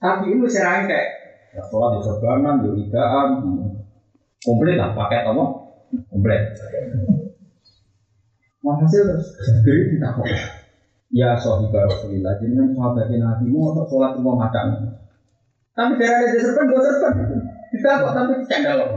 tabiin 0.02 0.42
itu 0.42 0.50
serangin 0.50 0.90
kayak 0.90 1.08
ya 1.54 1.62
sholat 1.70 1.90
di 1.94 2.00
serbanan 2.02 2.66
di 2.66 2.68
ridaan 2.82 3.28
komplit 4.42 4.74
lah 4.74 4.90
pakai 4.90 5.22
apa 5.22 5.44
komplit 6.10 6.42
Hasil 8.62 9.02
terus 9.10 9.26
itu 9.66 9.98
tidak 9.98 10.22
kok 10.22 10.26
Ya 11.12 11.34
sohibah 11.34 11.84
Rasulullah 11.90 12.38
Jadi 12.38 12.54
kan 12.54 12.66
sahabat 12.72 13.10
Nabi 13.10 13.50
Mau 13.50 13.74
sholat 13.84 14.14
semua 14.14 14.38
macam 14.38 14.94
Tapi 15.74 15.92
dari 15.98 16.14
ada 16.30 16.38
serban, 16.38 16.70
gue 16.70 16.80
serban 16.80 17.12
kita 17.72 18.04
kok 18.04 18.12
tapi 18.12 18.32
canda 18.44 18.72
loh 18.76 18.88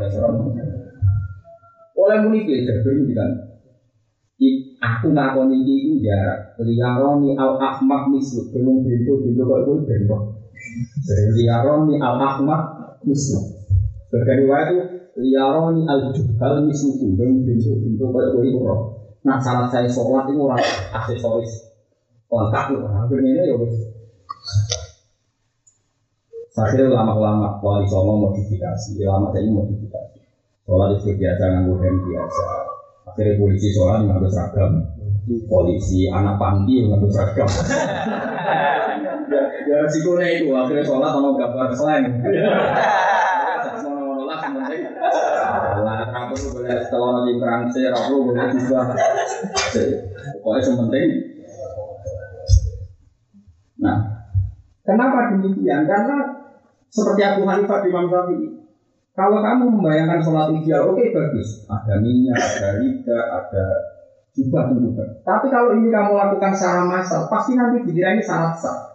Oleh 1.95 2.17
muni 2.27 2.43
ke 2.43 2.59
jadi 2.59 3.13
kan. 3.15 3.31
Aku 4.83 5.15
ngakoni 5.15 5.63
iki 5.63 5.73
iku 5.87 5.95
jarak. 6.03 6.59
Liyaroni 6.59 7.39
al 7.39 7.55
ahmak 7.55 8.11
mislu 8.11 8.51
belum 8.51 8.83
pintu 8.83 9.23
pintu 9.23 9.41
kok 9.47 9.59
itu 9.63 9.73
bentuk. 9.87 10.21
Liyaroni 11.39 11.95
al 12.03 12.19
ahmak 12.19 12.61
mislu. 13.07 13.39
Sebagai 14.11 14.43
riwayat 14.43 14.67
itu 14.75 14.83
liyaroni 15.23 15.87
al 15.87 16.11
juhal 16.11 16.67
mislu 16.67 17.15
belum 17.15 17.47
pintu 17.47 17.79
pintu 17.79 18.03
kok 18.11 18.43
itu 18.43 18.59
Nah 19.25 19.41
salah 19.41 19.65
saya 19.73 19.89
sholat 19.89 20.29
itu 20.29 20.37
orang 20.37 20.61
aksesoris 20.93 21.73
lengkap 22.29 22.65
loh. 22.77 22.85
Ini 23.09 23.49
ya 23.49 23.57
wis 23.57 23.73
Akhirnya 26.55 26.87
ulama-ulama 26.87 27.59
wali 27.59 27.83
songo 27.83 28.15
modifikasi, 28.15 28.95
ulama 29.03 29.27
saya 29.35 29.43
modifikasi. 29.51 30.23
Sholat 30.63 30.95
itu 30.95 31.11
biasa 31.19 31.43
nganggo 31.51 31.75
hem 31.83 31.95
biasa. 31.99 32.45
Akhirnya 33.11 33.35
polisi 33.35 33.67
sholat 33.75 34.07
nganggo 34.07 34.29
seragam. 34.31 34.71
Polisi 35.51 36.07
anak 36.07 36.39
panti 36.39 36.79
nganggo 36.85 37.11
seragam. 37.11 37.49
ya 39.67 39.75
resikonya 39.83 40.25
itu 40.31 40.47
akhirnya 40.55 40.85
sholat 40.85 41.11
sama 41.11 41.35
gambar 41.35 41.69
slang. 41.75 42.03
Lah, 45.85 46.24
aku 46.35 46.59
boleh 46.59 46.75
setelah 46.83 47.09
nanti 47.15 47.31
perangse, 47.39 47.81
aku 47.87 48.13
boleh 48.27 48.47
juga. 48.51 48.81
Pokoknya 50.43 50.61
sementing. 50.61 51.09
Nah, 53.79 53.97
kenapa 54.83 55.31
demikian? 55.35 55.87
Karena 55.87 56.17
seperti 56.91 57.21
Abu 57.23 57.47
Hanifah 57.47 57.79
di 57.83 57.87
Imam 57.91 58.11
Syafi'i. 58.11 58.47
Kalau 59.15 59.39
kamu 59.39 59.79
membayangkan 59.79 60.19
sholat 60.19 60.51
ideal, 60.59 60.91
oke 60.91 60.99
okay, 60.99 61.15
bagus. 61.15 61.63
Ada 61.71 62.03
minyak, 62.03 62.35
ada 62.35 62.69
rida, 62.83 63.19
ada 63.31 63.65
juga 64.35 64.67
tentu 64.67 64.91
Tapi 65.23 65.47
kalau 65.47 65.71
ini 65.79 65.87
kamu 65.87 66.11
lakukan 66.19 66.51
secara 66.51 66.83
massal, 66.83 67.31
pasti 67.31 67.55
nanti 67.55 67.87
dikira 67.87 68.11
ini 68.11 68.19
syarat 68.19 68.59
sah. 68.59 68.91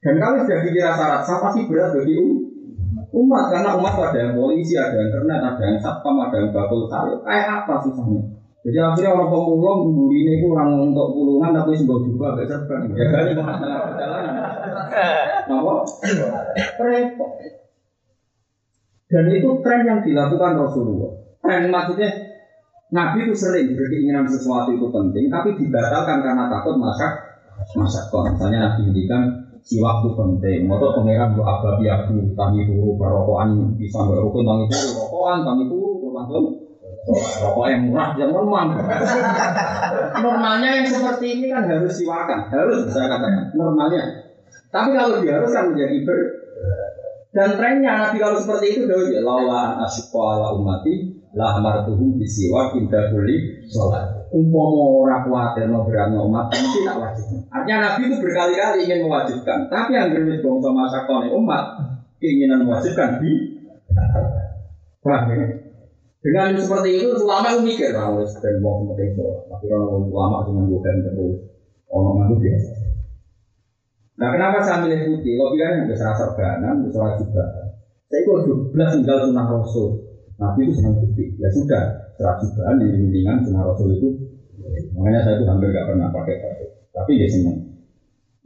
Dan 0.00 0.16
kalau 0.16 0.40
sudah 0.40 0.64
dikira 0.64 0.96
syarat 0.96 1.20
sah, 1.28 1.36
pasti 1.44 1.68
berat 1.68 1.92
bagi 1.92 2.16
umat 2.16 2.45
karena 3.24 3.70
umat 3.80 3.94
ada 3.96 4.18
yang 4.20 4.32
polisi, 4.36 4.76
ada 4.76 4.92
yang 4.92 5.08
kernet, 5.08 5.40
ada 5.40 5.62
yang 5.64 5.78
satpam, 5.80 6.20
ada 6.20 6.36
yang 6.36 6.52
bakul 6.52 6.84
sayur. 6.84 7.24
Kayak 7.24 7.64
apa 7.64 7.74
susahnya? 7.80 8.22
Jadi 8.66 8.82
akhirnya 8.82 9.14
orang 9.14 9.30
pemulung 9.30 9.94
buri 9.94 10.26
ini 10.26 10.42
kurang 10.42 10.74
untuk 10.90 11.14
pulungan 11.14 11.54
tapi 11.54 11.78
sebuah 11.78 12.00
juga 12.02 12.34
gak 12.34 12.50
serban. 12.50 12.90
Ya 12.98 13.06
kali 13.14 13.30
masalah 13.38 13.78
perjalanan. 13.86 14.34
Kenapa? 15.46 15.72
Repot. 16.82 17.30
Dan 19.06 19.24
itu 19.30 19.48
tren 19.62 19.80
yang 19.86 20.02
dilakukan 20.02 20.58
Rasulullah. 20.58 21.14
Tren 21.38 21.70
maksudnya 21.70 22.10
Nabi 22.90 23.30
itu 23.30 23.34
sering 23.38 23.78
berkeinginan 23.78 24.26
sesuatu 24.26 24.74
itu 24.74 24.90
penting, 24.90 25.30
tapi 25.30 25.54
dibatalkan 25.54 26.26
karena 26.26 26.50
takut 26.50 26.74
masak 26.74 27.38
masak 27.78 28.10
kok. 28.10 28.34
Misalnya 28.34 28.66
Nabi 28.66 28.90
ngendikan 28.90 29.45
si 29.66 29.82
waktu 29.82 30.14
penting, 30.14 30.70
motor 30.70 30.94
pangeran 30.94 31.34
bu 31.34 31.42
abab 31.42 31.82
yabu, 31.82 32.22
tangi 32.38 32.70
turu, 32.70 32.94
barokokan 32.94 33.74
bisa 33.74 33.98
berukun 34.06 34.46
tangi 34.46 34.66
turu, 34.70 34.90
rokokan 34.94 35.38
tangi 35.42 35.64
turu, 35.66 36.14
langsung 36.14 36.44
rokok 37.42 37.66
yang 37.66 37.82
murah 37.90 38.14
yang 38.14 38.30
normal. 38.30 38.78
Normalnya 40.22 40.70
yang 40.82 40.86
seperti 40.86 41.26
ini 41.42 41.46
kan 41.50 41.66
harus 41.66 41.98
siwakan, 41.98 42.46
harus 42.46 42.86
saya 42.94 43.10
katakan 43.10 43.50
normalnya. 43.58 44.30
Tapi 44.70 44.94
kalau 44.94 45.18
diharuskan 45.18 45.74
menjadi 45.74 45.96
ber 46.06 46.18
dan 47.36 47.52
trennya 47.60 47.92
Nabi 48.00 48.16
kalau 48.16 48.40
seperti 48.40 48.66
itu 48.72 48.80
dahulu 48.88 49.12
ya 49.12 49.20
asyqa 49.84 50.22
ala 50.24 50.56
umati 50.56 51.20
lah 51.36 51.60
amartuhum 51.60 52.16
bisiwa 52.16 52.72
inda 52.72 53.12
kulli 53.12 53.66
sholat. 53.68 54.15
Umpama 54.36 54.84
ora 55.00 55.24
kuwatir 55.24 55.64
no 55.72 55.88
berat 55.88 56.12
no 56.12 56.28
umat 56.28 56.52
mesti 56.52 56.84
tak 56.84 57.00
wajib. 57.00 57.24
Artinya 57.48 57.76
Nabi 57.88 58.00
itu 58.04 58.16
berkali-kali 58.20 58.84
ingin 58.84 59.08
mewajibkan, 59.08 59.64
tapi 59.72 59.96
yang 59.96 60.12
gerwis 60.12 60.44
bangsa 60.44 60.68
masakone 60.76 61.32
umat 61.32 61.64
keinginan 62.20 62.68
mewajibkan 62.68 63.16
di 63.24 63.56
Paham? 65.00 65.30
Dengan 66.20 66.58
seperti 66.58 66.98
itu 66.98 67.06
ulama 67.22 67.54
itu 67.54 67.62
mikir 67.62 67.94
wis 68.18 68.34
ben 68.42 68.58
wong 68.58 68.90
penting 68.92 69.14
sholat. 69.14 69.46
Tapi 69.46 69.64
kalau 69.70 70.02
ulama 70.02 70.42
cuma 70.42 70.66
bukan 70.66 70.98
terus 71.06 71.38
ono 71.86 72.10
itu 72.26 72.34
biasa. 72.42 72.70
Nah 74.18 74.28
kenapa 74.34 74.58
saya 74.60 74.82
milih 74.82 75.00
putih? 75.06 75.38
Logikanya 75.38 75.86
nggak 75.86 75.96
serasa 75.96 76.34
serbanan, 76.34 76.82
nggak 76.82 76.92
serasa 76.92 77.16
juga. 77.22 77.44
Saya 78.10 78.20
kok 78.26 78.38
12 78.74 78.96
tinggal 78.98 79.18
sunnah 79.22 79.46
rasul. 79.46 79.88
Nabi 80.36 80.66
itu 80.66 80.72
senang 80.76 80.98
putih. 80.98 81.28
Ya 81.38 81.48
sudah, 81.48 81.84
serat 82.18 82.36
jubahan 82.42 82.76
di 82.82 82.86
bimbingan 82.92 83.40
sunnah 83.46 83.62
Rasul 83.72 83.96
itu. 83.96 84.08
Makanya 84.96 85.20
saya 85.22 85.34
itu 85.38 85.44
hampir 85.46 85.68
gak 85.70 85.86
pernah 85.88 86.08
pakai 86.10 86.34
baju. 86.42 86.66
Tapi 86.96 87.10
dia 87.20 87.28
senang. 87.28 87.58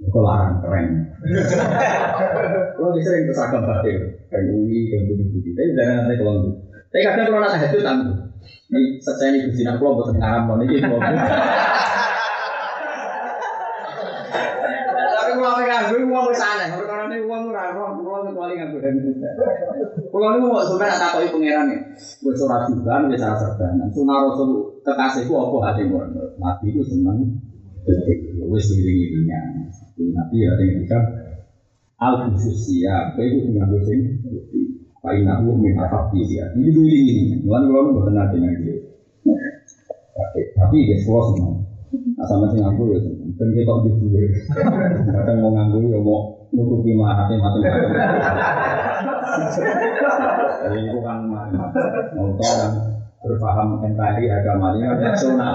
Kok 0.00 0.22
larang 0.24 0.64
keren. 0.64 0.86
Kalau 2.74 2.96
sering 2.96 3.28
kesagam 3.28 3.68
batik, 3.68 3.96
kayak 4.32 4.48
UI, 4.48 4.88
kayak 4.88 5.12
putih-putih. 5.12 5.52
Tapi 5.52 5.76
jangan 5.76 5.94
nanti 6.08 6.14
kalau 6.16 6.34
Tapi 6.90 7.02
kadang 7.04 7.28
kalau 7.28 7.44
nak 7.44 7.60
itu 7.60 7.78
tangguh. 7.84 8.16
Ini 8.72 8.80
saya 9.04 9.36
ini 9.36 9.44
gusti 9.46 9.62
nak 9.62 9.76
pulau 9.76 10.00
buat 10.00 10.16
ngaram 10.16 10.48
mau 10.48 10.56
nih. 10.56 10.80
Tapi 15.20 15.30
kalau 15.36 15.52
mereka 15.60 15.92
gue 15.92 16.00
uang 16.08 16.26
ke 16.32 16.34
sana, 16.34 16.64
karena 16.72 17.04
ini 17.12 17.16
uang 17.28 17.40
murah, 17.52 17.70
uang 17.76 18.00
uang 18.00 18.22
kecuali 18.32 18.56
nggak 18.56 18.68
gue 18.72 18.80
Kalau 20.10 20.26
ini 20.34 20.38
mau 20.40 20.64
sebenarnya 20.64 20.96
tak 20.96 21.10
tahu 21.14 21.28
pangeran 21.36 21.64
nih, 21.68 21.80
gue 21.94 22.32
surat 22.34 22.62
juga, 22.66 23.04
gue 23.06 23.18
salah 23.20 23.38
serbanan. 23.38 23.86
Sunnah 23.92 24.18
kekasihku 24.82 25.32
apa 25.36 25.56
hati 25.70 25.82
gue, 25.88 26.04
nabi 26.40 26.66
itu 26.72 26.82
seneng. 26.84 27.40
Wes 28.50 28.68
diiringi 28.68 29.04
irinya, 29.08 29.40
nabi 29.96 30.36
ya 30.44 30.52
yang 30.60 30.84
bisa 30.84 31.00
al 31.96 32.28
khususia, 32.28 33.16
gue 33.16 33.24
itu 33.24 33.48
dengan 33.48 33.72
gue 33.72 33.80
sing 33.88 34.00
Pak 35.00 35.16
Inahu 35.16 35.56
min 35.56 35.80
ahabi 35.80 36.28
ya, 36.28 36.44
ini 36.60 36.68
iringi 36.68 37.00
ini, 37.08 37.34
mulai 37.40 37.64
kalau 37.64 37.88
lu 37.88 37.96
bukan 37.96 38.12
nanti 38.20 38.36
nanti. 38.36 38.84
Tapi 40.60 40.76
dia 40.84 41.00
sekolah 41.00 41.24
semua. 41.32 41.56
Nah 41.90 42.24
sama 42.28 42.52
sih 42.52 42.60
nganggur 42.60 42.92
ya, 42.92 43.00
dan 43.40 43.48
kita 43.56 43.72
di 43.80 43.90
dua. 43.96 44.20
Kadang 45.08 45.36
mau 45.40 45.50
nganggur 45.56 45.80
ya 45.88 45.98
mau 46.04 46.36
nutupi 46.52 46.92
marahnya 46.92 47.40
macam-macam. 47.40 47.90
Jadi 50.60 50.78
itu 50.84 50.98
kan 51.00 51.18
macam-macam. 51.24 52.12
Mau 52.12 52.28
tahu 52.36 52.54
kan 52.60 52.72
berpaham 53.30 53.78
NKRI 53.78 54.26
agama 54.26 54.74
ini 54.74 54.90
kan 54.90 54.98
nasional. 54.98 55.54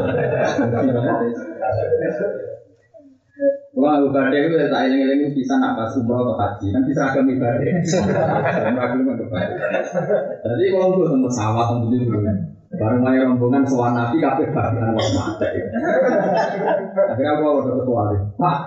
Wah, 3.76 4.00
ibadah 4.00 4.40
itu 4.40 4.56
tak 4.72 4.88
eling-eling 4.88 5.36
bisa 5.36 5.60
nak 5.60 5.76
pas 5.76 5.92
umroh 6.00 6.24
atau 6.24 6.40
haji, 6.40 6.72
nanti 6.72 6.96
seragam 6.96 7.28
ibadah. 7.28 7.68
Seragam 7.84 9.04
ibadah. 9.04 9.28
Jadi 10.40 10.64
kalau 10.72 10.96
gue 10.96 11.08
temu 11.12 11.28
sawah 11.28 11.76
tentu 11.76 11.92
dulu. 11.92 12.24
Baru 12.76 13.00
mulai 13.00 13.24
rombongan 13.24 13.64
soal 13.64 13.96
nabi 13.96 14.20
kabeh 14.20 14.52
bagian 14.52 14.92
wong 14.96 15.10
mate. 15.16 15.48
Akhirnya 17.08 17.32
aku 17.40 17.44
udah 17.64 17.76
ketua. 17.80 18.04
Pak, 18.36 18.58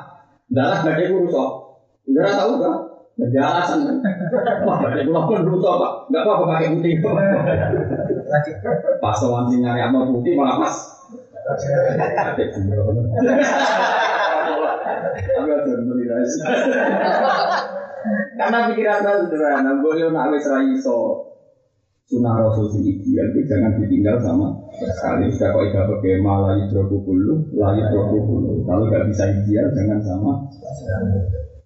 dalah 0.49 0.79
badai 0.85 1.13
ku 1.13 1.29
rusak. 1.29 1.51
Enggak 2.09 2.33
tahu 2.41 2.53
kan? 2.57 2.88
Jadi 3.19 3.35
alasan 3.35 3.79
kan. 3.83 3.97
Wah, 4.63 4.79
badai 4.79 5.03
ku 5.03 5.11
pun 5.11 5.43
rusak 5.43 5.75
pak. 5.75 5.93
Enggak 6.07 6.23
apa-apa 6.23 6.45
pakai 6.55 6.71
putih. 6.79 6.93
Pas 9.03 9.15
soal 9.19 9.51
sing 9.51 9.59
nyari 9.67 9.83
apa 9.83 9.99
putih 10.07 10.39
malah 10.39 10.63
pas. 10.63 10.75
Aku 15.35 15.51
ada. 15.51 15.75
Karena 18.39 18.59
pikiran 18.71 19.03
saya 19.03 19.19
sederhana, 19.27 19.83
gue 19.83 19.99
yo 19.99 20.15
nak 20.15 20.31
wis 20.31 20.47
ra 20.47 20.63
iso 20.63 21.29
sunnah 22.09 22.41
rasul 22.41 22.73
sing 22.73 22.89
ideal 22.89 23.29
itu 23.37 23.45
jangan 23.45 23.77
ditinggal 23.85 24.17
sama 24.25 24.49
sekali 24.81 25.29
sudah 25.29 25.53
kok 25.53 25.65
tidak 25.69 25.85
pakai 25.93 26.17
malah 26.25 26.57
hidroku 26.57 27.05
dulu 27.05 27.37
lalu 27.53 27.85
hidroku 27.85 28.17
dulu 28.25 28.65
kalau 28.65 28.89
nggak 28.89 29.13
bisa 29.13 29.29
ideal 29.29 29.69
jangan 29.77 30.01
sama 30.01 30.33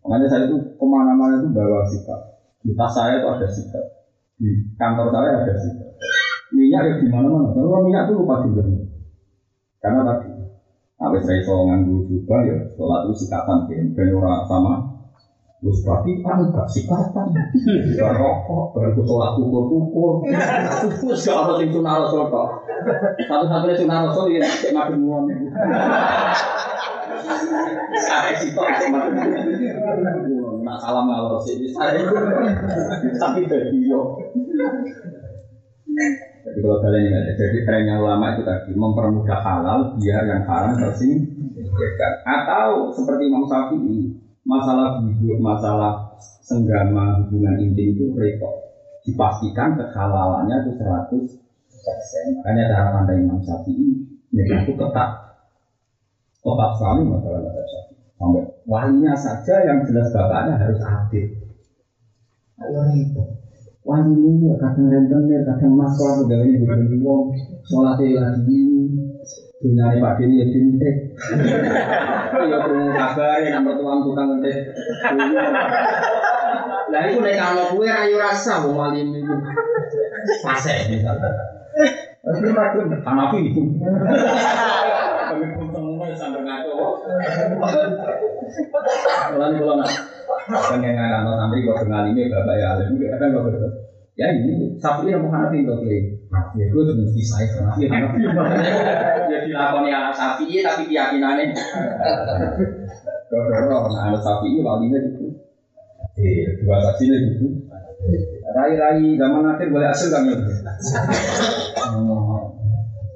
makanya 0.02 0.26
saya 0.26 0.42
itu 0.50 0.56
ke 0.74 0.84
mana-mana 0.86 1.38
itu 1.38 1.48
bawa 1.54 1.86
sikap. 1.86 2.20
Di 2.62 2.74
tas 2.74 2.90
saya 2.90 3.22
itu 3.22 3.26
ada 3.30 3.46
sikap. 3.46 3.84
Di 4.38 4.50
kantor 4.74 5.14
saya 5.14 5.30
ada 5.46 5.54
sikap. 5.54 5.90
Minyak 6.52 6.82
ya 6.84 6.94
di 7.00 7.08
mana-mana. 7.08 7.54
Kalau 7.54 7.86
minyak 7.86 8.10
itu 8.10 8.12
lupa 8.18 8.42
juga. 8.42 8.62
Karena 9.82 10.00
tadi 10.06 10.30
Tapi 11.02 11.18
saya 11.18 11.42
so 11.42 11.66
nganggu 11.66 12.06
juga 12.06 12.46
ya 12.46 12.54
sholat 12.78 13.10
itu 13.10 13.26
sikatan 13.26 13.66
ben 13.66 13.90
sama. 14.46 15.02
Terus 15.62 15.78
berarti 15.86 16.10
kan 16.26 16.42
gak 16.50 16.66
sikatan, 16.66 17.26
gak 17.94 18.12
rokok, 18.18 18.74
baru 18.74 19.02
sholat 19.02 19.30
kukur-kukur. 19.38 20.26
Terus 21.02 21.26
gak 21.26 21.42
rasul 21.82 22.22
kok. 22.30 22.48
Satu-satunya 23.30 23.74
sunah 23.78 23.98
rasul 24.10 24.26
ya 24.34 24.42
cek 24.42 24.74
madem 24.74 25.06
nguam 25.06 25.30
itu. 25.30 25.46
Saya 27.98 28.32
sih 28.38 28.50
kok 28.52 28.66
Nak 30.62 30.76
salam 30.78 31.04
ngalor 31.10 31.38
sih, 31.42 31.58
saya 31.74 32.00
tapi 33.18 33.40
dari 33.50 33.78
yo. 33.84 34.16
Jadi 36.42 36.58
kalau 36.58 36.78
kalian 36.82 37.06
ingat, 37.06 37.38
jadi 37.38 37.58
trennya 37.62 38.02
ulama 38.02 38.34
itu 38.34 38.42
tadi 38.42 38.74
mempermudah 38.74 39.38
halal 39.46 39.94
biar 39.94 40.22
yang 40.26 40.42
haram 40.42 40.74
tersingkirkan. 40.74 42.12
Atau 42.26 42.90
seperti 42.90 43.30
Imam 43.30 43.46
Syafi'i, 43.46 44.10
masalah 44.42 44.98
hidup, 45.06 45.38
masalah 45.38 46.18
senggama 46.42 47.22
hubungan 47.22 47.62
intim 47.62 47.94
itu 47.94 48.10
repot. 48.18 48.74
Dipastikan 49.06 49.78
kehalalannya 49.78 50.66
itu 50.66 50.70
100 50.82 51.82
persen. 51.82 52.26
Makanya 52.42 52.64
cara 52.74 52.86
pandang 52.90 53.18
Imam 53.22 53.38
Syafi'i 53.42 54.02
ya 54.34 54.42
itu 54.66 54.72
ketat. 54.74 55.10
Ketat 56.42 56.70
sekali 56.74 57.00
masalah 57.06 57.38
Imam 57.38 57.54
Syafi'i. 57.54 57.94
Sampai 58.18 58.44
walinya 58.66 59.14
saja 59.14 59.54
yang 59.62 59.78
jelas 59.86 60.10
bapaknya 60.10 60.58
harus 60.58 60.82
adil. 60.82 61.26
Ayo 62.58 62.80
repot. 62.82 63.28
Wali 63.82 64.46
ya 64.46 64.54
kadang 64.62 64.94
rentenir, 64.94 65.42
kadang 65.42 65.74
masalah, 65.74 66.22
udah 66.22 66.38
ini 66.46 66.62
bukan 66.62 67.02
wong, 67.02 67.34
sholatnya 67.66 68.22
lagi 68.22 68.62
Dunia 69.62 69.94
Pak 70.02 70.18
Dini 70.18 70.42
ya 70.42 70.46
dintek. 70.50 70.96
Ya 72.34 72.58
kurang 72.66 72.90
kabar 72.98 73.38
ya 73.38 73.62
nomor 73.62 73.78
tuang 73.78 74.02
tukang 74.02 74.26
ngetik. 74.34 74.74
Lah 76.90 77.02
itu 77.06 77.18
nek 77.22 77.38
kalau 77.38 77.78
kue 77.78 77.86
rayu 77.86 78.18
rasa 78.18 78.66
wong 78.66 78.74
wali 78.74 79.06
itu. 79.06 79.22
Pasek 80.42 80.90
misalnya. 80.90 81.30
Tapi 82.22 82.50
aku 82.50 82.78
Hanafi 83.06 83.38
itu. 86.12 86.20
Semua 86.20 86.20
sampai 86.20 86.40
ngaco. 86.44 86.76
Nak 89.32 90.60
pengen 90.68 90.92
ngaco 90.96 91.30
santri 91.40 91.64
kok 91.64 91.76
kenal 91.80 92.04
ini 92.12 92.28
bapak 92.28 92.54
ya 92.60 92.66
alim 92.76 93.00
kadang 93.00 93.30
kok 93.32 93.44
betul. 93.48 93.70
Ya 94.12 94.28
ini 94.28 94.76
sapi 94.76 95.08
yang 95.08 95.24
mau 95.24 95.32
Hanafi 95.32 95.64
untuk 95.64 95.88
klaim. 95.88 96.04
Ya 96.52 96.64
gue 96.68 96.82
tuh 96.84 96.94
mesti 97.00 97.22
saya 97.24 97.46
Hanafi 97.56 97.88
Hanafi. 97.88 98.20
Ya 99.32 99.38
dilakoni 99.48 99.88
anak 99.88 100.12
sapi 100.12 100.60
tapi 100.60 100.84
keyakinannya. 100.92 101.56
Kalau 103.32 103.88
anak 103.88 104.20
sapi 104.20 104.60
walinya 104.60 105.00
gitu. 105.00 105.32
Eh, 106.20 106.44
dua 106.60 106.76
saksinya 106.76 107.16
gitu. 107.24 107.72
Rai-rai 108.52 109.16
zaman 109.16 109.48
akhir 109.48 109.72
boleh 109.72 109.88
asal 109.88 110.12
kan 110.12 110.28
ya? 110.28 110.36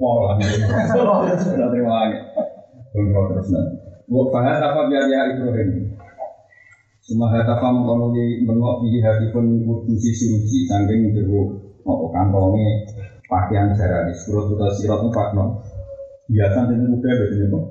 Pola. 0.01 0.33
Sudah 1.37 1.69
terima 1.69 1.93
kasih. 2.09 2.46
Bungkau 2.97 3.29
terus 3.29 3.53
nanti. 3.53 3.77
Buat 4.09 4.27
faham 4.33 4.57
apa 4.57 4.81
biar 4.89 5.05
ya 5.05 5.21
Ibrahim. 5.37 5.93
Cuma 7.05 7.29
hatafa 7.29 7.69
mengkono 7.69 8.09
di 8.11 8.41
bengok 8.43 8.81
di 8.81 8.99
hati 9.05 9.29
pun 9.29 9.45
kursi 9.61 10.11
suci 10.11 10.65
saking 10.65 11.13
jeruk 11.13 11.77
mau 11.85 12.09
kantongnya 12.11 12.83
pakaian 13.31 13.71
jarang 13.77 14.11
di 14.11 14.13
surat 14.17 14.51
atau 14.51 14.71
sirat 14.75 14.99
pak 15.07 15.29
no 15.31 15.63
biasa 16.27 16.67
jadi 16.67 16.83
muda 16.83 17.07
biasanya 17.07 17.47
kok 17.47 17.65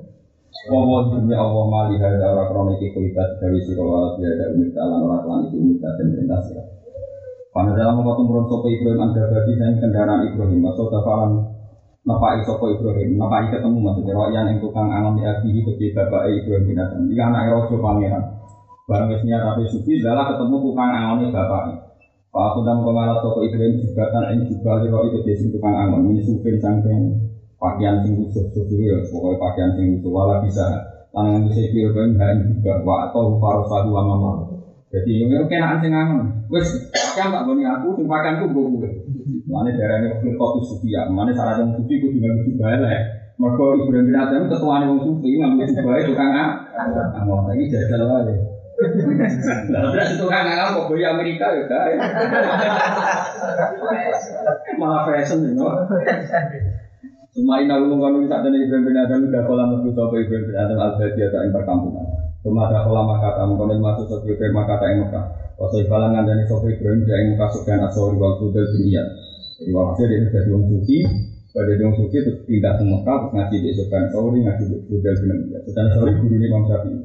Allah 0.73 0.99
demi 1.13 1.37
Allah 1.37 1.63
mali 1.69 2.01
krono 2.01 2.73
iki 2.81 2.89
kualitas 2.97 3.37
dari 3.37 3.61
sira 3.61 3.83
wala 3.85 4.17
biada 4.17 4.57
umit 4.57 4.73
alam 4.73 5.05
ora 5.05 5.21
kelan 5.21 5.39
iki 5.47 5.55
umit 5.61 5.77
dan 5.85 6.07
perintah 6.09 6.41
sira. 6.41 6.63
Pada 7.53 7.71
dalam 7.77 8.01
waktu 8.01 8.25
sopo 8.25 8.67
Ibrahim 8.69 9.01
anda 9.05 9.21
berarti 9.29 9.53
saya 9.53 9.77
kendaraan 9.77 10.21
Ibrahim 10.33 10.59
masuk 10.65 10.89
tafalan 10.89 11.56
napai 12.07 12.39
sopo 12.47 12.71
Ibrahim 12.71 13.19
napai 13.19 13.51
ketemu 13.51 13.83
maksudnya 13.83 14.15
royan 14.15 14.47
yang 14.47 14.63
tukang 14.63 14.87
angon 14.87 15.19
di 15.19 15.27
abihi 15.27 15.59
ketika 15.67 16.07
bapak 16.07 16.31
Ibrahim 16.31 16.63
bin 16.63 16.79
Adam. 16.79 17.03
Jika 17.11 17.23
anak 17.27 17.43
rojo 17.51 17.75
pangeran 17.83 18.23
Barang 18.87 19.11
wesnya 19.11 19.43
tapi 19.43 19.67
sufi 19.67 19.99
adalah 19.99 20.31
ketemu 20.31 20.63
tukang 20.63 20.87
angonnya 20.87 21.27
bapaknya. 21.35 21.75
Pak 22.31 22.43
aku 22.55 22.59
dan 22.63 22.79
pengalat 22.79 23.19
toko 23.19 23.43
Ibrahim 23.43 23.83
juga 23.83 24.07
kan 24.15 24.31
yang 24.31 24.47
juga 24.47 24.79
liro 24.79 24.99
itu 25.11 25.19
desi 25.27 25.51
tukang 25.51 25.75
angon. 25.75 26.07
Ini 26.07 26.23
sufin 26.23 26.55
sangking 26.55 27.19
pakaian 27.59 27.99
sing 28.07 28.15
khusus 28.15 28.47
khusus 28.55 28.79
ya, 28.79 29.03
pokoknya 29.11 29.43
pakaian 29.43 29.71
sing 29.75 29.99
khusus 29.99 30.07
wala 30.07 30.39
bisa 30.39 30.63
tangan 31.11 31.43
bisa 31.51 31.67
Ibrahim 31.67 32.15
dan 32.15 32.47
juga 32.47 32.79
wa 32.87 33.11
atau 33.11 33.35
satu 33.67 33.91
wa 33.91 34.07
mama. 34.07 34.31
Jadi 34.87 35.27
ini 35.27 35.35
kena 35.51 35.83
sing 35.83 35.91
angon. 35.91 36.47
Wes 36.47 36.71
pakaian 36.87 37.35
tak 37.35 37.43
bani 37.43 37.67
aku, 37.67 37.91
sing 37.99 38.07
pakaian 38.07 38.39
ku 39.27 39.35
gue 39.35 39.43
gue. 39.43 39.51
Mana 39.51 39.69
darahnya 39.75 40.15
kau 40.39 40.63
sufi 40.63 40.95
ya, 40.95 41.11
mana 41.11 41.35
syarat 41.35 41.59
yang 41.59 41.75
sufi 41.75 41.99
ku 41.99 42.07
juga 42.15 42.31
bisa 42.39 42.63
balik. 42.63 43.01
Mereka 43.37 43.63
Ibrahim 43.85 44.07
bin 44.09 44.17
Adam 44.17 44.49
ketuaan 44.49 44.87
yang 44.87 45.03
sufi 45.03 45.29
ngambil 45.35 45.67
sufi 45.67 46.07
tukang 46.07 46.31
angon. 46.31 47.51
Lagi 47.51 47.67
jajal 47.67 48.01
aja. 48.07 48.33
Lah 49.73 49.81
berarti 49.91 50.13
tukang 50.15 50.47
nggak 50.47 50.73
kok 50.73 50.85
beli 50.87 51.03
Amerika 51.03 51.45
ya 51.51 51.63
kan. 51.67 51.97
Malah 54.79 55.01
fashion 55.05 55.53
know. 55.53 55.69
Cuma 57.37 57.61
ina 57.61 57.77
ulung 57.77 58.01
kalau 58.01 58.17
bisa 58.25 58.41
dari 58.41 58.65
Ibrahim 58.65 58.89
bin 58.89 58.97
Adam 58.97 59.29
udah 59.29 59.45
kolam 59.45 59.69
lebih 59.77 59.93
sopo 59.93 60.17
Ibrahim 60.17 60.49
bin 60.49 60.57
Adam 60.57 60.77
al 60.81 60.97
badi 60.97 61.21
atau 61.21 61.37
yang 61.45 61.53
perkampungan. 61.53 62.05
Cuma 62.41 62.65
ada 62.65 62.81
kolam 62.89 63.13
kata 63.13 63.45
mengkonon 63.45 63.77
masuk 63.77 64.09
sopo 64.09 64.25
Ibrahim 64.25 64.57
kata 64.65 64.85
yang 64.89 65.05
Mekah. 65.57 65.65
Wasai 65.65 65.89
balangan 65.89 66.23
dari 66.29 66.45
sopo 66.45 66.69
Ibrahim 66.69 67.01
yang 67.09 67.33
Mekah 67.33 67.49
sukan 67.57 67.79
asori 67.89 68.15
wal 68.21 68.37
fudel 68.37 68.65
bin 68.69 68.93
Iyad. 68.93 69.07
Jadi 69.57 69.71
walhasil 69.73 70.05
dia 70.05 70.29
jadi 70.29 70.49
orang 70.53 70.69
suci. 70.69 70.97
Pada 71.57 71.73
suci 71.73 72.17
itu 72.21 72.31
tidak 72.45 72.73
ke 72.77 72.83
Mekah 72.85 73.15
terus 73.17 73.31
ngaji 73.33 73.55
di 73.65 73.69
sukan 73.73 74.01
asori 74.13 74.37
ngaji 74.45 74.63
di 74.69 74.77
fudel 74.85 75.15
bin 75.17 75.29
Iyad. 75.49 75.61
Sukan 75.65 75.85
asori 75.89 76.11
guru 76.21 76.35
Imam 76.37 76.63
Syafi'i. 76.69 76.97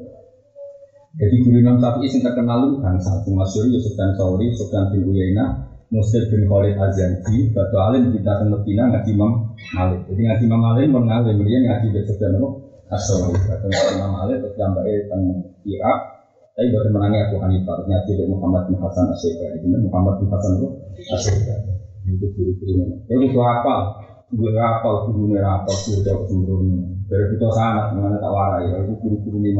Jadi 1.17 1.35
guru 1.41 1.57
Imam 1.57 1.77
Syafi'i 1.81 2.07
yang 2.13 2.21
terkenal 2.21 2.57
itu 2.69 2.75
bangsa 2.77 3.11
Masyur 3.25 3.65
Yusuf 3.73 3.93
dan 3.97 4.09
Sauri, 4.13 4.47
Sufyan 4.53 4.85
bin 4.93 5.01
Uyainah, 5.09 5.49
Muslim 5.89 6.23
bin 6.29 6.41
Khalid 6.49 6.73
Azanji, 6.77 7.37
Batu 7.53 7.77
Alim 7.81 8.13
kita 8.13 8.37
ke 8.37 8.45
Medina 8.49 8.83
ngaji 8.93 9.09
Imam 9.13 9.31
Malik. 9.73 10.01
Jadi 10.09 10.21
ngaji 10.29 10.43
Imam 10.45 10.61
Malik 10.61 10.85
mengalim, 10.93 11.37
dia 11.41 11.57
ngaji 11.57 11.87
Yusuf 11.89 12.17
dan 12.21 12.37
Asori. 12.93 13.33
Batu 13.49 13.65
Imam 13.97 14.09
Malik 14.13 14.45
terus 14.45 14.53
jambai 14.57 14.93
tentang 15.09 15.41
Irak. 15.65 16.12
Tapi 16.53 16.69
baru 16.69 16.89
menangi 16.93 17.17
Abu 17.17 17.41
Hanifah, 17.41 17.81
terus 17.81 17.87
ngaji 17.89 18.11
dari 18.13 18.29
Muhammad 18.29 18.61
bin 18.69 18.77
Hasan 18.77 19.09
Asyika. 19.09 19.57
Ini 19.57 19.77
Muhammad 19.89 20.21
bin 20.21 20.29
Hasan 20.29 20.51
itu 20.61 20.67
Asyika. 21.09 21.55
Itu 22.05 22.25
guru-guru 22.37 22.71
ini. 22.77 22.95
Jadi 23.09 23.25
itu 23.25 23.39
apa? 23.41 23.75
Gue 24.29 24.53
rapal, 24.53 25.09
guru 25.09 25.33
ini 25.33 25.41
rapal, 25.41 25.73
jauh 26.05 26.25
sembrono. 26.29 26.93
Dari 27.09 27.25
itu 27.33 27.47
sangat, 27.49 27.97
mengenai 27.97 28.21
tak 28.21 28.29
warai. 28.29 28.69
Itu 28.69 28.93
guru-guru 29.01 29.37
ini 29.41 29.51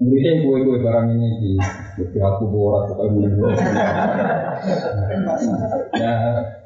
Muridnya 0.00 0.32
gue 0.40 0.64
gue 0.64 0.80
barang 0.80 1.12
ini 1.12 1.28
di 1.44 1.50
jadi 2.00 2.24
aku 2.24 2.48
borat 2.48 2.88
pokoknya 2.88 3.20
mulai 3.20 3.30
gue. 3.36 3.50
Ya, 6.00 6.12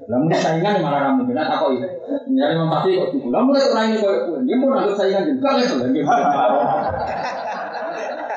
namun 0.07 0.31
saingan 0.39 0.79
malah 0.79 1.11
ramu 1.11 1.27
benar 1.27 1.51
apa 1.51 1.67
itu? 1.75 1.83
Nyari 2.31 2.55
memang 2.55 2.71
pasti 2.79 2.95
kok. 2.95 3.11
Namun 3.27 3.59
itu 3.59 3.75
lainnya 3.75 3.99
gue. 4.07 4.39
Dia 4.47 4.55
mau 4.55 4.71
nangkep 4.71 4.95
saingan 4.95 5.27
juga 5.27 5.51
itu 5.59 5.75
lagi. 5.83 6.01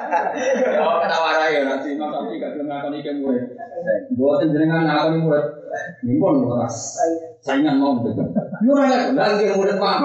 Ya, 0.07 0.87
ketawa 1.03 1.29
raya 1.39 1.61
nanti 1.67 1.95
memang 1.95 2.11
pasti 2.23 2.39
gak 2.39 2.51
cuma 2.55 2.79
ngakon 2.79 2.99
ikan 3.01 3.15
gue. 3.23 3.37
Buat 4.15 4.47
jenengan 4.47 4.87
ngakon 4.87 5.27
gue. 5.27 5.39
Nimpon 6.05 6.47
ras 6.47 6.97
saingan 7.43 7.79
mau 7.79 7.99
gitu. 8.03 8.23
Yura 8.63 9.13
lagi 9.13 9.51
murid 9.55 9.77
pak. 9.77 9.97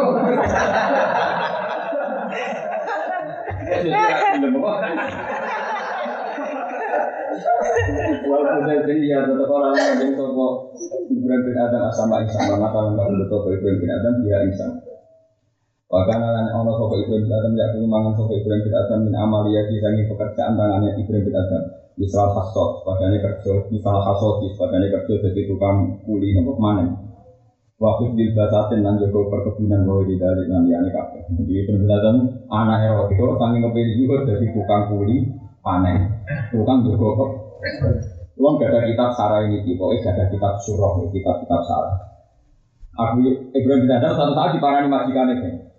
Walaupun 8.23 8.63
dari 8.69 9.09
ya 9.09 9.25
tetap 9.25 9.49
orang 9.49 9.75
yang 9.75 10.13
toko 10.15 10.75
Ibrahim 11.09 11.43
bin 11.47 11.57
Adam 11.57 11.89
sama 11.95 12.23
Isa 12.25 12.41
toko 13.29 13.49
Ibrahim 13.53 13.79
bin 13.81 13.91
Adam 13.91 14.15
dia 14.25 14.39
Isa. 14.51 14.67
Bahkan 15.93 16.25
anak 16.25 16.57
ono 16.57 16.73
toko 16.81 16.97
Ibrahim 16.97 17.29
bin 17.29 17.37
Adam 17.37 17.53
ya 17.53 17.69
kulo 17.77 17.85
mangan 17.85 18.17
Ibrahim 18.17 18.65
bin 18.65 18.73
Adam 18.73 18.99
min 19.05 19.13
amalia 19.13 19.61
di 19.69 19.77
sangi 19.77 20.09
pekerjaan 20.09 20.57
tangannya 20.57 20.97
Ibrahim 20.97 21.29
bin 21.29 21.37
Adam. 21.37 21.63
Misal 22.01 22.33
hasot, 22.33 22.81
padanya 22.89 23.21
kerja, 23.21 23.69
misal 23.69 24.01
hasot, 24.01 24.41
padanya 24.57 24.89
kerja 24.89 25.21
jadi 25.21 25.53
tukang 25.53 26.01
kuli 26.09 26.33
nopo 26.33 26.57
manen. 26.57 26.97
Waktu 27.77 28.17
di 28.17 28.33
basatin 28.33 28.81
dan 28.81 28.97
joko 29.05 29.29
perkebunan 29.29 29.85
bahwa 29.85 30.09
di 30.09 30.17
dari 30.17 30.49
nanti 30.49 30.91
kafe. 30.97 31.29
Jadi 31.29 31.69
perbedaan 31.69 32.17
anak 32.49 32.89
erot 32.89 33.13
itu 33.13 33.29
sangi 33.37 33.61
kepilih 33.61 33.95
juga 34.01 34.17
dari 34.33 34.49
tukang 34.49 34.89
kuli 34.89 35.29
panen, 35.61 36.25
tukang 36.57 36.89
kok. 36.89 37.31
Uang 38.41 38.57
gak 38.57 38.73
ada 38.73 38.89
kitab 38.89 39.13
sarah 39.13 39.45
ini, 39.45 39.77
pokoknya 39.77 40.09
gak 40.09 40.15
ada 40.17 40.25
kitab 40.33 40.57
surah, 40.57 41.05
kitab 41.13 41.37
kitab 41.45 41.61
sarah. 41.69 41.95
Aku 42.97 43.21
Ibrahim 43.53 43.85
bin 43.85 43.93
Adam 43.93 44.17
satu 44.17 44.33
saat 44.33 44.57
diparani 44.57 44.89
majikan 44.89 45.37
itu. 45.37 45.72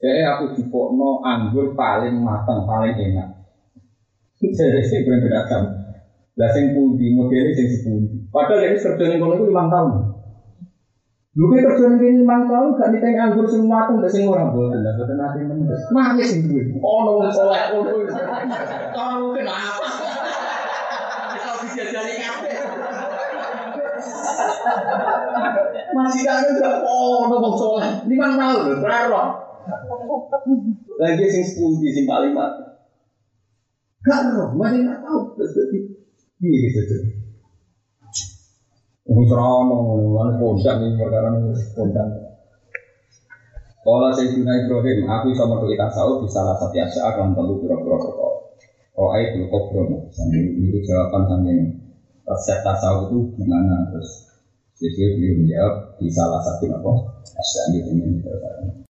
Jadi 0.00 0.24
aku 0.24 0.56
dipokno 0.56 1.20
anggur 1.20 1.76
paling 1.76 2.16
matang, 2.24 2.64
paling 2.64 2.96
enak. 2.96 3.28
Jadi 4.40 4.80
Ibrahim 4.80 5.28
bin 5.28 5.36
Adam. 5.36 5.64
Lah 6.40 6.48
sing 6.56 6.72
pundi 6.72 7.12
modelnya 7.12 7.52
sing 7.52 7.68
sepundi. 7.68 8.16
Padahal 8.32 8.64
ini 8.64 8.80
kerja 8.80 9.04
ning 9.12 9.20
kono 9.20 9.36
itu 9.36 9.52
5 9.52 9.68
tahun. 9.68 9.92
Lu 11.36 11.44
kayak 11.52 11.64
kerja 11.68 11.84
ning 12.00 12.24
lima 12.24 12.48
tahun 12.48 12.80
gak 12.80 12.90
diteng 12.96 13.20
anggur 13.20 13.44
sing 13.44 13.68
matang 13.68 14.00
gak 14.00 14.08
sing 14.08 14.24
ora 14.24 14.48
boten. 14.48 14.80
Lah 14.80 14.96
boten 14.96 15.20
ate 15.20 15.44
men. 15.44 15.68
Sing 16.24 16.48
duwe. 16.48 16.64
Ono 16.80 17.10
wong 17.20 17.28
soleh 17.28 17.60
ono. 17.76 17.92
Tahu 18.96 19.24
kenapa? 19.36 19.84
Bisa 21.60 21.82
dijajali 21.84 22.12
kabeh. 22.16 22.56
Masih 25.92 26.20
kan 26.24 26.40
udah 26.56 26.74
ono 26.88 27.36
wong 27.36 27.54
tahun 27.60 29.12
lho? 29.12 29.49
Lagi 31.00 31.24
sing 31.28 31.44
sepundi 31.44 31.88
sing 31.92 32.04
paling 32.04 32.32
matang. 32.36 32.70
Gak 34.00 34.32
roh, 34.32 34.56
masih 34.56 34.80
gak 34.88 35.00
tahu. 35.04 35.36
Terus 35.36 35.52
jadi, 35.52 35.78
iya 36.40 36.56
gitu 36.68 36.80
tuh. 36.88 37.02
Wong 39.10 39.26
serono, 39.26 39.76
mana 40.14 40.38
pondang 40.38 40.78
ini 40.86 40.96
perkara 40.96 41.28
ini 41.34 41.52
pondang. 41.74 42.08
Kalau 43.80 44.12
Sayyidina 44.12 44.68
Ibrahim, 44.68 45.08
aku 45.08 45.32
bisa 45.32 45.44
menulis 45.48 45.80
tasawuf 45.80 46.20
di 46.22 46.28
salah 46.28 46.52
satu 46.60 46.76
asya 46.76 47.00
akan 47.10 47.32
perlu 47.32 47.58
pura-pura 47.64 47.96
perkara. 47.96 48.28
Oh, 48.94 49.08
ayat 49.16 49.32
dulu 49.34 49.48
kobro, 49.48 49.82
sambil 50.12 50.44
itu 50.52 50.78
jawaban 50.84 51.24
sambil 51.26 51.58
resep 52.28 52.58
tasawuf 52.60 53.08
itu 53.08 53.18
gimana 53.40 53.88
terus. 53.88 54.28
Jadi 54.76 55.16
beliau 55.16 55.34
menjawab 55.40 55.74
di 55.96 56.08
salah 56.12 56.40
satu 56.44 56.64
apa 56.68 56.92
asya 57.40 57.62
gitu 57.72 57.90
ini. 57.96 58.20